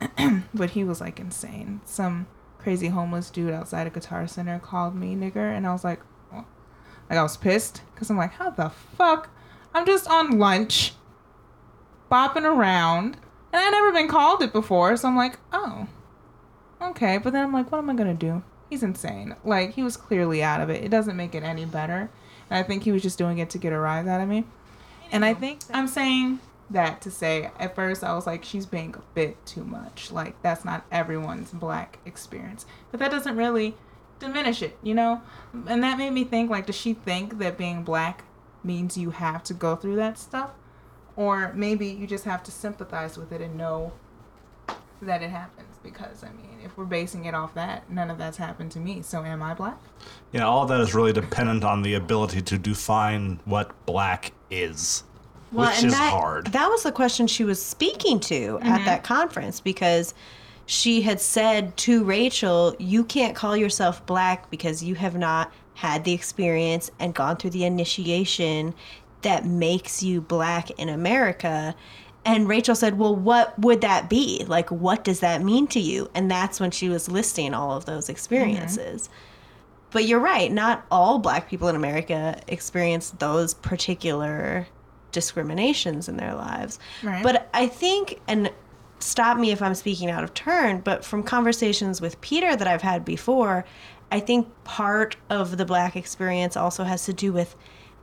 but 0.54 0.70
he 0.70 0.82
was 0.82 1.00
like 1.00 1.20
insane. 1.20 1.80
Some 1.84 2.26
crazy 2.58 2.88
homeless 2.88 3.30
dude 3.30 3.52
outside 3.52 3.86
a 3.86 3.90
guitar 3.90 4.26
center 4.26 4.58
called 4.58 4.96
me 4.96 5.14
nigger, 5.14 5.56
and 5.56 5.68
I 5.68 5.72
was 5.72 5.84
like, 5.84 6.00
oh. 6.32 6.44
like 7.08 7.18
I 7.18 7.22
was 7.22 7.36
pissed 7.36 7.82
because 7.94 8.10
I'm 8.10 8.16
like, 8.16 8.32
how 8.32 8.50
the 8.50 8.70
fuck? 8.70 9.30
I'm 9.72 9.86
just 9.86 10.08
on 10.10 10.38
lunch, 10.40 10.94
bopping 12.10 12.44
around, 12.44 13.16
and 13.52 13.62
I 13.62 13.70
never 13.70 13.92
been 13.92 14.08
called 14.08 14.42
it 14.42 14.52
before, 14.52 14.96
so 14.96 15.06
I'm 15.06 15.16
like, 15.16 15.38
oh, 15.52 15.86
okay. 16.82 17.18
But 17.18 17.32
then 17.32 17.44
I'm 17.44 17.52
like, 17.52 17.70
what 17.70 17.78
am 17.78 17.88
I 17.88 17.94
gonna 17.94 18.14
do? 18.14 18.42
He's 18.68 18.82
insane. 18.82 19.36
Like 19.44 19.74
he 19.74 19.84
was 19.84 19.96
clearly 19.96 20.42
out 20.42 20.60
of 20.60 20.70
it. 20.70 20.82
It 20.82 20.90
doesn't 20.90 21.16
make 21.16 21.36
it 21.36 21.44
any 21.44 21.66
better. 21.66 22.10
And 22.50 22.58
I 22.58 22.64
think 22.64 22.82
he 22.82 22.90
was 22.90 23.02
just 23.02 23.16
doing 23.16 23.38
it 23.38 23.48
to 23.50 23.58
get 23.58 23.72
a 23.72 23.78
rise 23.78 24.08
out 24.08 24.20
of 24.20 24.28
me. 24.28 24.44
And 25.14 25.24
I 25.24 25.30
oh. 25.30 25.34
think 25.34 25.60
I'm 25.72 25.86
saying 25.86 26.40
that 26.70 27.00
to 27.02 27.10
say 27.10 27.50
at 27.58 27.76
first 27.76 28.02
I 28.02 28.14
was 28.14 28.26
like, 28.26 28.44
she's 28.44 28.66
being 28.66 28.94
a 28.96 29.14
bit 29.14 29.46
too 29.46 29.62
much. 29.64 30.10
Like 30.10 30.42
that's 30.42 30.64
not 30.64 30.84
everyone's 30.90 31.52
black 31.52 32.00
experience. 32.04 32.66
But 32.90 32.98
that 32.98 33.12
doesn't 33.12 33.36
really 33.36 33.76
diminish 34.18 34.60
it, 34.60 34.76
you 34.82 34.92
know? 34.92 35.22
And 35.68 35.84
that 35.84 35.98
made 35.98 36.10
me 36.10 36.24
think 36.24 36.50
like, 36.50 36.66
does 36.66 36.74
she 36.74 36.94
think 36.94 37.38
that 37.38 37.56
being 37.56 37.84
black 37.84 38.24
means 38.64 38.98
you 38.98 39.10
have 39.10 39.44
to 39.44 39.54
go 39.54 39.76
through 39.76 39.96
that 39.96 40.18
stuff? 40.18 40.50
Or 41.14 41.52
maybe 41.54 41.86
you 41.86 42.08
just 42.08 42.24
have 42.24 42.42
to 42.42 42.50
sympathize 42.50 43.16
with 43.16 43.30
it 43.30 43.40
and 43.40 43.56
know 43.56 43.92
that 45.00 45.22
it 45.22 45.30
happens. 45.30 45.76
Because 45.80 46.24
I 46.24 46.30
mean, 46.30 46.58
if 46.64 46.76
we're 46.76 46.86
basing 46.86 47.26
it 47.26 47.34
off 47.34 47.54
that, 47.54 47.88
none 47.88 48.10
of 48.10 48.18
that's 48.18 48.38
happened 48.38 48.72
to 48.72 48.80
me. 48.80 49.02
So 49.02 49.22
am 49.22 49.44
I 49.44 49.54
black? 49.54 49.78
Yeah, 50.32 50.46
all 50.46 50.66
that 50.66 50.80
is 50.80 50.92
really 50.92 51.12
dependent 51.12 51.62
on 51.62 51.82
the 51.82 51.94
ability 51.94 52.42
to 52.42 52.58
define 52.58 53.38
what 53.44 53.86
black 53.86 54.32
is. 54.62 55.04
which 55.50 55.68
and 55.78 55.86
is 55.86 55.92
that, 55.92 56.12
hard. 56.12 56.46
That 56.48 56.68
was 56.68 56.82
the 56.82 56.92
question 56.92 57.26
she 57.26 57.44
was 57.44 57.62
speaking 57.62 58.20
to 58.20 58.58
at 58.62 58.62
mm-hmm. 58.62 58.84
that 58.84 59.04
conference 59.04 59.60
because 59.60 60.14
she 60.66 61.02
had 61.02 61.20
said 61.20 61.76
to 61.78 62.04
Rachel, 62.04 62.74
You 62.78 63.04
can't 63.04 63.36
call 63.36 63.56
yourself 63.56 64.04
black 64.06 64.50
because 64.50 64.82
you 64.82 64.94
have 64.94 65.16
not 65.16 65.52
had 65.74 66.04
the 66.04 66.12
experience 66.12 66.90
and 66.98 67.14
gone 67.14 67.36
through 67.36 67.50
the 67.50 67.64
initiation 67.64 68.74
that 69.22 69.44
makes 69.44 70.02
you 70.02 70.20
black 70.20 70.70
in 70.72 70.88
America. 70.88 71.74
And 72.24 72.48
Rachel 72.48 72.74
said, 72.74 72.98
Well, 72.98 73.14
what 73.14 73.58
would 73.58 73.80
that 73.82 74.08
be? 74.08 74.44
Like, 74.46 74.70
what 74.70 75.04
does 75.04 75.20
that 75.20 75.42
mean 75.42 75.66
to 75.68 75.80
you? 75.80 76.10
And 76.14 76.30
that's 76.30 76.60
when 76.60 76.70
she 76.70 76.88
was 76.88 77.10
listing 77.10 77.52
all 77.52 77.76
of 77.76 77.84
those 77.84 78.04
mm-hmm. 78.04 78.12
experiences. 78.12 79.08
But 79.94 80.06
you're 80.06 80.18
right, 80.18 80.50
not 80.50 80.84
all 80.90 81.20
black 81.20 81.48
people 81.48 81.68
in 81.68 81.76
America 81.76 82.36
experience 82.48 83.10
those 83.20 83.54
particular 83.54 84.66
discriminations 85.12 86.08
in 86.08 86.16
their 86.16 86.34
lives. 86.34 86.80
Right. 87.04 87.22
But 87.22 87.48
I 87.54 87.68
think, 87.68 88.20
and 88.26 88.50
stop 88.98 89.38
me 89.38 89.52
if 89.52 89.62
I'm 89.62 89.76
speaking 89.76 90.10
out 90.10 90.24
of 90.24 90.34
turn, 90.34 90.80
but 90.80 91.04
from 91.04 91.22
conversations 91.22 92.00
with 92.00 92.20
Peter 92.22 92.56
that 92.56 92.66
I've 92.66 92.82
had 92.82 93.04
before, 93.04 93.64
I 94.10 94.18
think 94.18 94.48
part 94.64 95.16
of 95.30 95.58
the 95.58 95.64
black 95.64 95.94
experience 95.94 96.56
also 96.56 96.82
has 96.82 97.04
to 97.04 97.12
do 97.12 97.32
with 97.32 97.54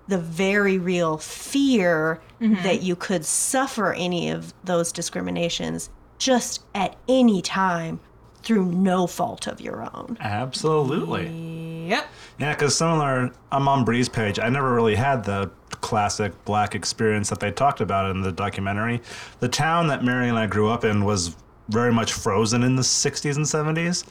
the 0.08 0.18
very 0.18 0.78
real 0.78 1.18
fear 1.18 2.22
mm-hmm. 2.40 2.64
that 2.64 2.84
you 2.84 2.96
could 2.96 3.26
suffer 3.26 3.92
any 3.92 4.30
of 4.30 4.54
those 4.64 4.94
discriminations 4.94 5.90
just 6.20 6.64
at 6.74 6.96
any 7.10 7.42
time 7.42 8.00
through 8.44 8.66
no 8.66 9.08
fault 9.08 9.48
of 9.48 9.62
your 9.62 9.84
own. 9.96 10.18
Absolutely. 10.20 11.88
Yep. 11.88 12.08
Yeah, 12.40 12.54
because 12.54 12.76
similar, 12.76 13.32
I'm 13.52 13.68
on 13.68 13.86
Bree's 13.86 14.10
page. 14.10 14.40
I 14.40 14.50
never 14.50 14.74
really 14.74 14.96
had 14.96 15.24
the 15.24 15.52
classic 15.82 16.34
black 16.46 16.76
experience 16.76 17.30
that 17.30 17.40
they 17.40 17.52
talked 17.52 17.82
about 17.82 18.12
in 18.12 18.22
the 18.22 18.32
documentary. 18.32 19.02
The 19.40 19.50
town 19.50 19.88
that 19.88 20.04
Mary 20.04 20.30
and 20.30 20.38
I 20.38 20.48
grew 20.48 20.70
up 20.70 20.84
in 20.84 21.06
was 21.06 21.36
very 21.70 21.94
much 21.94 22.14
frozen 22.14 22.64
in 22.64 22.76
the 22.76 22.82
60s 22.82 23.36
and 23.38 23.46
70s. 23.46 24.04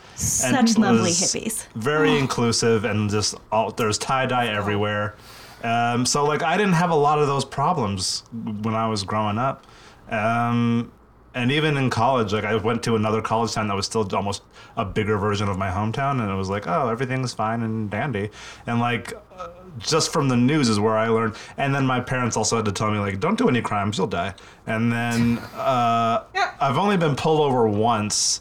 and 0.44 0.68
Such 0.68 0.78
lovely 0.78 1.02
was 1.10 1.20
hippies. 1.20 1.66
Very 1.74 2.18
inclusive 2.18 2.84
and 2.84 3.10
just 3.10 3.34
all, 3.52 3.70
there's 3.70 3.98
tie 3.98 4.26
dye 4.26 4.46
everywhere. 4.48 5.16
Um, 5.62 6.06
so 6.06 6.24
like 6.24 6.42
I 6.42 6.56
didn't 6.56 6.72
have 6.74 6.90
a 6.90 6.94
lot 6.94 7.18
of 7.18 7.26
those 7.26 7.44
problems 7.44 8.24
when 8.32 8.74
I 8.74 8.88
was 8.88 9.02
growing 9.04 9.38
up. 9.38 9.66
Um, 10.08 10.90
and 11.34 11.52
even 11.52 11.76
in 11.76 11.90
college, 11.90 12.32
like 12.32 12.44
I 12.44 12.56
went 12.56 12.82
to 12.84 12.96
another 12.96 13.22
college 13.22 13.52
town 13.52 13.68
that 13.68 13.76
was 13.76 13.86
still 13.86 14.08
almost 14.14 14.42
a 14.76 14.84
bigger 14.84 15.16
version 15.18 15.48
of 15.48 15.58
my 15.58 15.68
hometown, 15.68 16.20
and 16.20 16.30
it 16.30 16.34
was 16.34 16.48
like, 16.50 16.66
oh, 16.66 16.88
everything's 16.88 17.32
fine 17.32 17.62
and 17.62 17.88
dandy. 17.90 18.30
And 18.66 18.80
like, 18.80 19.12
uh, 19.36 19.48
just 19.78 20.12
from 20.12 20.28
the 20.28 20.36
news 20.36 20.68
is 20.68 20.80
where 20.80 20.96
I 20.98 21.08
learned. 21.08 21.36
And 21.56 21.74
then 21.74 21.86
my 21.86 22.00
parents 22.00 22.36
also 22.36 22.56
had 22.56 22.64
to 22.64 22.72
tell 22.72 22.90
me 22.90 22.98
like, 22.98 23.20
don't 23.20 23.38
do 23.38 23.48
any 23.48 23.62
crimes, 23.62 23.96
you'll 23.98 24.06
die. 24.08 24.34
And 24.66 24.92
then 24.92 25.38
uh, 25.54 26.24
Yeah. 26.34 26.52
I've 26.60 26.78
only 26.78 26.96
been 26.96 27.14
pulled 27.16 27.40
over 27.40 27.68
once, 27.68 28.40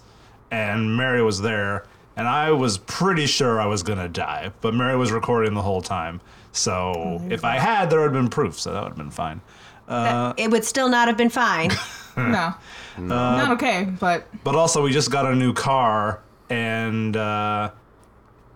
and 0.50 0.98
Mary 0.98 1.22
was 1.22 1.40
there, 1.42 1.86
and 2.18 2.28
I 2.28 2.52
was 2.52 2.80
pretty 2.80 3.28
sure 3.28 3.62
I 3.62 3.68
was 3.68 3.84
gonna 3.84 4.10
die, 4.10 4.52
but 4.62 4.74
Mary 4.74 4.98
was 4.98 5.12
recording 5.12 5.54
the 5.54 5.62
whole 5.62 5.82
time. 5.82 6.22
So 6.52 7.22
if 7.30 7.46
I 7.46 7.60
had, 7.60 7.90
there 7.92 8.00
would 8.00 8.06
have 8.06 8.14
been 8.14 8.30
proof, 8.30 8.60
so 8.60 8.74
that 8.74 8.82
would 8.82 8.90
have 8.90 8.98
been 8.98 9.12
fine. 9.12 9.40
Uh, 9.88 10.34
it 10.38 10.50
would 10.52 10.66
still 10.66 10.90
not 10.90 11.08
have 11.08 11.18
been 11.18 11.30
fine. 11.30 11.72
No. 12.28 12.54
Not 12.98 13.52
okay, 13.52 13.88
but 14.00 14.28
But 14.44 14.56
also, 14.56 14.84
we 14.84 14.92
just 14.92 15.12
got 15.12 15.26
a 15.26 15.36
new 15.36 15.54
car, 15.54 16.22
and 16.50 17.16
uh, 17.16 17.72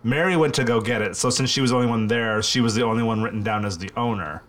Mary 0.03 0.35
went 0.35 0.53
to 0.55 0.63
go 0.63 0.81
get 0.81 1.01
it. 1.01 1.15
So 1.15 1.29
since 1.29 1.49
she 1.49 1.61
was 1.61 1.71
the 1.71 1.77
only 1.77 1.87
one 1.87 2.07
there, 2.07 2.41
she 2.43 2.59
was 2.61 2.75
the 2.75 2.83
only 2.83 3.03
one 3.03 3.21
written 3.23 3.41
down 3.43 3.65
as 3.65 3.77
the 3.77 3.89
owner. 3.95 4.43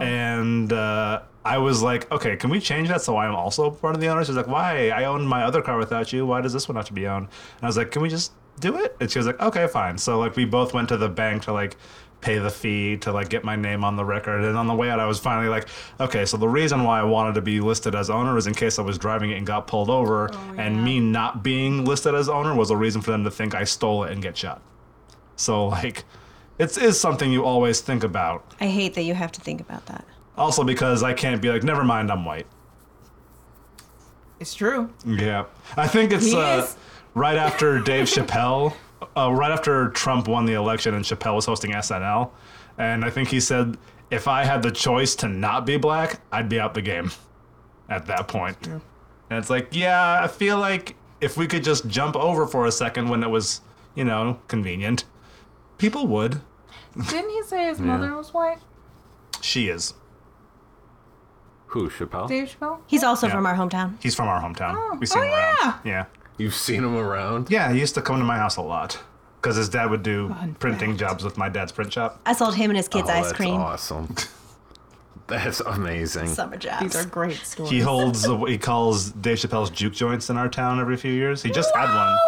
And 0.00 0.72
uh, 0.72 1.22
I 1.44 1.58
was 1.58 1.82
like, 1.82 2.10
okay, 2.12 2.36
can 2.36 2.50
we 2.50 2.60
change 2.60 2.88
that 2.88 3.02
so 3.02 3.16
I 3.16 3.26
am 3.26 3.34
also 3.34 3.70
part 3.70 3.94
of 3.94 4.00
the 4.00 4.06
owner? 4.08 4.24
She's 4.24 4.36
like, 4.36 4.46
why? 4.46 4.90
I 4.90 5.04
owned 5.04 5.28
my 5.28 5.42
other 5.42 5.60
car 5.60 5.76
without 5.76 6.12
you. 6.12 6.24
Why 6.24 6.40
does 6.40 6.52
this 6.52 6.68
one 6.68 6.76
have 6.76 6.86
to 6.86 6.92
be 6.92 7.06
owned? 7.06 7.26
And 7.26 7.62
I 7.64 7.66
was 7.66 7.76
like, 7.76 7.90
can 7.90 8.00
we 8.00 8.08
just 8.08 8.32
do 8.60 8.76
it? 8.76 8.96
And 9.00 9.10
she 9.10 9.18
was 9.18 9.26
like, 9.26 9.40
okay, 9.40 9.66
fine. 9.66 9.98
So 9.98 10.18
like 10.18 10.36
we 10.36 10.44
both 10.44 10.72
went 10.72 10.88
to 10.90 10.96
the 10.96 11.08
bank 11.08 11.42
to 11.44 11.52
like 11.52 11.76
pay 12.22 12.38
the 12.38 12.48
fee 12.50 12.96
to 12.98 13.12
like 13.12 13.28
get 13.28 13.44
my 13.44 13.56
name 13.56 13.84
on 13.84 13.96
the 13.96 14.04
record. 14.04 14.44
And 14.44 14.56
on 14.56 14.66
the 14.66 14.74
way 14.74 14.88
out, 14.88 14.98
I 15.00 15.06
was 15.06 15.18
finally 15.18 15.48
like, 15.48 15.68
okay, 16.00 16.24
so 16.24 16.36
the 16.38 16.48
reason 16.48 16.84
why 16.84 17.00
I 17.00 17.02
wanted 17.02 17.34
to 17.34 17.42
be 17.42 17.60
listed 17.60 17.94
as 17.94 18.08
owner 18.08 18.38
is 18.38 18.46
in 18.46 18.54
case 18.54 18.78
I 18.78 18.82
was 18.82 18.96
driving 18.96 19.30
it 19.32 19.36
and 19.38 19.46
got 19.46 19.66
pulled 19.66 19.90
over, 19.90 20.30
and 20.56 20.82
me 20.82 21.00
not 21.00 21.42
being 21.42 21.84
listed 21.84 22.14
as 22.14 22.28
owner 22.28 22.54
was 22.54 22.70
a 22.70 22.76
reason 22.76 23.02
for 23.02 23.10
them 23.10 23.24
to 23.24 23.30
think 23.30 23.54
I 23.54 23.64
stole 23.64 24.04
it 24.04 24.12
and 24.12 24.22
get 24.22 24.36
shot. 24.36 24.62
So 25.36 25.66
like, 25.66 26.04
it 26.58 26.78
is 26.78 26.98
something 26.98 27.30
you 27.32 27.44
always 27.44 27.80
think 27.80 28.04
about. 28.04 28.54
I 28.60 28.68
hate 28.68 28.94
that 28.94 29.02
you 29.02 29.14
have 29.14 29.32
to 29.32 29.40
think 29.40 29.60
about 29.60 29.84
that. 29.86 30.04
Also 30.36 30.64
because 30.64 31.02
I 31.02 31.12
can't 31.12 31.42
be 31.42 31.50
like, 31.50 31.62
never 31.64 31.84
mind, 31.84 32.10
I'm 32.10 32.24
white. 32.24 32.46
it's 34.40 34.54
true. 34.54 34.90
Yeah, 35.04 35.44
I 35.76 35.86
think 35.88 36.12
it's 36.12 36.26
He 36.26 36.36
uh, 36.36 36.62
is. 36.64 36.76
right 37.14 37.36
after 37.36 37.78
Dave 37.80 38.06
Chappelle, 38.14 38.74
uh, 39.16 39.32
right 39.32 39.50
after 39.50 39.90
Trump 39.90 40.28
won 40.28 40.44
the 40.46 40.54
election 40.54 40.94
and 40.94 41.04
Chappelle 41.04 41.34
was 41.36 41.46
hosting 41.46 41.72
SNL, 41.72 42.30
and 42.78 43.04
I 43.04 43.10
think 43.10 43.28
he 43.28 43.40
said, 43.40 43.76
if 44.10 44.28
I 44.28 44.44
had 44.44 44.62
the 44.62 44.70
choice 44.70 45.14
to 45.16 45.28
not 45.28 45.64
be 45.66 45.76
black, 45.76 46.20
I'd 46.30 46.48
be 46.48 46.58
out 46.60 46.74
the 46.74 46.82
game. 46.82 47.10
At 47.88 48.06
that 48.06 48.26
point, 48.28 48.56
and 48.68 48.80
it's 49.30 49.50
like, 49.50 49.68
yeah, 49.72 50.22
I 50.22 50.26
feel 50.28 50.56
like 50.58 50.96
if 51.20 51.36
we 51.36 51.46
could 51.46 51.62
just 51.62 51.88
jump 51.88 52.16
over 52.16 52.46
for 52.46 52.64
a 52.64 52.72
second 52.72 53.08
when 53.10 53.22
it 53.22 53.28
was, 53.28 53.60
you 53.94 54.04
know, 54.04 54.40
convenient, 54.48 55.04
people 55.76 56.06
would. 56.06 56.40
Didn't 57.08 57.28
he 57.30 57.42
say 57.42 57.64
his 57.66 57.80
mother 57.90 58.14
was 58.16 58.32
white? 58.32 58.58
She 59.42 59.68
is. 59.68 59.92
Who, 61.66 61.90
Chappelle? 61.90 62.28
Dave 62.28 62.54
Chappelle? 62.58 62.78
He's 62.86 63.02
also 63.02 63.26
Yeah. 63.26 63.34
from 63.34 63.46
our 63.46 63.54
hometown. 63.54 63.96
He's 64.02 64.14
from 64.14 64.28
our 64.28 64.40
hometown. 64.40 64.74
Oh. 64.76 64.96
we 64.98 65.06
see 65.06 65.18
Oh, 65.18 65.22
him 65.22 65.32
around. 65.32 65.80
yeah. 65.84 66.04
Yeah. 66.38 66.44
You've 66.44 66.54
seen 66.54 66.84
him 66.84 66.96
around? 66.96 67.50
Yeah, 67.50 67.72
he 67.72 67.80
used 67.80 67.94
to 67.94 68.02
come 68.02 68.18
to 68.18 68.24
my 68.24 68.36
house 68.38 68.56
a 68.56 68.62
lot 68.62 68.98
because 69.40 69.56
his 69.56 69.68
dad 69.68 69.90
would 69.90 70.02
do 70.02 70.28
Fun 70.28 70.54
printing 70.58 70.90
fact. 70.90 71.00
jobs 71.00 71.24
with 71.24 71.36
my 71.36 71.48
dad's 71.48 71.72
print 71.72 71.92
shop. 71.92 72.20
I 72.26 72.32
sold 72.32 72.54
him 72.54 72.70
and 72.70 72.76
his 72.76 72.88
kids 72.88 73.08
oh, 73.08 73.12
ice 73.12 73.26
that's 73.26 73.36
cream. 73.36 73.54
awesome. 73.54 74.14
That's 75.28 75.60
amazing. 75.60 76.26
Summer 76.26 76.56
jobs. 76.58 76.82
These 76.82 76.96
are 76.96 77.08
great 77.08 77.36
stories. 77.36 77.70
He 77.70 77.78
holds 77.80 78.28
what 78.28 78.50
he 78.50 78.58
calls 78.58 79.12
Dave 79.12 79.38
Chappelle's 79.38 79.70
juke 79.70 79.94
joints 79.94 80.28
in 80.28 80.36
our 80.36 80.48
town 80.48 80.78
every 80.78 80.96
few 80.96 81.12
years. 81.12 81.42
He 81.42 81.50
just 81.50 81.74
had 81.74 81.86
one. 81.94 82.18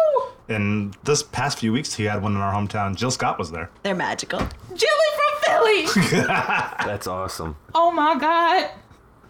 And 0.47 0.95
this 1.03 1.21
past 1.21 1.59
few 1.59 1.71
weeks, 1.71 1.93
he 1.93 2.05
had 2.05 2.23
one 2.23 2.33
in 2.35 2.41
our 2.41 2.53
hometown. 2.53 2.95
Jill 2.95 3.11
Scott 3.11 3.37
was 3.37 3.51
there. 3.51 3.69
They're 3.83 3.93
magical. 3.95 4.39
Jilly 4.73 5.09
from 5.15 5.41
Philly. 5.43 6.07
That's 6.21 7.05
awesome. 7.05 7.55
oh 7.75 7.91
my 7.91 8.17
god. 8.17 8.71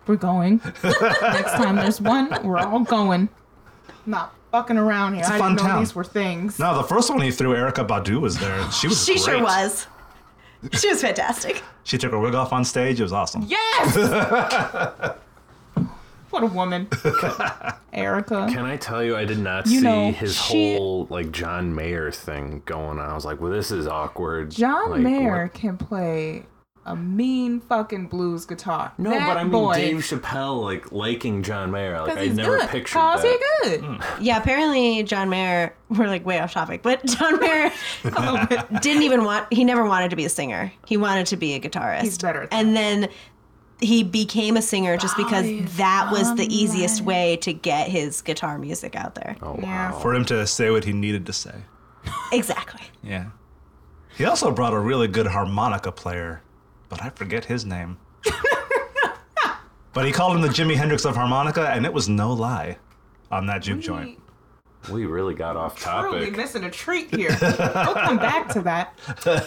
We're 0.08 0.16
going. 0.18 0.62
Next 0.84 1.54
time 1.54 1.76
there's 1.78 2.00
one, 2.00 2.30
we're 2.48 2.60
all 2.60 2.82
going. 2.82 3.28
Not 4.06 4.35
fucking 4.56 4.78
around 4.78 5.16
here. 5.16 5.24
a 5.24 5.28
I 5.34 5.38
fun 5.38 5.56
didn't 5.56 5.68
know 5.68 5.74
town. 5.74 5.80
these 5.82 5.94
were 5.96 6.04
things. 6.04 6.58
No, 6.60 6.76
the 6.78 6.84
first 6.84 7.10
one 7.10 7.20
he 7.22 7.32
threw, 7.32 7.54
Erykah 7.54 7.86
Badu 7.88 8.22
was 8.22 8.38
there. 8.40 8.72
She 8.72 8.88
was 8.88 9.06
She 9.06 9.18
sure 9.18 9.34
great. 9.36 9.44
was. 9.44 9.88
She 10.80 10.88
was 10.88 11.02
fantastic. 11.02 11.62
She 11.84 11.98
took 11.98 12.12
her 12.12 12.20
wig 12.20 12.34
off 12.34 12.52
on 12.54 12.64
stage. 12.66 13.00
It 13.00 13.04
was 13.04 13.14
awesome. 13.14 13.44
Yes! 13.48 13.96
what 16.32 16.44
a 16.44 16.48
woman. 16.48 16.88
Erykah. 17.94 18.52
Can 18.52 18.66
I 18.66 18.78
tell 18.78 19.04
you, 19.04 19.16
I 19.16 19.26
did 19.26 19.40
not 19.40 19.68
You 19.68 19.80
see 19.80 19.84
know, 19.86 20.12
his 20.12 20.36
she- 20.36 20.76
whole 20.78 21.08
like 21.10 21.32
John 21.32 21.76
Mayer 21.76 22.12
thing 22.12 22.62
going 22.66 23.00
on. 23.00 23.10
I 23.10 23.14
was 23.14 23.26
like, 23.26 23.40
well, 23.40 23.52
this 23.52 23.72
is 23.72 23.88
awkward. 23.88 24.52
John 24.52 24.92
Like, 24.92 25.02
Mayer 25.02 25.44
what- 25.44 25.54
can 25.54 25.78
play 25.78 26.46
a 26.88 26.96
mean 26.96 27.60
fucking 27.62 28.08
blues 28.08 28.46
guitar. 28.46 28.94
No, 28.98 29.10
that 29.10 29.28
but 29.28 29.38
I 29.38 29.44
mean 29.44 29.52
boy, 29.52 29.74
Dave 29.76 29.98
Chappelle 29.98 30.62
like 30.62 30.92
liking 30.92 31.42
John 31.42 31.72
Mayer. 31.72 32.00
Like 32.02 32.10
'cause 32.10 32.18
I 32.20 32.26
he's 32.26 32.36
never 32.38 32.58
good. 32.60 32.70
pictured 32.70 33.00
Cause 33.00 33.22
that. 33.24 33.40
he 33.64 33.70
good. 33.70 33.82
Hmm. 33.82 34.22
Yeah, 34.24 34.38
apparently 34.38 35.02
John 35.04 35.30
Mayer, 35.30 35.76
we're 35.90 36.08
like 36.08 36.26
way 36.26 36.40
off 36.40 36.54
topic, 36.54 36.84
but 36.84 37.04
John 37.08 37.40
Mayer 37.40 37.72
didn't 38.82 39.04
even 39.04 39.24
want, 39.24 39.52
he 39.52 39.64
never 39.64 39.84
wanted 39.86 40.10
to 40.12 40.16
be 40.16 40.26
a 40.26 40.30
singer. 40.30 40.72
He 40.86 40.98
wanted 40.98 41.26
to 41.28 41.38
be 41.38 41.54
a 41.54 41.60
guitarist. 41.60 42.02
He's 42.02 42.18
better 42.18 42.44
at 42.44 42.52
that. 42.52 42.56
And 42.58 42.76
then 42.76 43.10
he 43.82 44.04
became 44.04 44.56
a 44.56 44.62
singer 44.62 44.96
just 44.96 45.18
because 45.18 45.46
that 45.78 46.10
was 46.12 46.36
the 46.36 46.46
easiest 46.56 47.02
way 47.02 47.36
to 47.38 47.52
get 47.52 47.90
his 47.90 48.22
guitar 48.22 48.58
music 48.58 48.96
out 48.96 49.16
there. 49.16 49.36
Oh 49.42 49.58
Yeah. 49.60 49.92
wow. 49.92 50.00
For 50.00 50.14
him 50.14 50.24
to 50.26 50.46
say 50.48 50.70
what 50.72 50.84
he 50.86 50.94
needed 50.94 51.26
to 51.26 51.34
say. 51.34 51.56
Exactly. 52.32 52.82
Yeah. 53.04 53.26
He 54.18 54.24
also 54.26 54.50
brought 54.52 54.74
a 54.74 54.80
really 54.80 55.08
good 55.08 55.28
harmonica 55.28 55.92
player, 55.92 56.42
but 56.98 57.06
I 57.06 57.10
forget 57.10 57.46
his 57.46 57.66
name. 57.66 57.98
but 59.94 60.06
he 60.06 60.12
called 60.12 60.36
him 60.36 60.42
the 60.42 60.48
Jimi 60.50 60.76
Hendrix 60.76 61.06
of 61.06 61.16
harmonica, 61.16 61.70
and 61.70 61.86
it 61.86 61.94
was 61.94 62.10
no 62.10 62.32
lie 62.34 62.78
on 63.32 63.46
that 63.48 63.62
juke 63.62 63.82
joint. 63.82 64.20
we 64.92 65.06
really 65.06 65.34
got 65.34 65.56
off 65.58 65.84
Really 65.86 66.26
topic. 66.28 66.38
missing 66.38 66.64
a 66.64 66.72
treat 66.72 67.14
here. 67.16 67.36
we'll 67.42 67.94
come 67.96 68.18
back 68.18 68.50
to 68.50 68.62
that. 68.62 68.94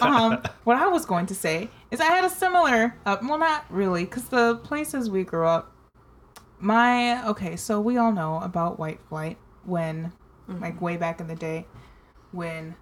Um, 0.01 0.41
what 0.65 0.77
I 0.77 0.87
was 0.87 1.05
going 1.05 1.25
to 1.27 1.35
say 1.35 1.69
is 1.91 2.01
I 2.01 2.05
had 2.05 2.25
a 2.25 2.29
similar, 2.29 2.95
uh, 3.05 3.17
well, 3.23 3.37
not 3.37 3.65
really, 3.69 4.05
because 4.05 4.25
the 4.25 4.55
places 4.57 5.09
we 5.09 5.23
grew 5.23 5.45
up, 5.47 5.71
my, 6.59 7.25
okay, 7.27 7.55
so 7.55 7.79
we 7.79 7.97
all 7.97 8.11
know 8.11 8.39
about 8.41 8.79
white 8.79 8.99
flight 9.07 9.37
when, 9.65 10.11
like, 10.47 10.81
way 10.81 10.97
back 10.97 11.21
in 11.21 11.27
the 11.27 11.35
day, 11.35 11.65
when 12.31 12.75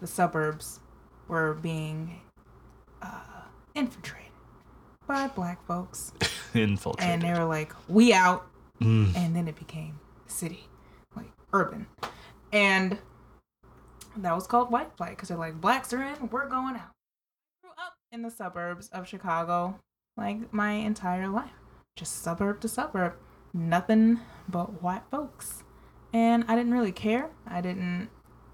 the 0.00 0.06
suburbs 0.06 0.78
were 1.26 1.54
being 1.54 2.20
uh, 3.02 3.20
infiltrated 3.74 4.30
by 5.06 5.28
black 5.28 5.64
folks. 5.66 6.12
Infiltrated. 6.54 7.12
and 7.12 7.22
they 7.22 7.32
were 7.38 7.44
like, 7.46 7.72
"We 7.88 8.12
out," 8.14 8.46
Mm. 8.80 9.14
and 9.16 9.34
then 9.36 9.48
it 9.48 9.56
became 9.56 9.98
city, 10.26 10.68
like 11.16 11.30
urban, 11.52 11.86
and 12.52 12.98
that 14.16 14.34
was 14.34 14.46
called 14.46 14.70
white 14.70 14.96
flight 14.96 15.10
because 15.10 15.28
they're 15.28 15.38
like, 15.38 15.60
"Blacks 15.60 15.92
are 15.92 16.02
in, 16.02 16.28
we're 16.30 16.48
going 16.48 16.76
out." 16.76 16.92
Grew 17.62 17.70
up 17.78 17.94
in 18.12 18.22
the 18.22 18.30
suburbs 18.30 18.88
of 18.90 19.08
Chicago, 19.08 19.78
like 20.16 20.52
my 20.52 20.72
entire 20.72 21.28
life, 21.28 21.50
just 21.96 22.22
suburb 22.22 22.60
to 22.60 22.68
suburb, 22.68 23.14
nothing 23.52 24.20
but 24.48 24.80
white 24.82 25.02
folks, 25.10 25.64
and 26.12 26.44
I 26.48 26.54
didn't 26.54 26.72
really 26.72 26.92
care. 26.92 27.30
I 27.46 27.60
didn't. 27.60 28.08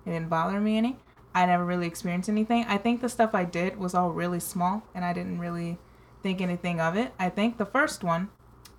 It 0.06 0.12
didn't 0.12 0.30
bother 0.30 0.58
me 0.60 0.78
any. 0.78 0.96
I 1.34 1.46
never 1.46 1.64
really 1.64 1.86
experienced 1.86 2.28
anything. 2.28 2.64
I 2.68 2.76
think 2.76 3.00
the 3.00 3.08
stuff 3.08 3.34
I 3.34 3.44
did 3.44 3.78
was 3.78 3.94
all 3.94 4.10
really 4.10 4.40
small, 4.40 4.82
and 4.94 5.04
I 5.04 5.12
didn't 5.12 5.38
really 5.38 5.78
think 6.22 6.40
anything 6.40 6.80
of 6.80 6.96
it. 6.96 7.12
I 7.18 7.28
think 7.28 7.56
the 7.56 7.66
first 7.66 8.02
one 8.02 8.30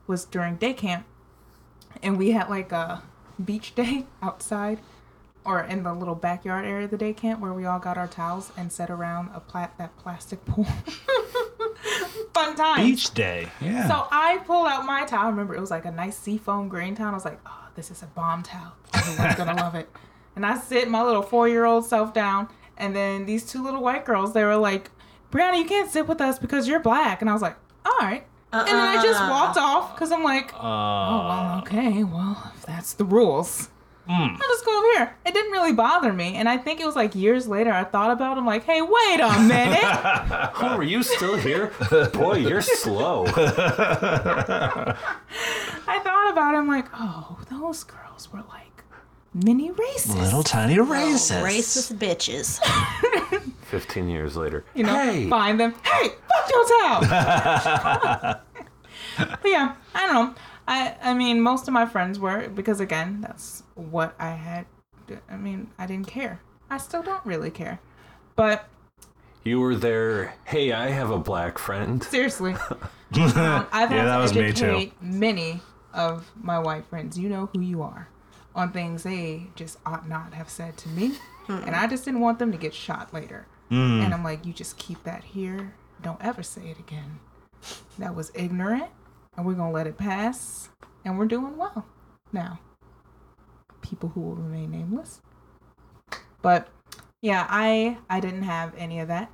was 0.07 0.25
during 0.25 0.55
day 0.55 0.73
camp, 0.73 1.05
and 2.03 2.17
we 2.17 2.31
had 2.31 2.49
like 2.49 2.71
a 2.71 3.03
beach 3.43 3.73
day 3.75 4.05
outside 4.21 4.79
or 5.43 5.61
in 5.63 5.83
the 5.83 5.93
little 5.93 6.15
backyard 6.15 6.65
area 6.65 6.85
of 6.85 6.91
the 6.91 6.97
day 6.97 7.13
camp 7.13 7.39
where 7.39 7.53
we 7.53 7.65
all 7.65 7.79
got 7.79 7.97
our 7.97 8.07
towels 8.07 8.51
and 8.57 8.71
sat 8.71 8.89
around 8.89 9.29
a 9.29 9.41
that 9.77 9.97
plastic 9.97 10.43
pool. 10.45 10.67
Fun 12.33 12.55
time. 12.55 12.85
Beach 12.85 13.13
day. 13.13 13.49
Yeah. 13.59 13.87
So 13.87 14.07
I 14.11 14.37
pulled 14.45 14.67
out 14.67 14.85
my 14.85 15.03
towel. 15.05 15.25
I 15.25 15.29
remember 15.29 15.55
it 15.55 15.59
was 15.59 15.71
like 15.71 15.85
a 15.85 15.91
nice 15.91 16.17
seafoam 16.17 16.69
green 16.69 16.95
towel. 16.95 17.11
I 17.11 17.13
was 17.13 17.25
like, 17.25 17.39
oh, 17.45 17.67
this 17.75 17.91
is 17.91 18.03
a 18.03 18.05
bomb 18.07 18.43
towel. 18.43 18.73
Everyone's 18.93 19.35
gonna 19.35 19.55
love 19.55 19.75
it. 19.75 19.89
And 20.35 20.45
I 20.45 20.57
sit 20.57 20.89
my 20.89 21.03
little 21.03 21.21
four 21.21 21.47
year 21.47 21.65
old 21.65 21.85
self 21.85 22.13
down, 22.13 22.47
and 22.77 22.95
then 22.95 23.25
these 23.25 23.45
two 23.45 23.63
little 23.63 23.81
white 23.81 24.05
girls, 24.05 24.33
they 24.33 24.43
were 24.43 24.57
like, 24.57 24.89
Brianna, 25.31 25.57
you 25.57 25.65
can't 25.65 25.89
sit 25.89 26.07
with 26.07 26.21
us 26.21 26.39
because 26.39 26.67
you're 26.67 26.79
black. 26.79 27.21
And 27.21 27.29
I 27.29 27.33
was 27.33 27.41
like, 27.41 27.55
all 27.85 27.97
right. 28.01 28.25
And 28.53 28.67
then 28.67 28.75
I 28.75 29.01
just 29.01 29.19
uh-uh. 29.19 29.29
walked 29.29 29.57
off 29.57 29.95
because 29.95 30.11
I'm 30.11 30.23
like, 30.23 30.53
oh, 30.55 30.59
well, 30.59 30.61
uh. 30.61 31.59
okay. 31.61 32.03
Well, 32.03 32.51
if 32.55 32.65
that's 32.65 32.93
the 32.93 33.05
rules. 33.05 33.69
Mm. 34.09 34.31
I'll 34.31 34.37
just 34.37 34.65
go 34.65 34.77
over 34.77 34.87
here. 34.97 35.15
It 35.25 35.33
didn't 35.33 35.51
really 35.51 35.71
bother 35.71 36.11
me. 36.11 36.35
And 36.35 36.49
I 36.49 36.57
think 36.57 36.81
it 36.81 36.85
was 36.85 36.95
like 36.95 37.15
years 37.15 37.47
later 37.47 37.71
I 37.71 37.83
thought 37.85 38.11
about 38.11 38.35
it. 38.35 38.39
I'm 38.41 38.45
like, 38.45 38.65
hey, 38.65 38.81
wait 38.81 39.19
a 39.21 39.39
minute. 39.47 39.79
Oh, 39.83 40.75
are 40.77 40.83
you 40.83 41.01
still 41.03 41.37
here? 41.37 41.71
Boy, 42.13 42.39
you're 42.39 42.61
slow. 42.61 43.25
I 43.27 44.95
thought 46.03 46.31
about 46.31 46.55
it. 46.55 46.57
I'm 46.57 46.67
like, 46.67 46.87
oh, 46.93 47.39
those 47.49 47.83
girls 47.83 48.31
were 48.33 48.43
like 48.49 48.70
mini 49.33 49.71
racist. 49.71 50.15
Little 50.19 50.43
tiny 50.43 50.75
racist. 50.77 51.41
Racist 51.43 51.95
bitches. 51.97 52.59
15 53.65 54.09
years 54.09 54.35
later. 54.35 54.65
you 54.75 54.83
know, 54.83 54.93
hey, 54.93 55.29
find 55.29 55.59
them. 55.59 55.73
Hey, 55.83 56.09
fuck 56.09 56.49
your 56.51 56.65
town. 56.81 57.01
but 59.17 59.39
yeah, 59.45 59.75
I 59.95 60.07
don't 60.07 60.13
know. 60.13 60.35
I 60.67 60.95
I 61.01 61.13
mean, 61.13 61.41
most 61.41 61.67
of 61.67 61.73
my 61.73 61.85
friends 61.85 62.19
were 62.19 62.49
because 62.49 62.79
again, 62.79 63.21
that's 63.21 63.63
what 63.75 64.13
I 64.19 64.31
had. 64.31 64.65
I 65.29 65.35
mean, 65.37 65.69
I 65.77 65.85
didn't 65.87 66.07
care. 66.07 66.39
I 66.69 66.77
still 66.77 67.01
don't 67.03 67.25
really 67.25 67.49
care. 67.51 67.79
But 68.35 68.67
you 69.43 69.59
were 69.59 69.75
there. 69.75 70.35
Hey, 70.45 70.71
I 70.71 70.89
have 70.89 71.09
a 71.09 71.17
black 71.17 71.57
friend. 71.57 72.03
seriously, 72.03 72.53
um, 72.73 73.67
I've 73.71 73.89
had 73.89 73.91
Yeah, 73.91 74.05
that 74.05 74.15
to 74.17 74.21
was 74.21 74.33
me 74.33 74.51
too. 74.53 74.65
educate 74.65 75.01
many 75.01 75.61
of 75.93 76.31
my 76.41 76.59
white 76.59 76.85
friends. 76.85 77.17
You 77.17 77.27
know 77.29 77.49
who 77.53 77.61
you 77.61 77.81
are 77.81 78.07
on 78.53 78.71
things 78.71 79.03
they 79.03 79.47
just 79.55 79.77
ought 79.85 80.07
not 80.07 80.33
have 80.33 80.49
said 80.49 80.77
to 80.77 80.89
me, 80.89 81.17
and 81.47 81.75
I 81.75 81.87
just 81.87 82.05
didn't 82.05 82.19
want 82.19 82.39
them 82.39 82.51
to 82.51 82.57
get 82.57 82.73
shot 82.73 83.13
later. 83.13 83.47
Mm. 83.69 84.03
And 84.03 84.13
I'm 84.13 84.23
like, 84.23 84.45
you 84.45 84.53
just 84.53 84.77
keep 84.77 85.03
that 85.03 85.23
here. 85.23 85.73
Don't 86.01 86.21
ever 86.21 86.43
say 86.43 86.67
it 86.69 86.79
again. 86.79 87.19
That 87.99 88.15
was 88.15 88.31
ignorant, 88.33 88.89
and 89.37 89.45
we're 89.45 89.53
gonna 89.53 89.71
let 89.71 89.87
it 89.87 89.97
pass, 89.97 90.69
and 91.05 91.17
we're 91.17 91.25
doing 91.25 91.57
well 91.57 91.85
now. 92.33 92.59
People 93.81 94.09
who 94.09 94.21
will 94.21 94.35
remain 94.35 94.71
nameless. 94.71 95.21
But 96.41 96.69
yeah, 97.21 97.45
I 97.49 97.97
I 98.09 98.19
didn't 98.19 98.43
have 98.43 98.73
any 98.77 98.99
of 98.99 99.07
that. 99.07 99.31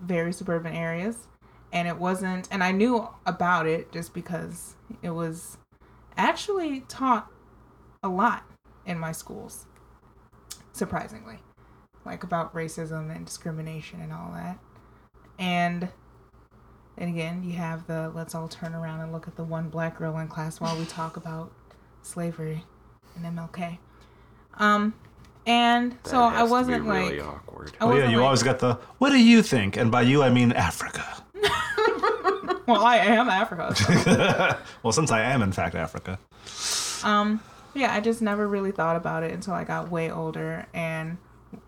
Very 0.00 0.32
suburban 0.32 0.74
areas, 0.74 1.28
and 1.72 1.86
it 1.86 1.98
wasn't. 1.98 2.48
And 2.50 2.64
I 2.64 2.72
knew 2.72 3.08
about 3.26 3.66
it 3.66 3.92
just 3.92 4.14
because 4.14 4.74
it 5.02 5.10
was 5.10 5.58
actually 6.16 6.80
taught 6.88 7.31
a 8.02 8.08
lot 8.08 8.44
in 8.86 8.98
my 8.98 9.12
schools. 9.12 9.66
Surprisingly 10.72 11.38
like 12.04 12.24
about 12.24 12.52
racism 12.52 13.14
and 13.14 13.24
discrimination 13.24 14.00
and 14.00 14.12
all 14.12 14.32
that. 14.34 14.58
And 15.38 15.88
and 16.98 17.08
again, 17.10 17.42
you 17.44 17.52
have 17.52 17.86
the 17.86 18.10
let's 18.14 18.34
all 18.34 18.48
turn 18.48 18.74
around 18.74 19.00
and 19.00 19.12
look 19.12 19.28
at 19.28 19.36
the 19.36 19.44
one 19.44 19.68
black 19.68 19.98
girl 19.98 20.18
in 20.18 20.28
class 20.28 20.60
while 20.60 20.76
we 20.76 20.84
talk 20.84 21.16
about 21.22 21.52
slavery 22.02 22.64
and 23.16 23.24
MLK. 23.38 23.78
Um 24.58 24.94
and 25.46 25.96
so 26.04 26.12
That 26.12 26.18
I 26.18 26.30
has 26.38 26.48
to 26.48 26.50
wasn't 26.52 26.84
be 26.84 26.88
like 26.90 27.22
awkward. 27.22 27.72
I 27.80 27.84
Oh 27.84 27.94
yeah, 27.96 28.08
you 28.08 28.18
like, 28.18 28.24
always 28.24 28.42
got 28.42 28.58
the. 28.60 28.74
What 28.98 29.10
do 29.10 29.18
you 29.22 29.42
think? 29.42 29.76
And 29.76 29.90
by 29.90 30.02
you, 30.02 30.22
I 30.22 30.30
mean 30.30 30.52
Africa. 30.52 31.04
well, 32.66 32.84
I 32.84 32.96
am 32.98 33.28
Africa. 33.28 33.74
so- 33.74 34.56
well, 34.82 34.92
since 34.92 35.10
I 35.10 35.20
am 35.22 35.42
in 35.42 35.50
fact 35.52 35.74
Africa. 35.74 36.18
Um, 37.02 37.40
yeah, 37.74 37.94
I 37.94 38.00
just 38.00 38.22
never 38.22 38.46
really 38.48 38.72
thought 38.72 38.96
about 38.96 39.22
it 39.22 39.32
until 39.32 39.54
I 39.54 39.64
got 39.64 39.90
way 39.90 40.10
older 40.10 40.66
and 40.74 41.18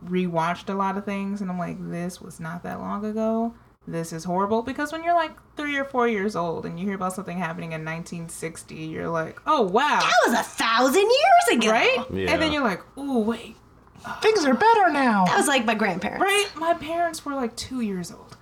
rewatched 0.05 0.69
a 0.73 0.75
lot 0.77 0.97
of 0.97 1.05
things, 1.05 1.41
and 1.41 1.51
I'm 1.51 1.59
like, 1.59 1.77
this 1.91 2.21
was 2.21 2.41
not 2.41 2.63
that 2.63 2.81
long 2.81 3.05
ago. 3.05 3.55
This 3.87 4.15
is 4.15 4.25
horrible 4.25 4.63
because 4.63 4.93
when 4.93 5.05
you're 5.05 5.15
like 5.15 5.33
three 5.57 5.77
or 5.77 5.85
four 5.85 6.09
years 6.09 6.35
old 6.35 6.65
and 6.65 6.81
you 6.81 6.87
hear 6.87 6.95
about 6.95 7.13
something 7.13 7.37
happening 7.37 7.73
in 7.73 7.85
1960, 7.85 8.75
you're 8.77 9.11
like, 9.11 9.39
oh 9.47 9.61
wow, 9.61 10.01
That 10.01 10.31
was 10.31 10.39
a 10.39 10.43
thousand 10.43 11.03
years 11.03 11.59
ago. 11.59 11.71
right? 11.71 11.99
Yeah. 12.11 12.33
And 12.33 12.41
then 12.41 12.51
you're 12.53 12.65
like, 12.65 12.81
oh 12.97 13.19
wait, 13.21 13.57
Things 14.23 14.45
are 14.47 14.55
better 14.55 14.91
now. 14.91 15.25
That 15.27 15.37
was 15.37 15.49
like 15.49 15.65
my 15.67 15.75
grandparents. 15.75 16.23
right? 16.23 16.47
My 16.57 16.73
parents 16.75 17.25
were 17.27 17.35
like 17.35 17.55
two 17.57 17.81
years 17.83 18.11
old, 18.11 18.37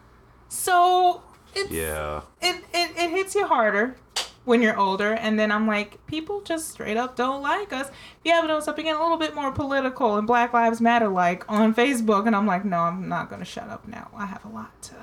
so 0.49 1.23
it's 1.55 1.71
Yeah. 1.71 2.23
it, 2.41 2.65
it, 2.73 2.91
it 2.97 3.11
hits 3.11 3.35
you 3.35 3.47
harder 3.47 3.97
when 4.45 4.61
you're 4.61 4.77
older 4.79 5.13
and 5.13 5.39
then 5.39 5.53
i'm 5.53 5.67
like 5.67 6.05
people 6.07 6.41
just 6.41 6.69
straight 6.69 6.97
up 6.97 7.17
don't 7.17 7.43
like 7.43 7.73
us. 7.73 7.89
If 7.89 7.95
you 8.25 8.33
happen 8.33 8.49
to 8.49 8.55
know 8.55 8.61
something 8.61 8.85
getting 8.85 9.01
a 9.01 9.03
little 9.03 9.19
bit 9.19 9.35
more 9.35 9.53
political 9.53 10.17
and 10.17 10.27
black 10.27 10.53
lives 10.53 10.81
matter 10.81 11.09
like 11.09 11.45
on 11.51 11.75
facebook 11.75 12.27
and 12.27 12.35
i'm 12.35 12.47
like 12.47 12.65
no 12.65 12.79
i'm 12.79 13.09
not 13.09 13.29
going 13.29 13.41
to 13.41 13.47
shut 13.47 13.69
up 13.69 13.87
now. 13.87 14.11
I 14.17 14.27
have 14.27 14.45
a 14.45 14.49
lot 14.49 14.81
to 14.83 14.95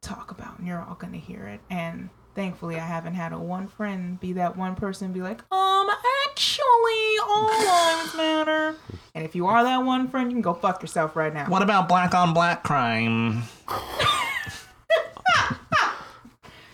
talk 0.00 0.30
about 0.30 0.58
and 0.58 0.66
you're 0.66 0.80
all 0.80 0.94
going 0.94 1.12
to 1.12 1.18
hear 1.18 1.46
it. 1.46 1.60
And 1.70 2.10
thankfully 2.34 2.76
i 2.76 2.84
haven't 2.84 3.14
had 3.14 3.32
a 3.32 3.38
one 3.38 3.66
friend 3.66 4.20
be 4.20 4.34
that 4.34 4.56
one 4.56 4.74
person 4.74 5.12
be 5.12 5.22
like 5.22 5.40
um 5.52 5.88
actually 6.26 7.16
all 7.28 7.46
lives 7.66 8.14
matter. 8.16 8.76
And 9.14 9.24
if 9.24 9.34
you 9.34 9.46
are 9.46 9.62
that 9.64 9.78
one 9.84 10.08
friend 10.08 10.30
you 10.30 10.34
can 10.34 10.42
go 10.42 10.54
fuck 10.54 10.82
yourself 10.82 11.16
right 11.16 11.32
now. 11.32 11.46
What 11.48 11.62
about 11.62 11.88
black 11.88 12.14
on 12.14 12.34
black 12.34 12.62
crime? 12.62 13.44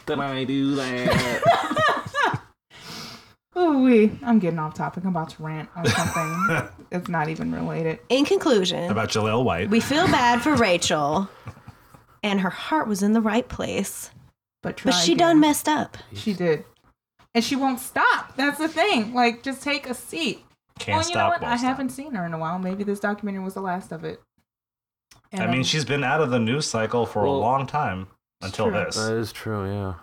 Did 0.06 0.18
I 0.18 0.44
do 0.44 0.74
that? 0.74 1.68
Ooh, 3.56 3.82
wee. 3.82 4.18
I'm 4.22 4.38
getting 4.38 4.58
off 4.58 4.74
topic. 4.74 5.04
I'm 5.04 5.10
about 5.10 5.28
to 5.30 5.42
rant 5.42 5.68
on 5.76 5.84
something 5.86 6.68
that's 6.90 7.08
not 7.08 7.28
even 7.28 7.52
related. 7.52 7.98
In 8.08 8.24
conclusion, 8.24 8.90
About 8.90 9.10
Jaleel 9.10 9.44
White. 9.44 9.68
we 9.70 9.80
feel 9.80 10.06
bad 10.06 10.40
for 10.42 10.54
Rachel, 10.54 11.28
and 12.22 12.40
her 12.40 12.50
heart 12.50 12.88
was 12.88 13.02
in 13.02 13.12
the 13.12 13.20
right 13.20 13.46
place, 13.46 14.10
But 14.62 14.78
try 14.78 14.92
but 14.92 14.98
she 14.98 15.12
again. 15.12 15.28
done 15.28 15.40
messed 15.40 15.68
up. 15.68 15.98
She 16.14 16.32
did, 16.32 16.64
and 17.34 17.44
she 17.44 17.54
won't 17.56 17.80
stop. 17.80 18.34
That's 18.36 18.58
the 18.58 18.68
thing. 18.68 19.12
Like, 19.12 19.42
just 19.42 19.62
take 19.62 19.86
a 19.88 19.94
seat. 19.94 20.42
Can't 20.78 20.96
well, 21.00 21.08
you 21.08 21.14
know 21.14 21.20
stop. 21.20 21.30
what? 21.32 21.42
won't 21.42 21.52
I 21.52 21.56
stop. 21.58 21.68
haven't 21.68 21.90
seen 21.90 22.14
her 22.14 22.24
in 22.24 22.32
a 22.32 22.38
while. 22.38 22.58
Maybe 22.58 22.84
this 22.84 23.00
documentary 23.00 23.44
was 23.44 23.52
the 23.54 23.60
last 23.60 23.92
of 23.92 24.02
it. 24.04 24.20
And 25.30 25.42
I 25.42 25.46
mean, 25.46 25.58
um, 25.58 25.62
she's 25.64 25.84
been 25.84 26.02
out 26.04 26.20
of 26.22 26.30
the 26.30 26.38
news 26.38 26.66
cycle 26.66 27.04
for 27.04 27.20
a 27.20 27.24
Well, 27.30 27.38
long 27.38 27.66
time 27.66 28.08
until 28.40 28.70
true. 28.70 28.74
this. 28.84 28.96
that 28.96 29.14
is 29.14 29.30
true, 29.32 29.66
yeah. 29.70 29.94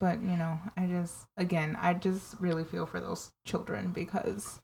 But 0.00 0.22
you 0.22 0.36
know, 0.36 0.58
I 0.76 0.86
just 0.86 1.26
again, 1.36 1.76
I 1.80 1.94
just 1.94 2.36
really 2.40 2.64
feel 2.64 2.86
for 2.86 3.00
those 3.00 3.30
children 3.46 3.90
because, 3.90 4.60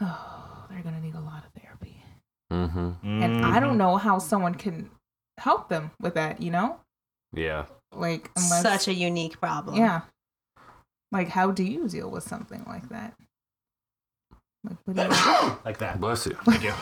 oh, 0.00 0.66
they're 0.70 0.82
gonna 0.82 1.00
need 1.00 1.14
a 1.14 1.20
lot 1.20 1.44
of 1.46 1.62
therapy. 1.62 2.02
Mm-hmm. 2.52 3.22
And 3.22 3.44
I 3.46 3.60
don't 3.60 3.78
know 3.78 3.96
how 3.96 4.18
someone 4.18 4.54
can 4.54 4.90
help 5.38 5.68
them 5.68 5.92
with 6.00 6.14
that. 6.14 6.42
You 6.42 6.50
know, 6.50 6.80
Yeah. 7.32 7.66
like 7.94 8.30
unless 8.36 8.62
Such 8.62 8.88
a 8.88 8.94
unique 8.94 9.40
problem. 9.40 9.76
Yeah. 9.76 10.02
Like, 11.12 11.28
how 11.28 11.50
do 11.50 11.64
you 11.64 11.88
deal 11.88 12.08
with 12.10 12.22
something 12.22 12.64
like 12.68 12.88
that? 12.90 13.14
Like, 14.62 14.76
what 14.84 14.96
do 14.96 15.02
you? 15.02 15.56
like 15.64 15.78
that. 15.78 16.00
Bless 16.00 16.26
you. 16.26 16.36
Thank 16.44 16.62
you. 16.64 16.74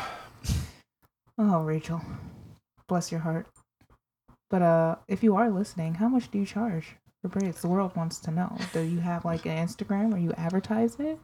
oh, 1.39 1.63
Rachel, 1.63 2.03
bless 2.89 3.11
your 3.13 3.21
heart. 3.21 3.47
But 4.51 4.63
uh, 4.63 4.97
if 5.09 5.23
you 5.23 5.37
are 5.37 5.51
listening, 5.51 5.95
how 5.95 6.09
much 6.09 6.31
do 6.31 6.39
you 6.39 6.47
charge 6.47 6.97
for 7.23 7.29
braids? 7.29 7.61
The 7.61 7.69
world 7.69 7.95
wants 7.97 8.19
to 8.21 8.31
know. 8.31 8.57
Do 8.73 8.81
you 8.81 9.01
have 9.01 9.25
like 9.25 9.45
an 9.47 9.67
Instagram 9.67 10.11
where 10.11 10.21
you 10.21 10.33
advertise 10.39 10.97
it? 10.99 11.19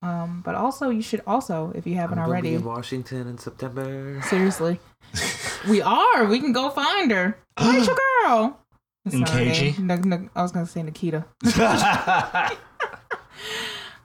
Um, 0.00 0.42
but 0.44 0.54
also 0.54 0.90
you 0.90 1.02
should 1.02 1.22
also, 1.26 1.72
if 1.74 1.86
you 1.86 1.96
haven't 1.96 2.18
I'm 2.20 2.26
already, 2.28 2.50
be 2.50 2.54
in 2.54 2.64
Washington 2.64 3.26
in 3.26 3.36
September. 3.36 4.20
seriously, 4.22 4.78
we 5.68 5.82
are. 5.82 6.24
We 6.26 6.38
can 6.40 6.52
go 6.52 6.70
find 6.70 7.10
her. 7.10 7.36
Rachel 7.60 7.96
girl. 8.24 8.60
That's 9.04 9.16
not 9.16 9.30
her 9.30 9.40
NKG? 9.40 9.78
name. 9.78 9.90
N- 9.90 10.12
N- 10.12 10.30
I 10.36 10.42
was 10.42 10.52
gonna 10.52 10.66
say 10.66 10.82
Nikita. 10.82 11.24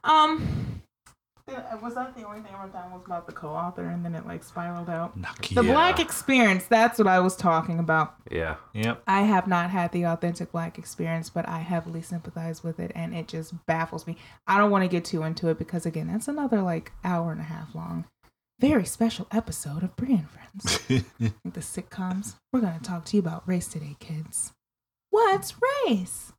Um, 0.05 0.62
was 1.83 1.95
that 1.95 2.15
the 2.15 2.23
only 2.23 2.39
thing 2.41 2.53
I 2.55 2.63
wrote 2.63 2.73
down 2.73 2.91
was 2.91 3.01
about 3.05 3.27
the 3.27 3.33
co-author, 3.33 3.85
and 3.89 4.03
then 4.03 4.15
it 4.15 4.25
like 4.25 4.43
spiraled 4.43 4.89
out. 4.89 5.19
Nakia. 5.19 5.55
The 5.55 5.63
Black 5.63 5.99
Experience. 5.99 6.65
That's 6.65 6.97
what 6.97 7.07
I 7.07 7.19
was 7.19 7.35
talking 7.35 7.79
about. 7.79 8.15
Yeah. 8.31 8.55
Yep. 8.73 9.03
I 9.05 9.23
have 9.23 9.47
not 9.47 9.69
had 9.69 9.91
the 9.91 10.03
authentic 10.03 10.51
Black 10.51 10.77
experience, 10.77 11.29
but 11.29 11.47
I 11.47 11.59
heavily 11.59 12.01
sympathize 12.01 12.63
with 12.63 12.79
it, 12.79 12.91
and 12.95 13.13
it 13.13 13.27
just 13.27 13.53
baffles 13.65 14.07
me. 14.07 14.17
I 14.47 14.57
don't 14.57 14.71
want 14.71 14.83
to 14.83 14.87
get 14.87 15.05
too 15.05 15.23
into 15.23 15.49
it 15.49 15.57
because 15.57 15.85
again, 15.85 16.07
that's 16.07 16.27
another 16.27 16.61
like 16.61 16.93
hour 17.03 17.31
and 17.31 17.41
a 17.41 17.45
half 17.45 17.75
long, 17.75 18.05
very 18.59 18.85
special 18.85 19.27
episode 19.31 19.83
of 19.83 19.95
Brie 19.95 20.13
and 20.13 20.29
Friends. 20.29 20.79
the 21.43 21.59
sitcoms. 21.59 22.35
We're 22.51 22.61
gonna 22.61 22.79
talk 22.81 23.05
to 23.05 23.17
you 23.17 23.21
about 23.21 23.47
race 23.47 23.67
today, 23.67 23.97
kids. 23.99 24.53
What's 25.09 25.55
race? 25.85 26.31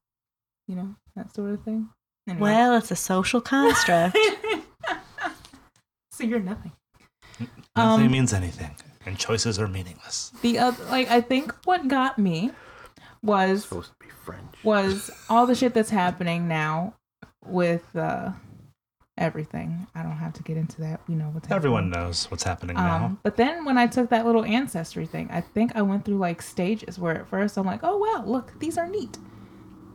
You 0.67 0.77
know 0.77 0.95
that 1.15 1.35
sort 1.35 1.51
of 1.51 1.63
thing. 1.63 1.91
Anyway. 2.27 2.51
Well, 2.51 2.77
it's 2.77 2.91
a 2.91 2.97
social 2.97 3.43
construct. 3.43 4.17
so 6.15 6.25
you're 6.25 6.41
nothing. 6.41 6.73
Nothing 7.77 8.07
Um, 8.07 8.13
means 8.13 8.33
anything, 8.33 8.71
and 9.07 9.19
choices 9.19 9.59
are 9.59 9.67
meaningless. 9.69 10.31
The 10.43 10.59
other, 10.59 10.85
like, 10.85 11.11
I 11.11 11.21
think 11.21 11.53
what 11.65 11.89
got 11.89 12.19
me 12.19 12.53
was 13.23 13.65
Supposed 13.65 13.91
to 13.91 13.97
be 14.07 14.11
French. 14.25 14.55
was 14.63 15.11
all 15.29 15.47
the 15.47 15.55
shit 15.55 15.75
that's 15.75 15.91
happening 15.91 16.47
now 16.47 16.95
with 17.47 17.85
uh 17.97 18.31
everything. 19.17 19.87
I 19.95 20.03
don't 20.03 20.17
have 20.17 20.33
to 20.35 20.43
get 20.43 20.57
into 20.57 20.81
that. 20.81 21.01
We 21.09 21.15
know 21.15 21.27
what's 21.27 21.47
happening. 21.47 21.57
Everyone 21.57 21.91
knows 21.91 22.31
what's 22.31 22.43
happening 22.43 22.77
now. 22.77 23.05
Um, 23.07 23.19
but 23.23 23.37
then 23.37 23.65
when 23.65 23.79
I 23.79 23.87
took 23.87 24.11
that 24.11 24.27
little 24.27 24.45
ancestry 24.45 25.07
thing, 25.07 25.29
I 25.31 25.41
think 25.41 25.73
I 25.77 25.83
went 25.83 26.05
through 26.05 26.19
like 26.19 26.43
stages 26.43 26.99
where 26.99 27.15
at 27.19 27.29
first 27.29 27.57
I'm 27.57 27.65
like, 27.67 27.81
oh 27.83 27.97
wow, 27.99 28.25
look, 28.27 28.59
these 28.59 28.77
are 28.77 28.89
neat. 28.89 29.19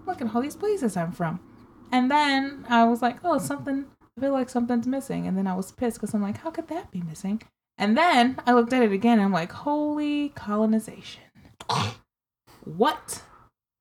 Look 0.05 0.21
at 0.21 0.33
all 0.33 0.41
these 0.41 0.55
places 0.55 0.95
I'm 0.95 1.11
from. 1.11 1.39
And 1.91 2.09
then 2.09 2.65
I 2.69 2.83
was 2.85 3.01
like, 3.01 3.17
oh, 3.23 3.39
something, 3.39 3.85
I 4.19 4.21
feel 4.21 4.33
like 4.33 4.49
something's 4.49 4.85
missing. 4.85 5.27
And 5.27 5.37
then 5.37 5.47
I 5.47 5.55
was 5.55 5.71
pissed 5.71 5.95
because 5.97 6.13
I'm 6.13 6.21
like, 6.21 6.39
how 6.39 6.51
could 6.51 6.67
that 6.67 6.91
be 6.91 7.01
missing? 7.01 7.41
And 7.77 7.97
then 7.97 8.37
I 8.45 8.51
looked 8.51 8.73
at 8.73 8.83
it 8.83 8.91
again 8.91 9.13
and 9.13 9.21
I'm 9.21 9.31
like, 9.31 9.49
holy 9.49 10.29
colonization. 10.29 11.23
what? 12.65 13.21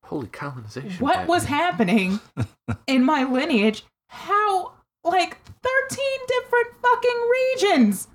Holy 0.04 0.28
colonization. 0.28 1.04
What 1.04 1.26
was 1.26 1.46
happening 1.46 2.20
in 2.86 3.04
my 3.04 3.24
lineage? 3.24 3.84
How, 4.10 4.74
like, 5.02 5.38
13 5.44 6.04
different 6.28 6.68
fucking 6.82 7.30
regions? 7.32 8.06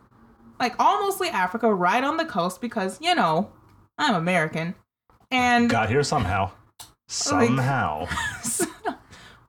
Like, 0.61 0.75
all 0.79 1.01
mostly 1.01 1.27
Africa, 1.27 1.73
right 1.73 2.05
on 2.05 2.15
the 2.15 2.25
coast, 2.25 2.61
because, 2.61 3.01
you 3.01 3.13
know, 3.15 3.51
I'm 3.97 4.15
American. 4.15 4.75
And 5.29 5.69
Got 5.69 5.89
here 5.89 6.03
somehow. 6.03 6.51
Somehow. 7.09 8.07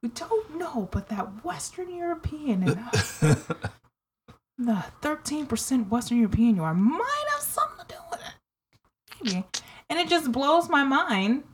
we 0.05 0.11
don't 0.11 0.59
know, 0.59 0.87
but 0.93 1.09
that 1.09 1.43
Western 1.43 1.97
European 1.97 2.63
and 2.63 2.79
uh, 2.79 3.35
the 4.59 4.85
13% 5.01 5.89
Western 5.89 6.19
European 6.19 6.57
you 6.57 6.63
are 6.63 6.75
might 6.75 7.25
have 7.33 7.41
something 7.41 7.87
to 7.87 7.95
do 7.95 8.01
with 8.11 8.21
it. 8.21 9.25
Maybe. 9.25 9.45
And 9.89 9.99
it 9.99 10.11
just 10.11 10.31
blows 10.31 10.69
my 10.69 10.85
mind 10.85 11.45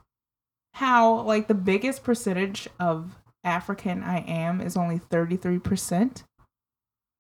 how, 0.75 1.21
like, 1.21 1.47
the 1.47 1.55
biggest 1.55 2.03
percentage 2.03 2.69
of 2.81 3.15
African 3.45 4.03
I 4.03 4.19
am 4.19 4.61
is 4.61 4.77
only 4.77 4.99
33%. 4.99 6.25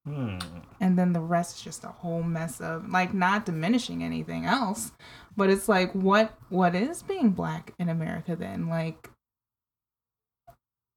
Hmm. 0.05 0.39
And 0.81 0.99
then 0.99 1.12
the 1.12 1.20
rest 1.20 1.59
is 1.59 1.62
just 1.62 1.85
a 1.85 1.89
whole 1.89 2.24
mess 2.24 2.61
of, 2.61 2.91
like, 2.91 3.14
not 3.14 3.47
diminishing 3.47 4.03
anything 4.03 4.47
else. 4.47 4.91
But 5.37 5.49
it's 5.49 5.68
like, 5.68 5.93
what 5.93 6.37
what 6.49 6.74
is 6.74 7.05
being 7.05 7.31
black 7.31 7.72
in 7.78 7.89
America 7.89 8.35
then? 8.35 8.68
Like, 8.68 9.11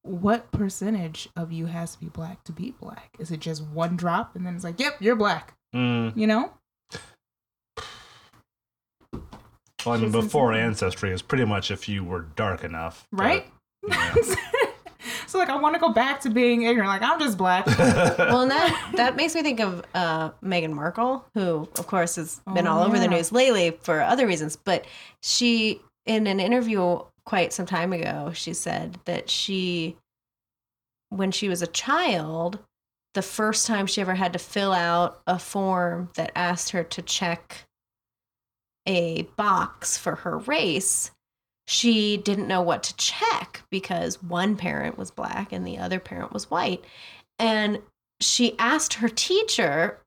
what 0.03 0.51
percentage 0.51 1.27
of 1.35 1.51
you 1.51 1.65
has 1.65 1.93
to 1.95 1.99
be 1.99 2.07
black 2.07 2.43
to 2.45 2.51
be 2.51 2.71
black? 2.79 3.15
Is 3.19 3.31
it 3.31 3.39
just 3.39 3.63
one 3.63 3.95
drop 3.95 4.35
and 4.35 4.45
then 4.45 4.55
it's 4.55 4.63
like, 4.63 4.79
yep, 4.79 4.97
you're 4.99 5.15
black? 5.15 5.55
Hmm. 5.73 6.09
You 6.15 6.27
know? 6.27 6.53
Well, 9.85 9.95
I 9.95 9.97
mean, 9.97 10.11
Just 10.11 10.25
before 10.25 10.53
insane. 10.53 10.65
ancestry 10.67 11.11
is 11.11 11.21
pretty 11.21 11.45
much 11.45 11.69
if 11.71 11.89
you 11.89 12.03
were 12.03 12.21
dark 12.35 12.63
enough, 12.63 13.05
but- 13.11 13.23
Right? 13.23 13.45
yeah. 13.87 14.13
so 15.27 15.37
like 15.37 15.49
I 15.49 15.57
want 15.57 15.75
to 15.75 15.79
go 15.81 15.89
back 15.91 16.21
to 16.21 16.29
being 16.29 16.61
ignorant. 16.63 16.87
Like 16.89 17.01
I'm 17.01 17.19
just 17.19 17.37
black. 17.37 17.65
well, 17.77 18.41
and 18.41 18.51
that 18.51 18.91
that 18.95 19.15
makes 19.17 19.35
me 19.35 19.41
think 19.41 19.59
of 19.59 19.83
uh, 19.93 20.29
Meghan 20.43 20.71
Markle, 20.71 21.25
who, 21.33 21.67
of 21.77 21.85
course, 21.87 22.15
has 22.15 22.39
been 22.53 22.65
Oh, 22.67 22.71
all 22.71 22.83
over 22.85 22.97
the 22.97 23.07
news 23.09 23.31
lately 23.33 23.77
for 23.81 23.99
other 24.01 24.25
reasons. 24.25 24.55
But 24.55 24.85
she, 25.21 25.81
in 26.05 26.27
an 26.27 26.39
interview 26.39 26.99
quite 27.25 27.53
some 27.53 27.65
time 27.65 27.93
ago, 27.93 28.31
she 28.33 28.53
said 28.53 28.99
that 29.05 29.29
she, 29.29 29.97
when 31.09 31.31
she 31.31 31.49
was 31.49 31.61
a 31.61 31.67
child, 31.67 32.59
the 33.13 33.21
first 33.21 33.67
time 33.67 33.85
she 33.85 34.01
ever 34.01 34.15
had 34.15 34.33
to 34.33 34.39
fill 34.39 34.73
out 34.73 35.21
a 35.27 35.37
form 35.37 36.09
that 36.15 36.31
asked 36.35 36.71
her 36.71 36.83
to 36.83 37.01
check 37.01 37.65
a 38.85 39.23
box 39.37 39.97
for 39.97 40.15
her 40.15 40.37
race, 40.39 41.11
she 41.67 42.17
didn't 42.17 42.47
know 42.47 42.61
what 42.61 42.83
to 42.83 42.95
check 42.97 43.63
because 43.69 44.21
one 44.21 44.55
parent 44.55 44.97
was 44.97 45.11
black 45.11 45.53
and 45.53 45.65
the 45.65 45.77
other 45.77 45.99
parent 45.99 46.33
was 46.33 46.51
white. 46.51 46.83
And 47.39 47.79
she 48.19 48.57
asked 48.59 48.95
her 48.95 49.09
teacher, 49.09 49.99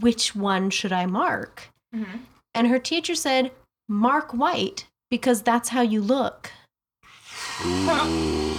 which 0.00 0.34
one 0.34 0.70
should 0.70 0.92
I 0.92 1.06
mark? 1.06 1.70
Mm-hmm. 1.94 2.18
And 2.54 2.66
her 2.66 2.78
teacher 2.78 3.14
said, 3.14 3.52
mark 3.88 4.32
white 4.32 4.86
because 5.10 5.42
that's 5.42 5.68
how 5.68 5.82
you 5.82 6.00
look. 6.00 6.50
Ooh. 7.64 8.56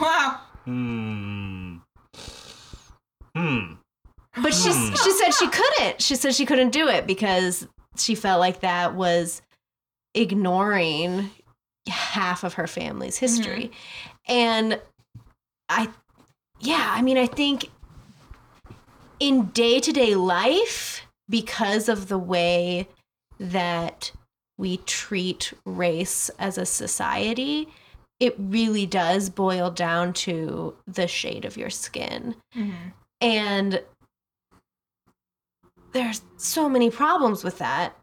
Wow. 0.00 0.40
Hmm. 0.64 1.76
Hmm. 3.36 3.74
But 4.42 4.52
she 4.54 4.70
Hmm. 4.72 4.94
she 4.94 5.12
said 5.12 5.30
she 5.32 5.48
couldn't. 5.48 6.02
She 6.02 6.16
said 6.16 6.34
she 6.34 6.46
couldn't 6.46 6.70
do 6.70 6.88
it 6.88 7.06
because 7.06 7.66
she 7.96 8.14
felt 8.14 8.40
like 8.40 8.60
that 8.60 8.94
was 8.94 9.42
ignoring 10.14 11.30
half 11.88 12.44
of 12.44 12.54
her 12.54 12.66
family's 12.66 13.16
history. 13.18 13.70
And 14.26 14.80
I 15.68 15.88
yeah, 16.60 16.92
I 16.94 17.02
mean 17.02 17.18
I 17.18 17.26
think 17.26 17.70
in 19.20 19.46
day-to-day 19.46 20.14
life 20.16 21.06
because 21.28 21.88
of 21.88 22.08
the 22.08 22.18
way 22.18 22.88
that 23.38 24.12
we 24.58 24.78
treat 24.78 25.52
race 25.64 26.30
as 26.38 26.58
a 26.58 26.66
society, 26.66 27.68
it 28.20 28.34
really 28.38 28.86
does 28.86 29.28
boil 29.30 29.70
down 29.70 30.12
to 30.12 30.74
the 30.86 31.08
shade 31.08 31.44
of 31.44 31.56
your 31.56 31.70
skin. 31.70 32.34
And 33.20 33.82
there's 35.92 36.22
so 36.36 36.68
many 36.68 36.90
problems 36.90 37.44
with 37.44 37.58
that 37.58 37.96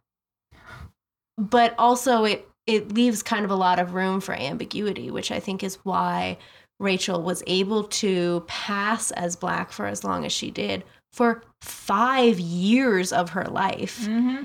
but 1.38 1.76
also 1.78 2.24
it 2.24 2.48
it 2.68 2.94
leaves 2.94 3.22
kind 3.22 3.44
of 3.44 3.52
a 3.52 3.56
lot 3.56 3.80
of 3.80 3.94
room 3.94 4.22
for 4.22 4.34
ambiguity 4.34 5.12
which 5.12 5.30
i 5.30 5.42
think 5.42 5.62
is 5.62 5.76
why 5.84 6.38
rachel 6.80 7.22
was 7.22 7.44
able 7.48 7.84
to 7.84 8.46
pass 8.48 9.12
as 9.12 9.36
black 9.36 9.74
for 9.74 9.88
as 9.88 10.06
long 10.06 10.26
as 10.26 10.32
she 10.32 10.50
did 10.50 10.84
for 11.14 11.44
5 11.62 12.40
years 12.40 13.12
of 13.12 13.32
her 13.32 13.44
life. 13.46 14.02
Mm-hmm. 14.08 14.44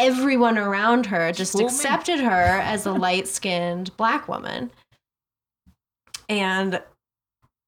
Everyone 0.00 0.58
around 0.58 1.06
her 1.06 1.30
just 1.32 1.52
Fool 1.52 1.62
me. 1.62 1.66
accepted 1.66 2.18
her 2.20 2.30
as 2.60 2.86
a 2.86 2.92
light-skinned 2.92 3.94
black 3.96 4.26
woman 4.28 4.70
and 6.28 6.82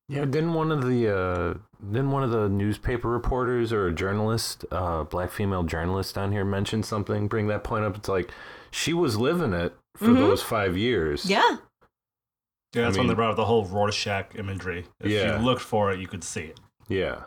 Yeah, 0.08 0.24
didn't 0.24 0.54
one 0.54 0.70
of 0.72 0.86
the 0.86 1.08
uh, 1.16 1.54
didn't 1.90 2.10
one 2.10 2.22
of 2.22 2.30
the 2.30 2.48
newspaper 2.48 3.08
reporters 3.08 3.72
or 3.72 3.86
a 3.88 3.92
journalist, 3.92 4.64
uh, 4.70 5.04
black 5.04 5.30
female 5.30 5.62
journalist 5.64 6.14
down 6.14 6.32
here 6.32 6.44
mention 6.44 6.82
something, 6.82 7.28
bring 7.28 7.46
that 7.48 7.64
point 7.64 7.84
up? 7.84 7.96
It's 7.96 8.08
like 8.08 8.30
she 8.70 8.92
was 8.92 9.18
living 9.18 9.52
it 9.52 9.74
for 9.96 10.06
Mhm. 10.08 10.16
those 10.16 10.42
five 10.42 10.76
years. 10.76 11.26
yeah 11.28 11.56
Yeah, 12.74 12.82
that's 12.84 12.96
I 12.96 13.00
when 13.00 13.06
they 13.06 13.10
mean- 13.10 13.16
brought 13.16 13.30
up 13.30 13.36
the 13.36 13.44
whole 13.44 13.64
Rorschach 13.66 14.34
imagery. 14.36 14.86
If 15.00 15.10
Yeah. 15.10 15.38
you 15.38 15.44
looked 15.44 15.62
for 15.62 15.92
it, 15.92 16.00
you 16.00 16.06
could 16.08 16.24
see 16.24 16.42
it. 16.44 16.60
Yeah. 16.88 17.24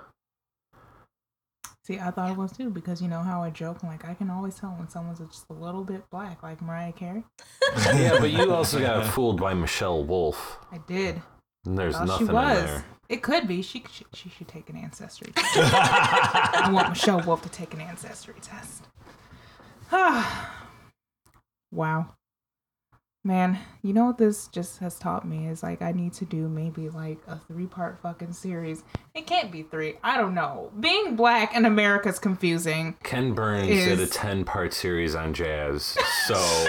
See, 1.86 2.00
I 2.00 2.10
thought 2.10 2.32
it 2.32 2.38
was 2.38 2.52
too 2.52 2.72
because 2.72 3.00
you 3.00 3.08
know 3.08 3.20
how 3.20 3.44
I 3.44 3.52
joke, 3.52 3.84
like 3.84 4.06
I 4.06 4.16
can 4.16 4.32
always 4.32 4.56
tell 4.56 4.72
when 4.72 4.90
someone's 4.90 5.20
just 5.20 5.46
a 5.52 5.54
little 5.54 5.84
bit 5.84 6.10
black, 6.10 6.42
like 6.42 6.60
Mariah 6.60 6.92
Carey. 6.92 7.24
yeah, 7.94 8.18
but 8.20 8.32
you 8.32 8.52
also 8.52 8.80
got 8.80 9.06
fooled 9.06 9.40
by 9.40 9.54
Michelle 9.54 10.04
Wolf. 10.04 10.58
I 10.72 10.80
did. 10.80 11.22
And 11.64 11.78
there's 11.78 11.94
Thought 11.96 12.08
nothing 12.08 12.28
she 12.28 12.34
was. 12.34 12.60
in 12.60 12.66
there. 12.66 12.86
It 13.08 13.22
could 13.22 13.48
be. 13.48 13.62
She, 13.62 13.84
she 13.92 14.04
she 14.16 14.30
should 14.30 14.48
take 14.48 14.68
an 14.72 14.78
ancestry. 14.78 15.32
test. 15.36 15.56
I 15.58 16.72
want 16.74 16.90
Michelle 16.90 17.22
Wolf 17.22 17.44
to 17.44 17.50
take 17.50 17.76
an 17.76 17.82
ancestry 17.82 18.34
test. 18.42 18.88
wow. 21.72 22.16
Man, 23.26 23.57
you 23.82 23.91
know 23.91 24.05
what 24.05 24.19
this 24.19 24.47
just 24.49 24.78
has 24.78 24.99
taught 24.99 25.28
me 25.28 25.47
is 25.47 25.63
like 25.63 25.82
I 25.82 25.91
need 25.93 26.13
to 26.13 26.26
do 26.26 26.47
maybe 26.47 26.89
like 26.89 27.17
a 27.28 27.39
three 27.47 27.65
part 27.65 27.97
fucking 27.99 28.34
series. 28.34 28.84
It 29.15 29.26
can't 29.26 29.51
be 29.51 29.63
three. 29.63 29.95
I 30.03 30.17
don't 30.17 30.36
know. 30.36 30.71
Being 30.80 31.15
black 31.15 31.55
in 31.55 31.65
America 31.65 32.07
is 32.09 32.19
confusing. 32.19 32.95
Ken 33.01 33.34
Burns 33.34 33.67
Is- 33.67 33.97
did 33.97 33.99
a 33.99 34.05
10 34.05 34.45
part 34.45 34.76
series 34.76 35.15
on 35.15 35.34
jazz. 35.34 35.97
So 36.28 36.36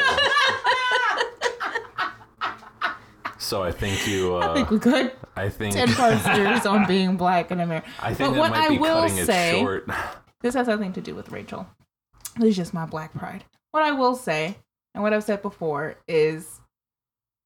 So 3.39 3.63
I 3.63 3.71
think 3.71 4.09
you. 4.09 4.37
Uh, 4.37 4.53
I 4.53 4.55
think 4.55 4.71
we 4.71 4.79
could. 4.79 5.13
I 5.37 5.51
think. 5.51 5.75
Ten 5.75 5.89
part 5.93 6.19
series 6.35 6.65
on 6.65 6.87
being 6.87 7.19
black 7.19 7.51
in 7.51 7.61
America. 7.61 7.87
I 8.01 8.15
think 8.15 8.31
but 8.35 8.39
what 8.39 8.53
I 8.55 8.71
will 8.71 9.09
say- 9.11 9.59
it 9.59 9.61
short. 9.61 9.89
This 10.43 10.55
has 10.55 10.69
nothing 10.69 10.93
to 10.93 11.01
do 11.01 11.15
with 11.15 11.31
Rachel. 11.31 11.67
This 12.37 12.51
is 12.51 12.57
just 12.57 12.75
my 12.75 12.87
black 12.87 13.13
pride. 13.15 13.45
What 13.73 13.83
I 13.83 13.93
will 13.93 14.15
say, 14.15 14.59
and 14.97 15.03
what 15.03 15.13
I've 15.13 15.25
said 15.25 15.43
before, 15.43 15.97
is 16.09 16.63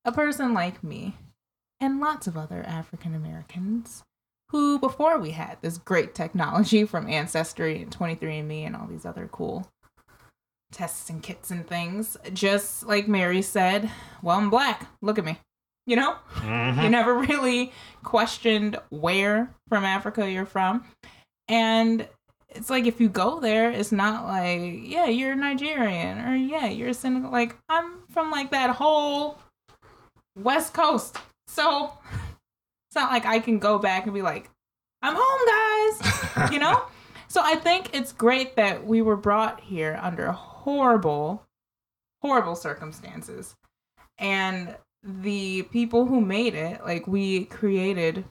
a 0.05 0.13
person 0.13 0.55
like 0.55 0.85
me 0.85 1.17
and 1.81 1.99
lots 1.99 2.29
of 2.29 2.37
other 2.37 2.63
African 2.65 3.13
Americans 3.13 4.05
who, 4.51 4.79
before 4.79 5.19
we 5.19 5.33
had 5.33 5.59
this 5.61 5.77
great 5.77 6.15
technology 6.15 6.85
from 6.85 7.09
Ancestry 7.09 7.83
and 7.83 7.91
23andMe 7.91 8.65
and 8.65 8.77
all 8.77 8.87
these 8.87 9.05
other 9.05 9.29
cool 9.33 9.69
tests 10.71 11.11
and 11.11 11.25
kits 11.25 11.51
and 11.51 11.67
things, 11.67 12.17
just 12.33 12.87
like 12.87 13.09
Mary 13.09 13.43
said, 13.43 13.91
well, 14.23 14.39
I'm 14.39 14.49
black. 14.49 14.89
Look 15.03 15.19
at 15.19 15.25
me. 15.25 15.37
You 15.87 15.97
know? 15.97 16.15
Mhm. 16.37 16.85
You 16.85 16.89
never 16.89 17.15
really 17.19 17.73
questioned 18.05 18.79
where 18.91 19.53
from 19.69 19.85
Africa 19.85 20.31
you're 20.31 20.47
from. 20.47 20.85
And 21.49 22.09
it's 22.53 22.71
like 22.71 22.87
if 22.87 23.01
you 23.01 23.09
go 23.09 23.41
there, 23.41 23.71
it's 23.71 23.93
not 23.93 24.27
like, 24.27 24.81
yeah, 24.83 25.07
you're 25.07 25.35
Nigerian 25.35 26.19
or 26.19 26.35
yeah, 26.35 26.67
you're 26.67 26.93
Senegal. 26.93 27.31
Like, 27.31 27.57
I'm 27.69 28.03
from 28.11 28.31
like 28.31 28.51
that 28.51 28.71
whole 28.71 29.39
West 30.37 30.75
Coast. 30.75 31.17
So 31.47 31.93
it's 32.89 32.97
not 32.97 33.11
like 33.11 33.27
I 33.27 33.39
can 33.39 33.59
go 33.59 33.79
back 33.79 34.05
and 34.05 34.15
be 34.15 34.23
like, 34.23 34.51
I'm 35.03 35.15
home, 35.17 36.01
guys. 36.37 36.53
You 36.53 36.59
know? 36.59 36.83
so 37.29 37.41
I 37.43 37.55
think 37.55 37.91
it's 37.95 38.13
great 38.13 38.57
that 38.57 38.85
we 38.85 39.01
were 39.01 39.17
brought 39.17 39.61
here 39.61 39.99
under 40.03 40.33
horrible, 40.33 41.47
horrible 42.21 42.57
circumstances. 42.57 43.55
And 44.19 44.77
the 45.03 45.63
people 45.63 46.05
who 46.07 46.21
made 46.21 46.55
it, 46.55 46.83
like 46.85 47.07
we 47.07 47.47
created 47.47 48.25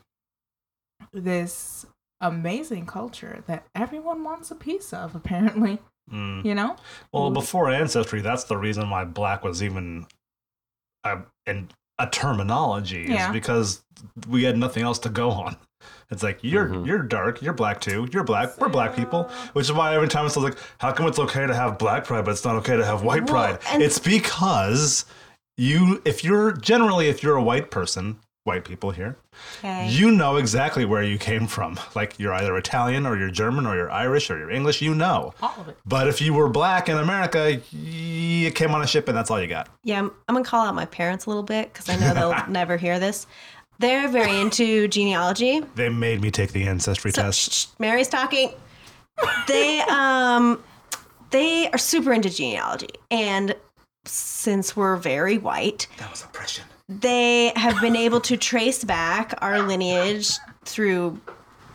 this 1.12 1.86
amazing 2.20 2.86
culture 2.86 3.42
that 3.46 3.66
everyone 3.74 4.22
wants 4.24 4.50
a 4.50 4.54
piece 4.54 4.92
of, 4.92 5.14
apparently. 5.14 5.78
Mm. 6.12 6.44
You 6.44 6.54
know? 6.54 6.76
Well, 7.12 7.30
before 7.30 7.70
ancestry, 7.70 8.20
that's 8.20 8.44
the 8.44 8.56
reason 8.56 8.90
why 8.90 9.04
black 9.04 9.44
was 9.44 9.62
even 9.62 10.06
a, 11.04 11.18
in 11.46 11.68
a 11.98 12.06
terminology 12.08 13.06
Yeah. 13.08 13.28
is 13.28 13.32
because 13.32 13.82
we 14.28 14.42
had 14.44 14.56
nothing 14.58 14.82
else 14.82 14.98
to 15.00 15.08
go 15.08 15.30
on. 15.30 15.56
It's 16.10 16.22
like 16.22 16.40
you're 16.42 16.66
Mhm. 16.68 16.86
you're 16.86 17.02
dark, 17.02 17.40
you're 17.40 17.52
black 17.54 17.80
too, 17.80 18.08
you're 18.12 18.24
black, 18.24 18.58
we're 18.58 18.68
black 18.68 18.96
people, 18.96 19.30
which 19.52 19.66
is 19.66 19.72
why 19.72 19.94
every 19.94 20.08
time 20.08 20.26
it's 20.26 20.36
like, 20.36 20.58
how 20.78 20.92
come 20.92 21.06
it's 21.06 21.18
okay 21.18 21.46
to 21.46 21.54
have 21.54 21.78
black 21.78 22.04
pride, 22.04 22.24
but 22.24 22.32
it's 22.32 22.44
not 22.44 22.56
okay 22.56 22.76
to 22.76 22.84
have 22.84 23.02
white 23.02 23.30
Well, 23.30 23.34
pride? 23.54 23.58
and- 23.70 23.82
it's 23.82 23.98
because 23.98 25.04
you, 25.56 26.02
if 26.04 26.24
you're 26.24 26.52
generally 26.52 27.08
if 27.08 27.22
you're 27.22 27.36
a 27.36 27.42
white 27.42 27.70
person, 27.70 28.18
white 28.50 28.64
people 28.64 28.90
here, 28.90 29.16
Okay. 29.58 29.88
you 29.88 30.10
know 30.10 30.36
exactly 30.36 30.84
where 30.84 31.02
you 31.02 31.18
came 31.18 31.46
from. 31.46 31.78
Like 31.94 32.18
you're 32.18 32.34
either 32.34 32.56
Italian 32.56 33.06
or 33.06 33.16
you're 33.16 33.30
German 33.30 33.64
or 33.66 33.74
you're 33.76 33.90
Irish 33.90 34.30
or 34.30 34.36
you're 34.38 34.50
English. 34.50 34.82
You 34.82 34.94
know. 34.94 35.32
All 35.42 35.54
of 35.58 35.68
it. 35.68 35.76
But 35.86 36.08
if 36.08 36.20
you 36.20 36.34
were 36.34 36.48
black 36.48 36.88
in 36.88 36.96
America, 36.96 37.60
you 37.72 38.50
came 38.50 38.72
on 38.74 38.82
a 38.82 38.86
ship 38.86 39.08
and 39.08 39.16
that's 39.16 39.30
all 39.30 39.40
you 39.40 39.46
got. 39.46 39.68
Yeah, 39.84 39.98
I'm, 40.00 40.10
I'm 40.28 40.34
gonna 40.34 40.44
call 40.44 40.66
out 40.66 40.74
my 40.74 40.86
parents 40.86 41.26
a 41.26 41.30
little 41.30 41.42
bit 41.44 41.72
because 41.72 41.88
I 41.88 41.96
know 41.96 42.12
they'll 42.14 42.46
never 42.60 42.76
hear 42.76 42.98
this. 42.98 43.26
They're 43.78 44.08
very 44.08 44.38
into 44.40 44.88
genealogy. 44.88 45.60
They 45.74 45.88
made 45.88 46.20
me 46.20 46.30
take 46.30 46.52
the 46.52 46.64
ancestry 46.64 47.12
So, 47.12 47.22
test. 47.22 47.38
shh, 47.40 47.54
shh, 47.54 47.66
Mary's 47.78 48.08
talking. 48.08 48.52
They 49.46 49.80
um, 49.88 50.62
they 51.30 51.70
are 51.70 51.78
super 51.78 52.12
into 52.12 52.28
genealogy, 52.30 52.88
and 53.10 53.54
since 54.06 54.74
we're 54.76 54.96
very 54.96 55.38
white, 55.38 55.86
That 55.98 56.10
was 56.10 56.22
oppression. 56.24 56.64
They 56.90 57.52
have 57.54 57.80
been 57.80 57.94
able 57.94 58.20
to 58.20 58.36
trace 58.36 58.82
back 58.82 59.32
our 59.40 59.62
lineage 59.62 60.32
through 60.64 61.20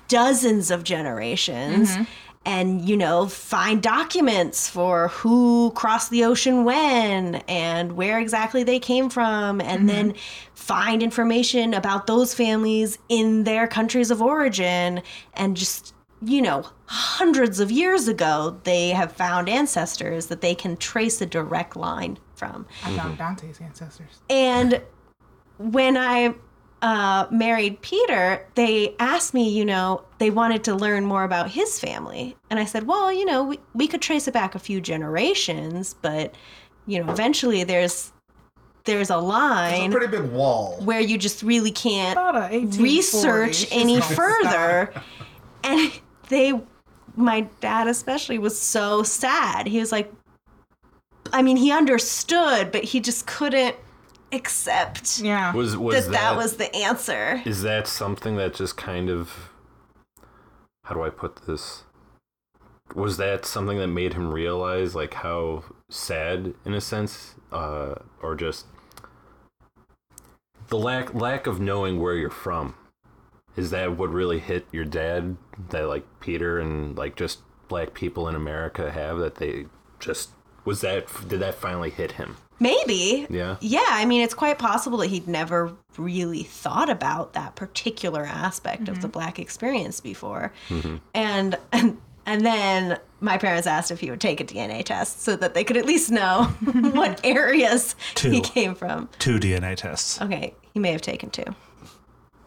dozens 0.09 0.70
of 0.70 0.84
generations 0.84 1.91
mm-hmm. 1.91 2.03
and 2.45 2.88
you 2.88 2.97
know 2.97 3.26
find 3.26 3.82
documents 3.82 4.70
for 4.70 5.07
who 5.07 5.72
crossed 5.72 6.09
the 6.09 6.24
ocean 6.26 6.66
when 6.66 7.36
and 7.47 7.93
where 7.93 8.20
exactly 8.20 8.61
they 8.63 8.78
came 8.78 9.09
from 9.09 9.61
and 9.61 9.80
mm-hmm. 9.80 9.88
then 9.88 10.13
find 10.53 11.01
information 11.01 11.74
about 11.74 12.07
those 12.07 12.34
families 12.34 12.97
in 13.07 13.45
their 13.45 13.68
countries 13.68 14.11
of 14.11 14.22
origin. 14.22 15.01
And 15.34 15.55
just 15.55 15.93
you 16.22 16.41
know 16.41 16.68
hundreds 16.88 17.59
of 17.59 17.72
years 17.72 18.07
ago 18.07 18.59
they 18.63 18.89
have 18.89 19.11
found 19.11 19.49
ancestors 19.49 20.28
that 20.28 20.41
they 20.41 20.55
can 20.55 20.76
trace 20.78 21.22
a 21.22 21.26
direct 21.26 21.76
line 21.76 22.18
from. 22.36 22.66
I 22.84 22.95
found 22.95 22.99
mm-hmm. 22.99 23.16
Dante's 23.16 23.61
ancestors. 23.61 24.22
and 24.30 24.82
when 25.57 25.97
I 25.97 26.33
uh, 26.81 27.27
married 27.31 27.81
Peter, 27.81 28.45
they 28.55 28.95
asked 28.99 29.33
me, 29.33 29.49
you 29.49 29.65
know, 29.65 30.03
they 30.19 30.29
wanted 30.29 30.63
to 30.65 30.75
learn 30.75 31.05
more 31.05 31.23
about 31.23 31.49
his 31.49 31.79
family. 31.79 32.35
And 32.49 32.59
I 32.59 32.65
said, 32.65 32.85
well, 32.87 33.11
you 33.11 33.25
know, 33.25 33.43
we, 33.43 33.59
we 33.73 33.87
could 33.87 34.01
trace 34.01 34.27
it 34.27 34.33
back 34.33 34.55
a 34.55 34.59
few 34.59 34.79
generations, 34.81 35.95
but, 36.01 36.35
you 36.85 37.03
know, 37.03 37.11
eventually 37.11 37.63
there's 37.63 38.11
there's 38.83 39.09
a 39.09 39.17
line 39.17 39.91
pretty 39.91 40.05
big 40.05 40.31
wall. 40.31 40.79
where 40.83 40.99
you 40.99 41.17
just 41.17 41.41
really 41.41 41.71
can't 41.71 42.11
About 42.11 42.35
a 42.35 42.55
1840s. 42.55 42.79
research 42.79 43.67
any 43.71 43.99
gonna 43.99 44.15
further. 44.15 44.93
And 45.63 45.91
they, 46.29 46.53
my 47.15 47.41
dad 47.61 47.87
especially, 47.87 48.37
was 48.37 48.59
so 48.61 49.01
sad. 49.01 49.65
He 49.65 49.79
was 49.79 49.91
like, 49.91 50.13
I 51.33 51.41
mean, 51.41 51.57
he 51.57 51.71
understood, 51.71 52.71
but 52.71 52.83
he 52.83 52.99
just 52.99 53.25
couldn't 53.25 53.75
accept. 54.32 55.19
Yeah. 55.19 55.53
Was 55.53 55.78
was 55.78 56.05
that, 56.05 56.11
that 56.11 56.36
was 56.36 56.57
the 56.57 56.73
answer. 56.76 57.41
Is 57.45 57.61
that 57.61 57.88
something 57.88 58.36
that 58.38 58.53
just 58.53 58.78
kind 58.78 59.09
of 59.09 59.51
how 60.84 60.95
do 60.95 61.03
I 61.03 61.09
put 61.09 61.47
this? 61.47 61.84
Was 62.93 63.17
that 63.17 63.45
something 63.45 63.80
that 63.80 63.88
made 63.88 64.13
him 64.13 64.32
realize 64.32 64.95
like 64.95 65.15
how 65.15 65.63
sad 65.89 66.53
in 66.65 66.73
a 66.73 66.82
sense 66.82 67.36
uh 67.51 67.95
or 68.21 68.36
just 68.36 68.65
the 70.67 70.78
lack 70.78 71.13
lack 71.13 71.47
of 71.47 71.59
knowing 71.59 71.99
where 71.99 72.15
you're 72.15 72.30
from? 72.30 72.76
Is 73.55 73.69
that 73.71 73.97
what 73.97 74.09
really 74.09 74.39
hit 74.39 74.67
your 74.71 74.86
dad 74.86 75.38
that 75.69 75.88
like 75.88 76.05
Peter 76.19 76.59
and 76.59 76.97
like 76.97 77.15
just 77.15 77.39
black 77.67 77.93
people 77.93 78.28
in 78.28 78.36
America 78.36 78.91
have 78.91 79.17
that 79.19 79.36
they 79.36 79.65
just 79.99 80.30
was 80.65 80.82
that 80.82 81.07
did 81.28 81.39
that 81.39 81.55
finally 81.55 81.89
hit 81.89 82.13
him? 82.13 82.38
Maybe. 82.59 83.27
Yeah. 83.29 83.57
Yeah, 83.59 83.83
I 83.87 84.05
mean, 84.05 84.21
it's 84.21 84.33
quite 84.33 84.57
possible 84.59 84.97
that 84.99 85.07
he'd 85.07 85.27
never 85.27 85.73
really 85.97 86.43
thought 86.43 86.89
about 86.89 87.33
that 87.33 87.55
particular 87.55 88.23
aspect 88.23 88.87
of 88.89 89.01
the 89.01 89.07
black 89.07 89.39
experience 89.39 89.99
before. 89.99 90.53
Mm-hmm. 90.69 90.97
And, 91.13 91.57
and 91.71 91.97
and 92.25 92.45
then 92.45 92.99
my 93.19 93.37
parents 93.37 93.67
asked 93.67 93.91
if 93.91 93.99
he 93.99 94.09
would 94.09 94.21
take 94.21 94.41
a 94.41 94.43
DNA 94.43 94.83
test 94.83 95.21
so 95.21 95.35
that 95.35 95.53
they 95.53 95.63
could 95.63 95.77
at 95.77 95.85
least 95.85 96.11
know 96.11 96.45
what 96.91 97.21
areas 97.23 97.95
he 98.19 98.41
came 98.41 98.75
from. 98.75 99.09
Two 99.19 99.39
DNA 99.39 99.75
tests. 99.75 100.21
Okay, 100.21 100.53
he 100.73 100.79
may 100.79 100.91
have 100.91 101.01
taken 101.01 101.29
two. 101.29 101.43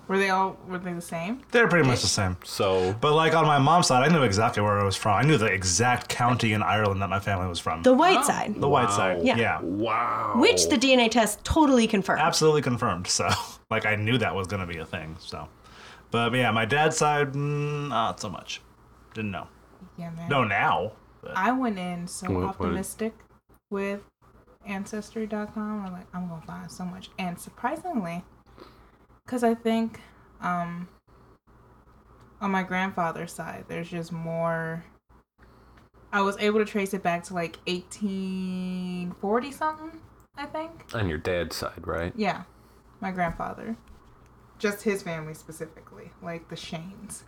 Were 0.08 0.16
they 0.18 0.30
all 0.30 0.56
were 0.66 0.78
they 0.78 0.94
the 0.94 1.02
same? 1.02 1.42
They're 1.52 1.68
pretty 1.68 1.86
much 1.86 2.00
the 2.00 2.06
same. 2.08 2.38
So 2.42 2.94
But 3.00 3.12
like 3.14 3.34
on 3.34 3.44
my 3.46 3.58
mom's 3.58 3.86
side, 3.88 4.02
I 4.02 4.08
knew 4.12 4.22
exactly 4.22 4.62
where 4.62 4.78
I 4.80 4.84
was 4.84 4.96
from. 4.96 5.14
I 5.18 5.22
knew 5.22 5.36
the 5.36 5.46
exact 5.46 6.08
county 6.08 6.54
in 6.54 6.62
Ireland 6.62 7.02
that 7.02 7.10
my 7.10 7.20
family 7.20 7.46
was 7.46 7.60
from. 7.60 7.82
The 7.82 7.92
white 7.92 8.18
Oh. 8.20 8.22
side, 8.22 8.54
The 8.58 8.68
white 8.68 8.90
side. 8.90 9.22
Yeah. 9.22 9.36
yeah. 9.36 9.60
wow. 9.60 10.32
which 10.36 10.68
the 10.70 10.76
DNA 10.76 11.10
test 11.10 11.44
totally 11.44 11.86
confirmed. 11.86 12.20
Absolutely 12.22 12.62
confirmed. 12.62 13.06
So, 13.06 13.28
like, 13.70 13.84
I 13.84 13.96
knew 13.96 14.16
that 14.18 14.34
was 14.34 14.46
going 14.46 14.66
to 14.66 14.72
be 14.72 14.78
a 14.78 14.86
thing. 14.86 15.16
So, 15.20 15.46
but 16.10 16.32
yeah, 16.34 16.50
my 16.52 16.64
dad's 16.64 16.96
side, 16.96 17.34
mm, 17.34 17.88
not 17.90 18.18
so 18.18 18.30
much. 18.30 18.62
Didn't 19.12 19.30
know. 19.30 19.46
Yeah, 19.98 20.10
man. 20.12 20.28
No, 20.30 20.42
now. 20.44 20.92
But 21.20 21.36
I 21.36 21.52
went 21.52 21.78
in 21.78 22.06
so 22.08 22.28
What- 22.28 22.34
what- 22.36 22.48
optimistic 22.68 23.12
with 23.68 24.00
ancestry.com. 24.66 25.84
I'm 25.86 25.92
like, 25.92 26.06
I'm 26.14 26.28
gonna 26.28 26.42
find 26.46 26.70
so 26.70 26.84
much, 26.84 27.10
and 27.18 27.38
surprisingly, 27.38 28.24
because 29.28 29.44
I 29.44 29.54
think 29.54 30.00
um, 30.40 30.88
on 32.40 32.50
my 32.50 32.62
grandfather's 32.62 33.30
side, 33.30 33.66
there's 33.68 33.90
just 33.90 34.10
more. 34.10 34.82
I 36.10 36.22
was 36.22 36.38
able 36.38 36.60
to 36.60 36.64
trace 36.64 36.94
it 36.94 37.02
back 37.02 37.24
to 37.24 37.34
like 37.34 37.58
1840 37.66 39.52
something, 39.52 40.00
I 40.34 40.46
think. 40.46 40.70
on 40.94 41.10
your 41.10 41.18
dad's 41.18 41.56
side, 41.56 41.86
right? 41.86 42.14
Yeah, 42.16 42.44
my 43.00 43.10
grandfather. 43.10 43.76
Just 44.58 44.82
his 44.82 45.02
family 45.02 45.34
specifically, 45.34 46.10
like 46.22 46.48
the 46.48 46.56
Shanes. 46.56 47.24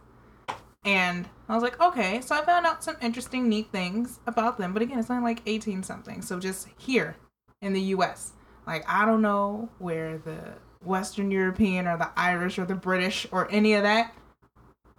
And 0.83 1.29
I 1.51 1.55
was 1.55 1.63
like, 1.63 1.79
okay, 1.79 2.23
so 2.23 2.35
I 2.35 2.43
found 2.43 2.65
out 2.65 2.83
some 2.83 2.97
interesting, 3.03 3.51
neat 3.51 3.71
things 3.71 4.21
about 4.27 4.57
them. 4.57 4.73
But 4.73 4.81
again, 4.81 4.99
it's 4.99 5.11
not 5.11 5.23
like 5.23 5.43
18 5.45 5.83
something. 5.83 6.23
So 6.23 6.41
just 6.41 6.69
here 6.79 7.17
in 7.61 7.75
the 7.75 7.83
US. 7.83 8.33
Like, 8.67 8.89
I 8.89 9.05
don't 9.05 9.21
know 9.21 9.69
where 9.79 10.17
the 10.17 10.55
Western 10.85 11.31
European 11.31 11.87
or 11.87 11.97
the 11.97 12.09
Irish 12.17 12.59
or 12.59 12.65
the 12.65 12.75
British 12.75 13.27
or 13.31 13.51
any 13.51 13.75
of 13.75 13.83
that. 13.83 14.15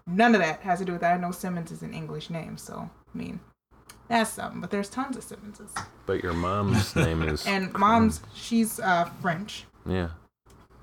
None 0.08 0.36
of 0.36 0.42
that 0.42 0.60
has 0.62 0.80
to 0.80 0.86
do 0.86 0.92
with 0.94 1.02
that. 1.02 1.14
I 1.14 1.18
know 1.18 1.32
Simmons 1.32 1.72
is 1.72 1.82
an 1.82 1.94
English 1.94 2.30
name. 2.30 2.58
So, 2.58 2.90
I 3.14 3.18
mean, 3.18 3.40
that's 4.08 4.32
something. 4.32 4.62
But 4.62 4.72
there's 4.72 4.90
tons 4.90 5.16
of 5.18 5.24
Simmonses. 5.24 5.74
But 6.06 6.22
your 6.24 6.34
mom's 6.34 6.96
name 6.96 7.22
is 7.24 7.46
And 7.48 7.72
mom's, 7.74 8.22
she's 8.34 8.80
uh, 8.80 9.10
French. 9.22 9.66
yeah. 9.86 10.10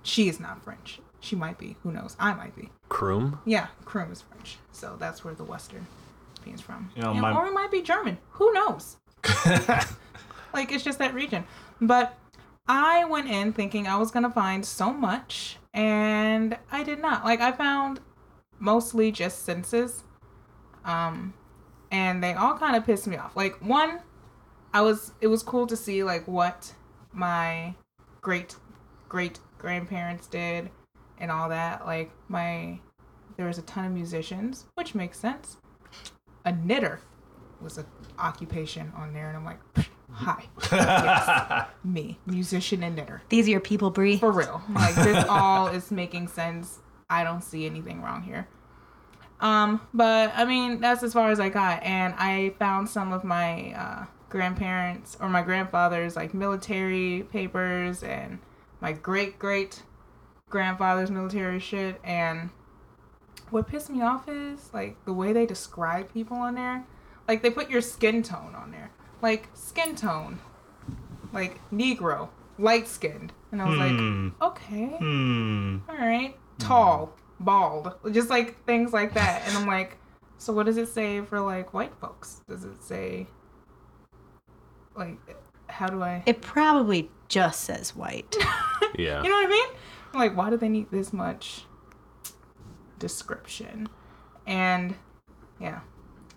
she 0.02 0.28
is 0.28 0.40
not 0.40 0.62
French. 0.64 1.00
She 1.20 1.34
might 1.36 1.58
be. 1.58 1.76
Who 1.82 1.90
knows? 1.92 2.16
I 2.20 2.32
might 2.32 2.54
be. 2.54 2.70
Kroom? 2.90 3.38
Yeah, 3.44 3.66
Krum 3.84 4.12
is 4.12 4.22
French. 4.22 4.56
So 4.72 4.96
that's 4.98 5.24
where 5.24 5.34
the 5.34 5.42
Western 5.44 5.84
Europeans 6.36 6.60
from. 6.60 6.90
You 6.94 7.02
know, 7.02 7.10
And- 7.10 7.20
my- 7.20 7.34
or 7.34 7.46
it 7.46 7.52
might 7.52 7.70
be 7.72 7.82
German. 7.82 8.18
Who 8.32 8.52
knows? 8.52 8.96
like 10.54 10.72
it's 10.72 10.84
just 10.84 10.98
that 11.00 11.12
region. 11.14 11.44
But 11.80 12.16
I 12.68 13.04
went 13.06 13.28
in 13.28 13.52
thinking 13.52 13.86
I 13.86 13.96
was 13.96 14.10
gonna 14.10 14.30
find 14.30 14.64
so 14.64 14.92
much, 14.92 15.56
and 15.72 16.58
I 16.70 16.84
did 16.84 17.00
not. 17.00 17.24
Like 17.24 17.40
I 17.40 17.52
found 17.52 18.00
mostly 18.58 19.10
just 19.10 19.44
senses, 19.44 20.04
um, 20.84 21.32
and 21.90 22.22
they 22.22 22.34
all 22.34 22.58
kind 22.58 22.76
of 22.76 22.84
pissed 22.84 23.06
me 23.06 23.16
off. 23.16 23.34
Like 23.36 23.56
one, 23.62 24.00
I 24.74 24.82
was 24.82 25.12
it 25.20 25.28
was 25.28 25.42
cool 25.42 25.66
to 25.66 25.76
see 25.76 26.04
like 26.04 26.28
what 26.28 26.74
my 27.12 27.74
great 28.20 28.56
great 29.08 29.38
grandparents 29.56 30.26
did 30.26 30.70
and 31.18 31.30
all 31.30 31.48
that. 31.48 31.86
Like 31.86 32.10
my 32.28 32.80
there 33.38 33.46
was 33.46 33.56
a 33.56 33.62
ton 33.62 33.86
of 33.86 33.92
musicians, 33.92 34.66
which 34.74 34.94
makes 34.94 35.18
sense. 35.18 35.56
A 36.44 36.52
knitter 36.52 37.00
was 37.60 37.78
an 37.78 37.86
occupation 38.18 38.92
on 38.94 39.12
there, 39.14 39.28
and 39.28 39.36
I'm 39.36 39.44
like, 39.44 39.60
hi, 40.10 40.44
yes, 40.72 41.66
me, 41.84 42.18
musician 42.26 42.82
and 42.82 42.96
knitter, 42.96 43.22
These 43.28 43.46
are 43.46 43.50
your 43.50 43.60
people, 43.60 43.90
Bree. 43.90 44.18
for 44.18 44.32
real. 44.32 44.62
Like 44.72 44.94
this 44.94 45.24
all 45.28 45.68
is 45.68 45.90
making 45.90 46.28
sense. 46.28 46.78
I 47.10 47.24
don't 47.24 47.42
see 47.42 47.66
anything 47.66 48.02
wrong 48.02 48.22
here. 48.22 48.48
Um, 49.40 49.80
but 49.94 50.32
I 50.34 50.44
mean, 50.44 50.80
that's 50.80 51.02
as 51.02 51.12
far 51.12 51.30
as 51.30 51.38
I 51.40 51.48
got, 51.48 51.82
and 51.82 52.14
I 52.18 52.54
found 52.58 52.88
some 52.88 53.12
of 53.12 53.22
my 53.24 53.72
uh, 53.72 54.06
grandparents 54.28 55.16
or 55.20 55.28
my 55.28 55.42
grandfather's 55.42 56.16
like 56.16 56.34
military 56.34 57.24
papers 57.30 58.02
and 58.02 58.38
my 58.80 58.92
great 58.92 59.38
great 59.38 59.82
grandfather's 60.50 61.10
military 61.10 61.60
shit. 61.60 62.00
And 62.02 62.50
what 63.50 63.68
pissed 63.68 63.90
me 63.90 64.02
off 64.02 64.28
is 64.28 64.70
like 64.74 65.02
the 65.04 65.12
way 65.12 65.32
they 65.32 65.46
describe 65.46 66.12
people 66.12 66.36
on 66.36 66.54
there. 66.54 66.84
Like 67.28 67.42
they 67.42 67.50
put 67.50 67.70
your 67.70 67.80
skin 67.82 68.22
tone 68.22 68.54
on 68.56 68.70
there, 68.70 68.90
like 69.22 69.48
skin 69.54 69.94
tone, 69.96 70.38
like 71.32 71.60
Negro, 71.72 72.28
light 72.58 72.86
skinned, 72.88 73.32
and 73.52 73.60
I 73.62 73.68
was 73.68 73.78
Hmm. 73.78 74.28
like, 74.40 74.50
okay, 74.52 74.86
Hmm. 74.98 75.78
all 75.88 75.96
right, 75.96 76.36
tall, 76.58 77.12
bald, 77.40 77.92
just 78.12 78.30
like 78.30 78.64
things 78.64 78.92
like 78.92 79.14
that. 79.14 79.46
And 79.46 79.56
I'm 79.56 79.66
like, 79.66 79.96
so 80.38 80.52
what 80.52 80.66
does 80.66 80.76
it 80.76 80.88
say 80.88 81.20
for 81.20 81.40
like 81.40 81.74
white 81.74 81.94
folks? 82.00 82.42
Does 82.48 82.64
it 82.64 82.82
say 82.82 83.26
like 84.96 85.18
how 85.68 85.86
do 85.86 86.02
I? 86.02 86.22
It 86.26 86.40
probably 86.40 87.10
just 87.28 87.60
says 87.62 87.94
white. 87.94 88.36
Yeah. 88.96 89.22
You 89.22 89.28
know 89.28 89.36
what 89.36 89.46
I 89.46 89.50
mean? 89.50 89.68
I'm 90.14 90.18
like, 90.18 90.34
why 90.36 90.48
do 90.50 90.56
they 90.56 90.68
need 90.70 90.90
this 90.90 91.12
much 91.12 91.66
description? 92.98 93.86
And 94.46 94.94
yeah, 95.60 95.80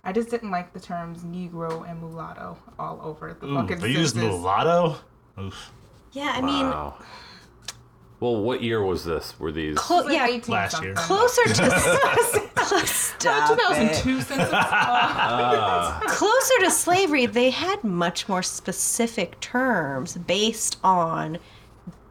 I 0.03 0.11
just 0.11 0.29
didn't 0.29 0.49
like 0.51 0.73
the 0.73 0.79
terms 0.79 1.23
Negro 1.23 1.87
and 1.89 1.99
mulatto 2.01 2.57
all 2.79 2.99
over 3.03 3.33
the 3.39 3.47
Ooh, 3.47 3.55
fucking 3.55 3.79
they 3.79 3.89
used 3.89 4.15
mulatto. 4.15 4.95
Oof. 5.39 5.71
Yeah, 6.13 6.33
I 6.35 6.41
mean, 6.41 6.65
wow. 6.65 6.95
Well, 8.19 8.41
what 8.41 8.61
year 8.61 8.83
was 8.83 9.03
this? 9.05 9.39
Were 9.39 9.51
these? 9.51 9.77
clo- 9.77 10.01
Like 10.03 10.13
yeah, 10.13 10.27
18 10.27 10.53
last 10.53 10.81
year. 10.83 10.95
something. 10.95 11.17
closer 11.17 11.43
to 11.45 11.53
stop 12.85 13.51
it. 13.51 13.93
2002 13.95 14.21
census. 14.21 14.49
Uh, 14.53 15.99
Closer 16.07 16.59
to 16.61 16.71
slavery, 16.71 17.25
they 17.25 17.49
had 17.49 17.83
much 17.83 18.27
more 18.29 18.43
specific 18.43 19.39
terms 19.39 20.17
based 20.17 20.77
on 20.83 21.37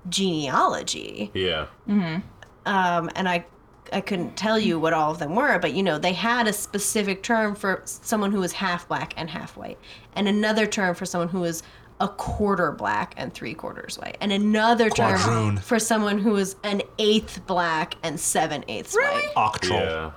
genealogy. 0.08 1.30
yeah. 1.34 1.66
Mm-hmm. 1.88 2.20
um, 2.66 3.10
and 3.14 3.28
I 3.28 3.44
I 3.92 4.00
couldn't 4.00 4.36
tell 4.36 4.58
you 4.58 4.78
what 4.78 4.92
all 4.92 5.10
of 5.10 5.18
them 5.18 5.34
were, 5.34 5.58
but 5.58 5.72
you 5.72 5.82
know 5.82 5.98
they 5.98 6.12
had 6.12 6.46
a 6.46 6.52
specific 6.52 7.22
term 7.22 7.54
for 7.54 7.82
someone 7.84 8.32
who 8.32 8.40
was 8.40 8.52
half 8.52 8.86
black 8.88 9.14
and 9.16 9.28
half 9.30 9.56
white, 9.56 9.78
and 10.14 10.28
another 10.28 10.66
term 10.66 10.94
for 10.94 11.06
someone 11.06 11.28
who 11.28 11.40
was 11.40 11.62
a 12.00 12.08
quarter 12.08 12.72
black 12.72 13.12
and 13.18 13.34
three 13.34 13.52
quarters 13.54 13.98
white, 13.98 14.16
and 14.20 14.32
another 14.32 14.88
term 14.90 15.56
for 15.58 15.78
someone 15.78 16.18
who 16.18 16.30
was 16.32 16.56
an 16.64 16.80
eighth 16.98 17.46
black 17.46 17.94
and 18.02 18.18
seven 18.18 18.64
eighths 18.68 18.94
white. 18.94 19.32
Octoroon. 19.36 19.80
Yeah. 19.82 20.10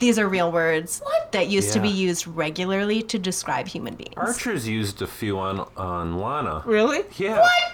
These 0.00 0.18
are 0.18 0.28
real 0.28 0.50
words 0.50 1.00
that 1.30 1.46
used 1.48 1.72
to 1.74 1.80
be 1.80 1.88
Yeah. 1.88 2.08
used 2.08 2.26
regularly 2.26 3.02
to 3.04 3.18
describe 3.20 3.68
human 3.68 3.94
beings. 3.94 4.14
Archers 4.16 4.66
used 4.68 5.00
a 5.00 5.06
few 5.06 5.38
on 5.38 5.66
on 5.76 6.18
Lana. 6.18 6.62
really? 6.66 7.04
Yeah. 7.16 7.38
What? 7.40 7.72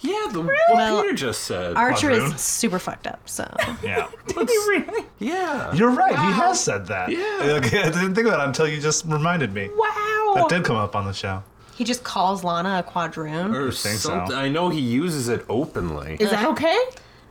Yeah, 0.00 0.28
the 0.32 0.40
what 0.42 0.54
Well, 0.72 1.02
Peter 1.02 1.14
just 1.14 1.42
said. 1.42 1.74
Archer 1.76 2.10
Quadroon? 2.10 2.34
is 2.34 2.40
super 2.40 2.78
fucked 2.78 3.06
up, 3.06 3.28
so 3.28 3.44
Yeah. 3.82 4.08
Did 4.26 4.48
you 4.48 4.66
really? 4.68 5.06
yeah. 5.18 5.72
You're 5.74 5.90
right. 5.90 6.10
He 6.12 6.32
has 6.32 6.62
said 6.62 6.86
that. 6.86 7.10
Yeah. 7.10 7.58
Okay, 7.64 7.82
I 7.82 7.90
didn't 7.90 8.14
think 8.14 8.26
of 8.26 8.32
that 8.32 8.46
until 8.46 8.68
you 8.68 8.80
just 8.80 9.04
reminded 9.06 9.52
me. 9.52 9.70
Wow. 9.74 10.32
That 10.36 10.48
did 10.48 10.64
come 10.64 10.76
up 10.76 10.94
on 10.94 11.04
the 11.06 11.12
show. 11.12 11.42
he 11.74 11.84
just 11.84 12.04
calls 12.04 12.44
Lana 12.44 12.84
a 12.86 12.90
quadroon. 12.90 13.54
or 13.54 13.72
think 13.72 13.98
so. 13.98 14.10
something. 14.10 14.36
I 14.36 14.48
know 14.48 14.68
he 14.68 14.80
uses 14.80 15.28
it 15.28 15.44
openly. 15.48 16.16
Is 16.20 16.30
that 16.30 16.46
okay? 16.50 16.78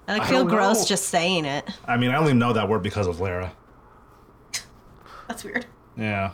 I 0.10 0.20
I 0.20 0.28
feel 0.28 0.40
don't 0.40 0.48
gross 0.48 0.80
know. 0.80 0.86
just 0.86 1.06
saying 1.10 1.46
it. 1.46 1.70
I 1.86 1.98
mean, 1.98 2.12
I 2.12 2.16
only 2.18 2.34
know 2.34 2.54
that 2.54 2.68
word 2.68 2.82
because 2.84 3.08
of 3.08 3.20
Lara. 3.20 3.54
That's 5.28 5.44
weird. 5.44 5.66
Yeah. 5.98 6.32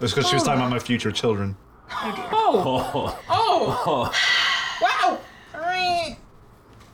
It's 0.00 0.12
because 0.12 0.28
she 0.28 0.36
was 0.36 0.42
oh. 0.42 0.46
talking 0.46 0.60
about 0.60 0.70
my 0.70 0.78
future 0.78 1.10
children. 1.12 1.56
Oh. 1.90 3.16
Oh. 3.28 4.12
Oh. 4.12 4.12
wow. 4.82 5.18
All 5.76 5.82
right. 5.82 6.16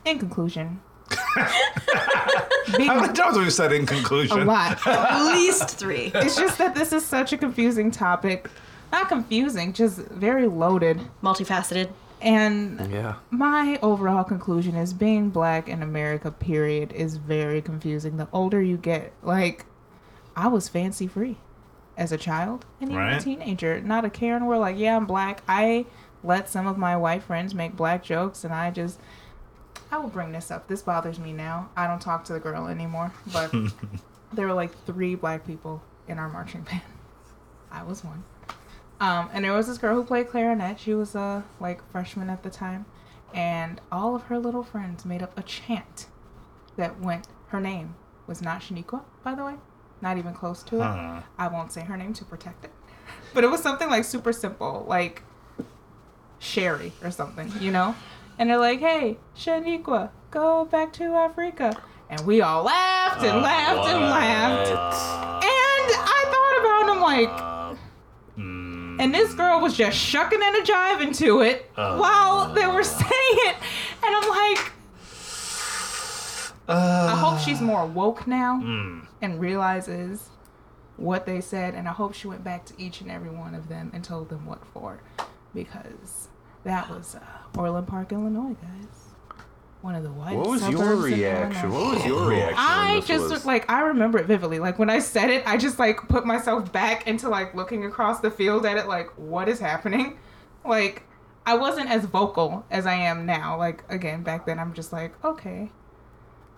In 0.05 0.19
conclusion, 0.19 0.81
being 2.77 2.89
How 2.89 2.99
many 2.99 3.13
times 3.13 3.35
have 3.37 3.45
we 3.45 3.49
said 3.49 3.71
in 3.71 3.85
conclusion? 3.85 4.37
a 4.41 4.45
conclusion? 4.45 4.47
lot. 4.47 4.87
At 4.87 5.33
least 5.33 5.69
three. 5.77 6.11
It's 6.15 6.35
just 6.35 6.57
that 6.57 6.75
this 6.75 6.91
is 6.91 7.05
such 7.05 7.31
a 7.33 7.37
confusing 7.37 7.89
topic. 7.91 8.49
Not 8.91 9.07
confusing, 9.07 9.73
just 9.73 9.97
very 9.99 10.47
loaded. 10.47 10.99
Multifaceted. 11.23 11.89
And 12.21 12.91
Yeah. 12.91 13.15
my 13.31 13.79
overall 13.81 14.23
conclusion 14.23 14.75
is 14.75 14.93
being 14.93 15.29
black 15.29 15.67
in 15.67 15.81
America, 15.81 16.31
period, 16.31 16.91
is 16.93 17.17
very 17.17 17.61
confusing. 17.61 18.17
The 18.17 18.27
older 18.31 18.61
you 18.61 18.77
get, 18.77 19.11
like, 19.23 19.65
I 20.35 20.47
was 20.47 20.67
fancy 20.69 21.07
free 21.07 21.37
as 21.97 22.11
a 22.11 22.17
child 22.17 22.65
and 22.81 22.91
even 22.91 23.03
a 23.03 23.19
teenager. 23.19 23.81
Not 23.81 24.03
a 24.05 24.09
care 24.09 24.35
in 24.35 24.43
the 24.43 24.47
world. 24.49 24.61
Like, 24.61 24.77
yeah, 24.77 24.95
I'm 24.97 25.05
black. 25.05 25.43
I 25.47 25.85
let 26.23 26.49
some 26.49 26.67
of 26.67 26.77
my 26.77 26.95
white 26.95 27.23
friends 27.23 27.53
make 27.53 27.75
black 27.75 28.03
jokes, 28.03 28.43
and 28.43 28.53
I 28.53 28.71
just, 28.71 28.99
I 29.91 29.97
will 29.97 30.09
bring 30.09 30.31
this 30.31 30.49
up. 30.49 30.67
This 30.67 30.81
bothers 30.81 31.19
me 31.19 31.33
now. 31.33 31.69
I 31.75 31.87
don't 31.87 32.01
talk 32.01 32.23
to 32.25 32.33
the 32.33 32.39
girl 32.39 32.67
anymore, 32.67 33.13
but 33.31 33.53
there 34.33 34.47
were 34.47 34.53
like 34.53 34.71
three 34.85 35.15
black 35.15 35.45
people 35.45 35.83
in 36.07 36.17
our 36.17 36.29
marching 36.29 36.61
band. 36.61 36.81
I 37.71 37.83
was 37.83 38.03
one. 38.03 38.23
Um, 38.99 39.29
and 39.33 39.43
there 39.43 39.53
was 39.53 39.67
this 39.67 39.77
girl 39.77 39.95
who 39.95 40.03
played 40.03 40.29
clarinet. 40.29 40.79
She 40.79 40.93
was 40.93 41.15
uh, 41.15 41.41
like 41.59 41.87
freshman 41.91 42.29
at 42.29 42.43
the 42.43 42.49
time, 42.49 42.85
and 43.33 43.81
all 43.91 44.15
of 44.15 44.23
her 44.23 44.39
little 44.39 44.63
friends 44.63 45.03
made 45.03 45.21
up 45.21 45.37
a 45.37 45.43
chant 45.43 46.07
that 46.77 46.99
went. 47.01 47.27
Her 47.47 47.59
name 47.59 47.95
was 48.27 48.41
not 48.41 48.61
Shaniqua, 48.61 49.01
by 49.23 49.35
the 49.35 49.43
way, 49.43 49.55
not 50.01 50.17
even 50.17 50.33
close 50.33 50.63
to 50.63 50.77
it. 50.77 50.83
Huh. 50.83 51.21
I 51.37 51.47
won't 51.47 51.71
say 51.71 51.81
her 51.81 51.97
name 51.97 52.13
to 52.13 52.25
protect 52.25 52.65
it, 52.65 52.71
but 53.33 53.43
it 53.43 53.47
was 53.47 53.61
something 53.61 53.89
like 53.89 54.05
super 54.05 54.31
simple, 54.31 54.85
like 54.87 55.23
Sherry 56.43 56.91
or 57.01 57.11
something, 57.11 57.51
you 57.59 57.71
know. 57.71 57.95
And 58.37 58.49
they're 58.49 58.59
like, 58.59 58.79
"Hey, 58.79 59.17
Shaniqua, 59.37 60.09
go 60.31 60.65
back 60.65 60.93
to 60.93 61.13
Africa," 61.13 61.81
and 62.09 62.25
we 62.27 62.41
all 62.41 62.63
laughed 62.63 63.23
and 63.23 63.37
uh, 63.37 63.41
laughed 63.41 63.89
and 63.89 64.01
laughed. 64.01 64.69
And 65.43 65.87
I 65.95 66.23
thought 66.31 66.57
about 66.59 66.83
it, 66.83 66.91
I'm 66.91 67.01
like, 67.01 68.35
hmm. 68.35 68.97
and 68.99 69.13
this 69.13 69.33
girl 69.33 69.61
was 69.61 69.75
just 69.75 69.97
shucking 69.97 70.39
and 70.41 70.55
a 70.55 70.61
jiving 70.61 71.17
to 71.17 71.41
it 71.41 71.69
oh. 71.77 71.99
while 71.99 72.53
they 72.53 72.67
were 72.67 72.83
saying 72.83 73.07
it. 73.09 73.55
And 74.05 74.15
I'm 74.15 74.29
like, 74.29 74.71
I 76.67 77.15
hope 77.15 77.39
she's 77.39 77.61
uh. 77.61 77.65
more 77.65 77.85
woke 77.85 78.27
now 78.27 78.59
hmm. 78.59 78.99
and 79.21 79.39
realizes 79.39 80.29
what 80.97 81.25
they 81.25 81.41
said. 81.41 81.73
And 81.73 81.87
I 81.87 81.91
hope 81.93 82.13
she 82.13 82.27
went 82.27 82.43
back 82.43 82.65
to 82.65 82.73
each 82.77 83.01
and 83.01 83.09
every 83.09 83.29
one 83.29 83.55
of 83.55 83.69
them 83.69 83.91
and 83.93 84.03
told 84.03 84.29
them 84.29 84.45
what 84.45 84.65
for. 84.65 85.01
Because 85.53 86.29
that 86.63 86.89
was 86.89 87.15
uh, 87.15 87.59
Orland 87.59 87.87
Park, 87.87 88.11
Illinois, 88.11 88.55
guys. 88.61 88.87
One 89.81 89.95
of 89.95 90.03
the 90.03 90.11
whitest 90.11 90.37
What 90.37 90.47
was 90.49 90.69
your 90.69 90.95
reaction? 90.95 91.69
What 91.71 91.95
was 91.95 92.05
your 92.05 92.29
reaction? 92.29 92.55
I 92.57 93.01
just 93.05 93.29
was- 93.29 93.45
like 93.45 93.69
I 93.69 93.81
remember 93.81 94.17
it 94.17 94.25
vividly. 94.27 94.59
Like 94.59 94.79
when 94.79 94.89
I 94.89 94.99
said 94.99 95.29
it, 95.29 95.43
I 95.45 95.57
just 95.57 95.77
like 95.77 95.97
put 96.07 96.25
myself 96.25 96.71
back 96.71 97.05
into 97.05 97.27
like 97.27 97.53
looking 97.53 97.83
across 97.85 98.21
the 98.21 98.31
field 98.31 98.65
at 98.65 98.77
it, 98.77 98.87
like 98.87 99.09
what 99.17 99.47
is 99.49 99.59
happening. 99.59 100.17
Like 100.65 101.03
I 101.45 101.55
wasn't 101.57 101.89
as 101.89 102.05
vocal 102.05 102.65
as 102.71 102.85
I 102.85 102.93
am 102.93 103.25
now. 103.25 103.57
Like 103.57 103.83
again, 103.89 104.23
back 104.23 104.45
then 104.45 104.57
I'm 104.59 104.73
just 104.73 104.93
like, 104.93 105.11
okay, 105.25 105.69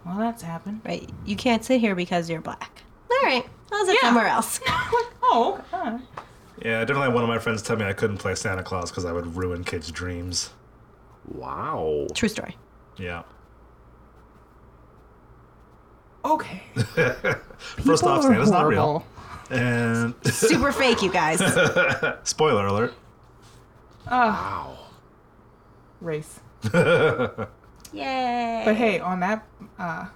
well 0.06 0.20
that's 0.20 0.44
happened. 0.44 0.82
Right. 0.86 1.10
You 1.26 1.36
can't 1.36 1.66
sit 1.66 1.80
here 1.82 1.96
because 1.96 2.30
you're 2.30 2.40
black. 2.42 2.84
All 3.10 3.18
right. 3.24 3.44
I'll 3.72 3.84
sit 3.88 3.96
Yeah. 3.96 4.10
somewhere 4.10 4.28
else. 4.28 4.62
like, 4.62 5.08
oh, 5.24 5.60
okay. 5.74 5.98
Yeah, 6.64 6.78
I 6.78 6.86
definitely 6.86 7.04
had 7.08 7.14
one 7.14 7.24
of 7.24 7.30
my 7.30 7.40
friends 7.40 7.62
tell 7.62 7.76
me 7.76 7.86
I 7.86 7.94
couldn't 7.94 8.18
play 8.18 8.34
Santa 8.36 8.64
Claus 8.64 8.90
because 8.90 9.06
I 9.06 9.12
would 9.12 9.36
ruin 9.36 9.64
kids' 9.64 9.92
dreams. 9.92 10.52
Wow. 11.28 12.08
True 12.14 12.30
story. 12.30 12.58
Yeah. 12.98 13.24
Okay. 16.24 16.64
First 16.76 17.78
People 17.78 18.10
off, 18.10 18.20
are 18.20 18.22
Santa's 18.24 18.52
not 18.52 18.68
real. 18.68 18.82
horrible. 18.82 19.06
And 19.52 20.16
Super 20.34 20.72
fake, 20.72 21.02
you 21.02 21.12
guys. 21.12 21.40
spoiler 22.24 22.66
alert. 22.66 22.94
Wow. 24.10 24.78
Race. 26.02 26.40
Yay. 26.74 28.62
But 28.66 28.76
hey, 28.76 29.00
on 29.00 29.20
that 29.20 29.46
uh, 29.78 30.08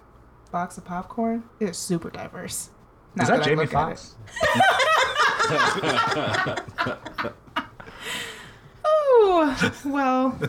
box 0.52 0.78
of 0.78 0.86
popcorn, 0.86 1.44
it's 1.60 1.78
super 1.78 2.10
diverse. 2.10 2.70
Now 3.16 3.24
Is 3.24 3.30
that 3.30 3.39
I 3.39 3.43
Jamie 3.43 3.55
look 3.57 3.74
at. 3.74 3.76
Foxx? 3.99 4.16
Ooh, 8.88 9.53
well, 9.86 10.39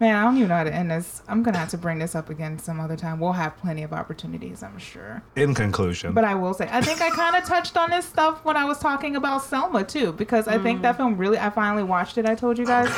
man, 0.00 0.16
I 0.16 0.24
don't 0.24 0.36
even 0.36 0.48
know 0.48 0.56
how 0.56 0.64
to 0.64 0.74
end 0.74 0.90
this. 0.90 1.22
I'm 1.28 1.42
gonna 1.42 1.58
have 1.58 1.70
to 1.70 1.78
bring 1.78 1.98
this 1.98 2.14
up 2.14 2.28
again 2.28 2.58
some 2.58 2.80
other 2.80 2.96
time. 2.96 3.20
We'll 3.20 3.32
have 3.32 3.56
plenty 3.56 3.84
of 3.84 3.92
opportunities, 3.92 4.62
I'm 4.62 4.78
sure. 4.78 5.22
In 5.36 5.54
conclusion, 5.54 6.12
But 6.12 6.24
I 6.24 6.34
will 6.34 6.54
say, 6.54 6.68
I 6.70 6.80
think 6.80 7.00
I 7.00 7.10
kind 7.10 7.36
of 7.36 7.44
touched 7.44 7.76
on 7.76 7.90
this 7.90 8.04
stuff 8.04 8.44
when 8.44 8.56
I 8.56 8.64
was 8.64 8.78
talking 8.78 9.16
about 9.16 9.44
Selma 9.44 9.84
too, 9.84 10.12
because 10.12 10.48
I 10.48 10.58
think 10.58 10.82
that 10.82 10.96
hmm. 10.96 11.02
film 11.02 11.16
really. 11.16 11.38
I 11.38 11.50
finally 11.50 11.84
watched 11.84 12.18
it. 12.18 12.26
I 12.26 12.34
told 12.34 12.58
you 12.58 12.64
oh 12.64 12.68
guys. 12.68 12.92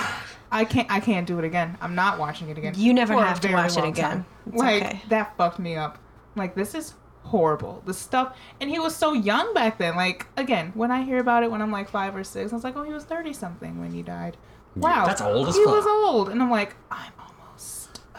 I 0.51 0.65
can't. 0.65 0.91
I 0.91 1.01
can't 1.01 1.27
do 1.27 1.39
it 1.39 1.45
again. 1.45 1.77
I'm 1.81 1.95
not 1.95 2.19
watching 2.19 2.49
it 2.49 2.57
again. 2.57 2.75
You 2.77 2.95
never 2.95 3.15
have 3.15 3.41
to 3.41 3.53
watch 3.53 3.77
it 3.77 3.85
again. 3.85 4.25
It's 4.47 4.57
like 4.57 4.85
okay. 4.85 5.03
that 5.09 5.37
fucked 5.37 5.59
me 5.59 5.77
up. 5.77 5.99
Like 6.37 6.55
this 6.55 6.75
is 6.75 6.95
horrible. 7.25 7.83
The 7.87 7.95
stuff, 7.95 8.37
and 8.61 8.71
he 8.71 8.79
was 8.79 8.95
so 8.95 9.13
young 9.13 9.53
back 9.55 9.79
then. 9.79 9.97
Like 9.97 10.27
again, 10.37 10.73
when 10.75 10.91
I 10.91 11.03
hear 11.03 11.19
about 11.19 11.43
it 11.43 11.51
when 11.51 11.61
I'm 11.63 11.73
like 11.73 11.89
five 11.89 12.15
or 12.17 12.25
six, 12.25 12.53
I 12.53 12.55
was 12.57 12.65
like, 12.65 12.77
oh, 12.77 12.83
he 12.83 12.93
was 12.93 13.05
thirty 13.05 13.33
something 13.33 13.81
when 13.81 13.93
he 13.93 14.03
died. 14.03 14.37
Wow, 14.77 15.07
that's 15.07 15.21
old 15.21 15.49
as 15.49 15.57
He 15.57 15.65
fuck. 15.65 15.75
was 15.75 15.87
old, 15.87 16.29
and 16.31 16.43
I'm 16.43 16.51
like, 16.51 16.75
I'm 16.91 17.13
almost 17.19 18.01
uh, 18.15 18.19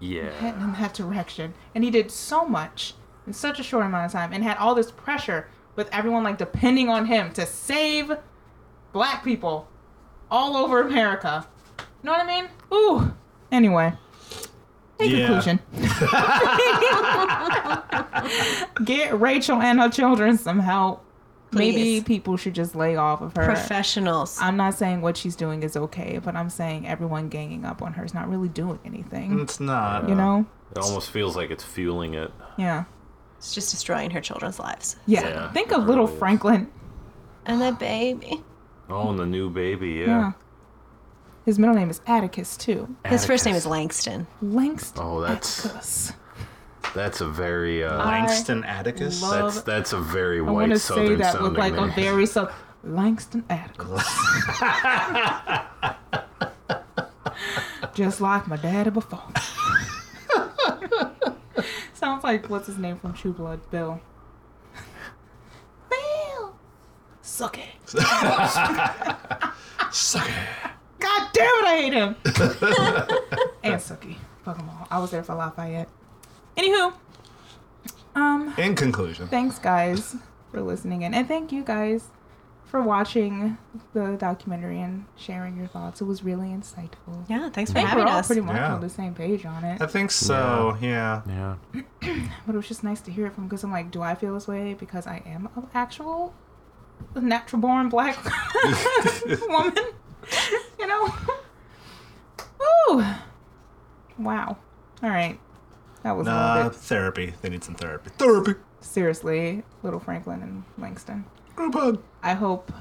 Yeah. 0.00 0.30
heading 0.40 0.60
in 0.62 0.72
that 0.74 0.94
direction. 0.94 1.54
And 1.74 1.84
he 1.84 1.90
did 1.90 2.10
so 2.10 2.46
much 2.46 2.94
in 3.26 3.32
such 3.32 3.58
a 3.60 3.62
short 3.62 3.84
amount 3.86 4.06
of 4.06 4.12
time 4.12 4.32
and 4.32 4.42
had 4.42 4.56
all 4.58 4.74
this 4.74 4.90
pressure 4.90 5.48
with 5.76 5.88
everyone 5.92 6.22
like 6.22 6.38
depending 6.38 6.88
on 6.88 7.06
him 7.06 7.32
to 7.32 7.44
save 7.46 8.12
black 8.92 9.22
people 9.24 9.68
all 10.30 10.56
over 10.56 10.80
America. 10.80 11.46
You 11.78 11.84
know 12.04 12.12
what 12.12 12.20
I 12.20 12.26
mean? 12.26 12.48
Ooh. 12.72 13.14
Anyway. 13.52 13.92
In 15.00 15.10
Yeah. 15.10 15.26
conclusion. 15.26 15.58
Get 18.84 19.18
Rachel 19.20 19.60
and 19.60 19.80
her 19.80 19.88
children 19.88 20.38
some 20.38 20.58
help. 20.60 21.04
Maybe 21.52 22.00
people 22.00 22.36
should 22.36 22.54
just 22.54 22.74
lay 22.74 22.96
off 22.96 23.20
of 23.20 23.36
her. 23.36 23.44
Professionals. 23.44 24.38
I'm 24.40 24.56
not 24.56 24.74
saying 24.74 25.02
what 25.02 25.16
she's 25.16 25.36
doing 25.36 25.62
is 25.62 25.76
okay, 25.76 26.18
but 26.22 26.34
I'm 26.34 26.50
saying 26.50 26.88
everyone 26.88 27.28
ganging 27.28 27.64
up 27.64 27.80
on 27.80 27.92
her 27.92 28.04
is 28.04 28.12
not 28.12 28.28
really 28.28 28.48
doing 28.48 28.80
anything. 28.84 29.38
it's 29.40 29.60
not. 29.60 30.08
You 30.08 30.16
know? 30.16 30.46
It 30.72 30.78
almost 30.78 31.10
feels 31.10 31.36
like 31.36 31.50
it's 31.50 31.62
fueling 31.62 32.14
it. 32.14 32.32
Yeah. 32.56 32.84
It's 33.38 33.54
just 33.54 33.70
destroying 33.70 34.10
her 34.10 34.20
children's 34.20 34.58
lives. 34.58 34.96
Yeah. 35.06 35.28
Yeah, 35.28 35.52
Think 35.52 35.70
it 35.70 35.78
of 35.78 35.86
little 35.86 36.08
is. 36.08 36.18
Franklin. 36.18 36.68
And 37.46 37.60
the 37.62 37.72
baby. 37.72 38.42
Oh, 38.88 39.10
and 39.10 39.18
the 39.18 39.26
new 39.26 39.48
baby, 39.50 39.90
yeah. 39.90 40.06
Yeah. 40.06 40.32
His 41.44 41.58
middle 41.58 41.74
name 41.74 41.90
is 41.90 42.00
Atticus 42.06 42.56
too. 42.56 42.96
His 43.06 43.26
first 43.26 43.44
name 43.44 43.54
is 43.54 43.66
Langston. 43.66 44.26
Langston. 44.40 45.02
Oh, 45.04 45.20
that's 45.20 45.66
Atticus. 45.66 46.12
that's 46.94 47.20
a 47.20 47.28
very 47.28 47.84
uh, 47.84 47.98
Langston 47.98 48.64
Atticus. 48.64 49.20
love- 49.22 49.52
that's 49.54 49.64
that's 49.64 49.92
a 49.92 50.00
very 50.00 50.38
I 50.38 50.42
want 50.42 50.54
white 50.54 50.68
to 50.70 50.78
say 50.78 50.94
southern 50.94 51.18
that 51.18 51.32
sounding 51.34 51.50
with 51.52 51.58
like 51.58 51.74
name. 51.74 51.90
a 51.90 51.92
very 51.92 52.24
so 52.26 52.50
Langston 52.82 53.44
Atticus. 53.50 54.02
Just 57.94 58.20
like 58.20 58.46
my 58.48 58.56
daddy 58.56 58.90
before. 58.90 59.22
Sounds 61.94 62.24
like 62.24 62.50
what's 62.50 62.66
his 62.66 62.76
name 62.78 62.96
from 62.96 63.12
True 63.14 63.32
Blood, 63.32 63.60
Bill. 63.70 64.00
Bill. 65.88 66.56
Suck 67.22 67.56
it. 67.58 67.64
Suck 69.92 70.28
it. 70.28 70.70
God 71.04 71.28
damn 71.32 71.46
it, 71.46 71.66
I 71.66 71.76
hate 71.76 71.92
him. 71.92 72.16
and 73.62 73.80
Sookie. 73.80 74.16
Fuck 74.44 74.56
them 74.58 74.68
all. 74.70 74.86
I 74.90 74.98
was 74.98 75.10
there 75.10 75.22
for 75.22 75.34
Lafayette. 75.34 75.88
Anywho, 76.56 76.92
um, 78.14 78.54
In 78.58 78.74
conclusion, 78.74 79.28
thanks 79.28 79.58
guys 79.58 80.16
for 80.50 80.60
listening 80.62 81.02
in, 81.02 81.12
and 81.14 81.26
thank 81.28 81.50
you 81.52 81.62
guys 81.64 82.08
for 82.64 82.80
watching 82.82 83.56
the 83.92 84.16
documentary 84.18 84.80
and 84.80 85.04
sharing 85.16 85.56
your 85.56 85.66
thoughts. 85.66 86.00
It 86.00 86.04
was 86.04 86.22
really 86.24 86.48
insightful. 86.48 87.24
Yeah, 87.28 87.48
thanks 87.50 87.72
for 87.72 87.78
I 87.78 87.82
for 87.82 87.86
think 87.86 87.88
having 87.88 88.04
we're 88.04 88.10
all 88.10 88.18
us. 88.18 88.26
pretty 88.26 88.40
much 88.42 88.56
Yeah. 88.56 88.74
on 88.74 88.80
the 88.80 88.88
same 88.88 89.14
page 89.14 89.44
on 89.46 89.64
it, 89.64 89.80
I 89.82 89.86
think 89.86 90.10
so. 90.10 90.76
Yeah. 90.80 91.22
yeah. 91.26 91.54
but 92.46 92.54
it 92.54 92.56
was 92.56 92.66
just 92.68 92.82
nice 92.84 93.00
to 93.02 93.10
hear 93.12 93.26
it 93.26 93.34
from 93.34 93.44
because 93.48 93.62
I'm 93.64 93.70
like, 93.72 93.90
do 93.90 94.02
I 94.02 94.14
feel 94.14 94.34
this 94.34 94.46
way 94.48 94.74
because 94.74 95.06
I 95.06 95.22
am 95.26 95.48
an 95.56 95.68
actual 95.74 96.34
natural 97.14 97.60
born 97.60 97.88
black 97.88 98.16
woman? 99.48 99.74
you 100.78 100.86
know? 100.86 101.14
Ooh. 102.90 103.04
Wow. 104.18 104.56
All 105.02 105.10
right. 105.10 105.38
That 106.02 106.16
was 106.16 106.26
a 106.26 106.30
Nah, 106.30 106.54
little 106.56 106.70
bit 106.70 106.78
therapy. 106.78 107.34
They 107.42 107.48
need 107.48 107.64
some 107.64 107.74
therapy. 107.74 108.10
Therapy. 108.18 108.54
seriously, 108.80 109.62
little 109.82 110.00
Franklin 110.00 110.42
and 110.42 110.64
Langston. 110.78 111.24
Group 111.56 111.74
hug. 111.74 112.02
I 112.22 112.34
hope. 112.34 112.72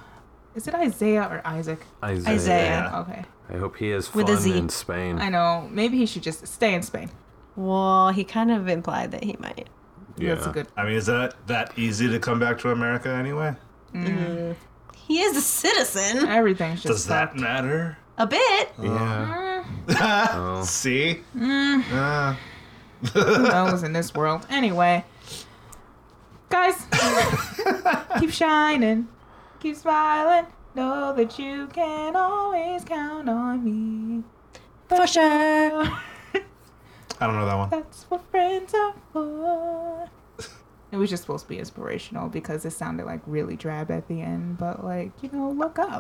Is 0.56 0.68
it 0.68 0.76
Isaiah 0.76 1.24
or 1.24 1.42
Isaac? 1.46 1.80
Isaiah. 2.04 2.34
Isaiah. 2.36 2.92
Okay. 3.08 3.24
I 3.50 3.58
hope 3.58 3.78
he 3.78 3.90
has 3.90 4.14
With 4.14 4.28
fun 4.28 4.36
a 4.36 4.40
Z. 4.40 4.58
in 4.58 4.70
Spain. 4.70 5.20
I 5.20 5.30
know. 5.30 5.68
Maybe 5.72 5.98
he 5.98 6.06
should 6.06 6.24
just 6.24 6.46
stay 6.48 6.74
in 6.74 6.84
Spain. 6.84 7.10
Well, 7.56 8.10
he 8.10 8.24
kind 8.24 8.52
of 8.52 8.68
implied 8.68 9.12
that 9.12 9.24
he 9.24 9.36
might. 9.40 9.68
Yeah. 10.18 10.36
That's 10.36 10.48
a 10.48 10.52
good. 10.52 10.68
I 10.78 10.84
mean, 10.86 10.96
is 10.96 11.06
that 11.08 11.36
that 11.48 11.78
easy 11.78 12.10
to 12.10 12.20
come 12.20 12.40
back 12.40 12.60
to 12.60 12.72
America 12.72 13.10
anyway? 13.10 13.56
Mm. 13.94 14.06
Mm. 14.08 14.56
He 15.08 15.22
is 15.22 15.38
a 15.38 15.42
citizen. 15.42 16.28
Everything's 16.28 16.84
just. 16.84 16.88
Does 16.88 17.06
that 17.08 17.30
fucked. 17.30 17.40
matter? 17.40 17.98
A 18.18 18.28
bit. 18.28 18.72
Yeah. 18.82 19.64
Oh. 19.90 20.64
See? 20.64 21.22
mm. 21.36 21.84
Uh, 21.92 22.36
who 23.14 23.44
knows 23.44 23.84
in 23.84 23.92
this 23.92 24.14
world? 24.14 24.46
Anyway, 24.50 25.04
guys, 26.50 26.86
keep 28.20 28.32
shining, 28.32 29.08
keep 29.60 29.76
smiling. 29.76 30.46
Know 30.76 31.14
that 31.16 31.38
you 31.38 31.68
can 31.68 32.16
always 32.16 32.84
count 32.86 33.30
on 33.30 33.64
me. 33.64 34.24
For 34.88 35.06
sure. 35.06 35.22
I 37.20 37.28
don't 37.28 37.36
know 37.36 37.46
that 37.46 37.56
one. 37.58 37.70
That's 37.70 38.04
what 38.10 38.24
friends 38.32 38.74
are 38.74 38.96
for. 39.12 40.10
It 40.94 40.98
was 40.98 41.10
just 41.10 41.24
supposed 41.24 41.46
to 41.46 41.50
be 41.50 41.58
inspirational 41.58 42.30
because 42.30 42.66
it 42.66 42.72
sounded 42.72 43.08
like 43.08 43.22
really 43.26 43.56
drab 43.56 43.90
at 43.90 44.08
the 44.08 44.22
end, 44.22 44.60
but 44.60 44.86
like, 44.86 45.12
you 45.24 45.30
know, 45.34 45.50
look 45.50 45.80
up. 45.80 46.00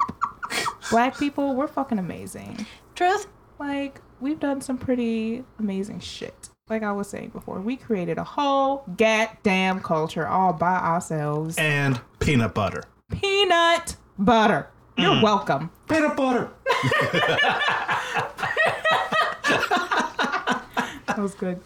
Black 0.91 1.17
people, 1.17 1.55
we're 1.55 1.65
fucking 1.65 1.97
amazing. 1.97 2.67
Truth. 2.93 3.25
Like, 3.57 4.01
we've 4.21 4.39
done 4.39 4.61
some 4.61 4.77
pretty 4.77 5.43
amazing 5.57 5.99
shit. 5.99 6.49
Like 6.69 6.83
I 6.83 6.91
was 6.91 7.09
saying 7.09 7.29
before, 7.29 7.59
we 7.59 7.75
created 7.75 8.19
a 8.19 8.23
whole 8.23 8.83
goddamn 8.95 9.79
culture 9.79 10.27
all 10.27 10.53
by 10.53 10.75
ourselves. 10.75 11.57
And 11.57 11.99
peanut 12.19 12.53
butter. 12.53 12.83
Peanut 13.09 13.95
butter. 14.19 14.69
You're 14.95 15.15
mm. 15.15 15.23
welcome. 15.23 15.71
Peanut 15.89 16.15
butter. 16.15 16.51
That 21.07 21.19
was 21.19 21.35
good. 21.35 21.59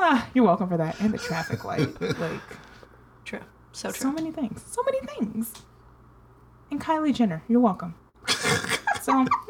Ah, 0.00 0.28
you're 0.34 0.44
welcome 0.44 0.68
for 0.68 0.76
that. 0.76 0.98
And 1.00 1.12
the 1.12 1.18
traffic 1.18 1.64
light. 1.64 1.88
Like, 2.00 2.40
True. 3.24 3.40
So 3.72 3.90
so 3.90 4.10
many 4.10 4.32
things. 4.32 4.62
So 4.66 4.82
many 4.82 5.00
things. 5.06 5.52
And 6.70 6.80
Kylie 6.80 7.14
Jenner, 7.14 7.42
you're 7.48 7.60
welcome. 7.60 7.94
so 9.00 9.24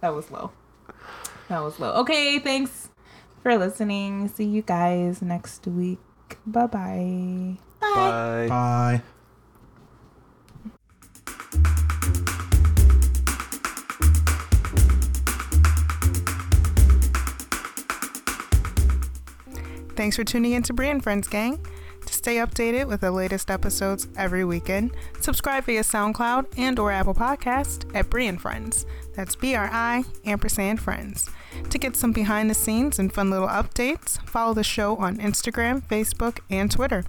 that 0.00 0.14
was 0.14 0.30
low. 0.30 0.52
That 1.48 1.60
was 1.62 1.78
low. 1.80 1.92
Okay, 2.00 2.38
thanks 2.38 2.90
for 3.42 3.56
listening. 3.56 4.28
See 4.28 4.44
you 4.44 4.62
guys 4.62 5.22
next 5.22 5.66
week. 5.66 5.98
Bye-bye. 6.46 7.56
Bye. 7.80 8.46
Bye. 8.48 9.02
Thanks 19.98 20.14
for 20.14 20.22
tuning 20.22 20.52
in 20.52 20.62
to 20.62 20.72
Brie 20.72 20.90
and 20.90 21.02
Friends 21.02 21.26
Gang. 21.26 21.58
To 22.06 22.12
stay 22.14 22.36
updated 22.36 22.86
with 22.86 23.00
the 23.00 23.10
latest 23.10 23.50
episodes 23.50 24.06
every 24.16 24.44
weekend, 24.44 24.92
subscribe 25.20 25.64
via 25.64 25.80
SoundCloud 25.80 26.56
and 26.56 26.78
or 26.78 26.92
Apple 26.92 27.14
Podcast 27.14 27.92
at 27.96 28.08
Brie 28.08 28.28
and 28.28 28.40
Friends. 28.40 28.86
That's 29.16 29.34
B-R-I 29.34 30.04
ampersand 30.24 30.80
Friends. 30.80 31.28
To 31.68 31.78
get 31.78 31.96
some 31.96 32.12
behind 32.12 32.48
the 32.48 32.54
scenes 32.54 33.00
and 33.00 33.12
fun 33.12 33.30
little 33.30 33.48
updates, 33.48 34.24
follow 34.24 34.54
the 34.54 34.62
show 34.62 34.94
on 34.98 35.16
Instagram, 35.16 35.82
Facebook, 35.88 36.38
and 36.48 36.70
Twitter. 36.70 37.02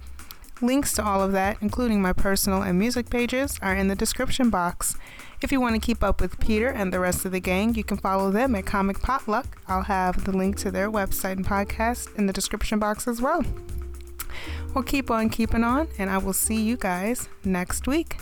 Links 0.62 0.92
to 0.92 1.04
all 1.04 1.22
of 1.22 1.32
that, 1.32 1.56
including 1.62 2.02
my 2.02 2.12
personal 2.12 2.60
and 2.62 2.78
music 2.78 3.08
pages, 3.08 3.58
are 3.62 3.74
in 3.74 3.88
the 3.88 3.94
description 3.94 4.50
box. 4.50 4.94
If 5.40 5.50
you 5.50 5.60
want 5.60 5.74
to 5.74 5.80
keep 5.80 6.04
up 6.04 6.20
with 6.20 6.38
Peter 6.38 6.68
and 6.68 6.92
the 6.92 7.00
rest 7.00 7.24
of 7.24 7.32
the 7.32 7.40
gang, 7.40 7.74
you 7.74 7.82
can 7.82 7.96
follow 7.96 8.30
them 8.30 8.54
at 8.54 8.66
Comic 8.66 9.00
Potluck. 9.00 9.58
I'll 9.68 9.84
have 9.84 10.24
the 10.24 10.36
link 10.36 10.56
to 10.58 10.70
their 10.70 10.90
website 10.90 11.32
and 11.32 11.46
podcast 11.46 12.14
in 12.16 12.26
the 12.26 12.32
description 12.32 12.78
box 12.78 13.08
as 13.08 13.22
well. 13.22 13.42
Well, 14.74 14.84
keep 14.84 15.10
on 15.10 15.30
keeping 15.30 15.64
on, 15.64 15.88
and 15.98 16.10
I 16.10 16.18
will 16.18 16.34
see 16.34 16.60
you 16.60 16.76
guys 16.76 17.30
next 17.42 17.86
week. 17.86 18.18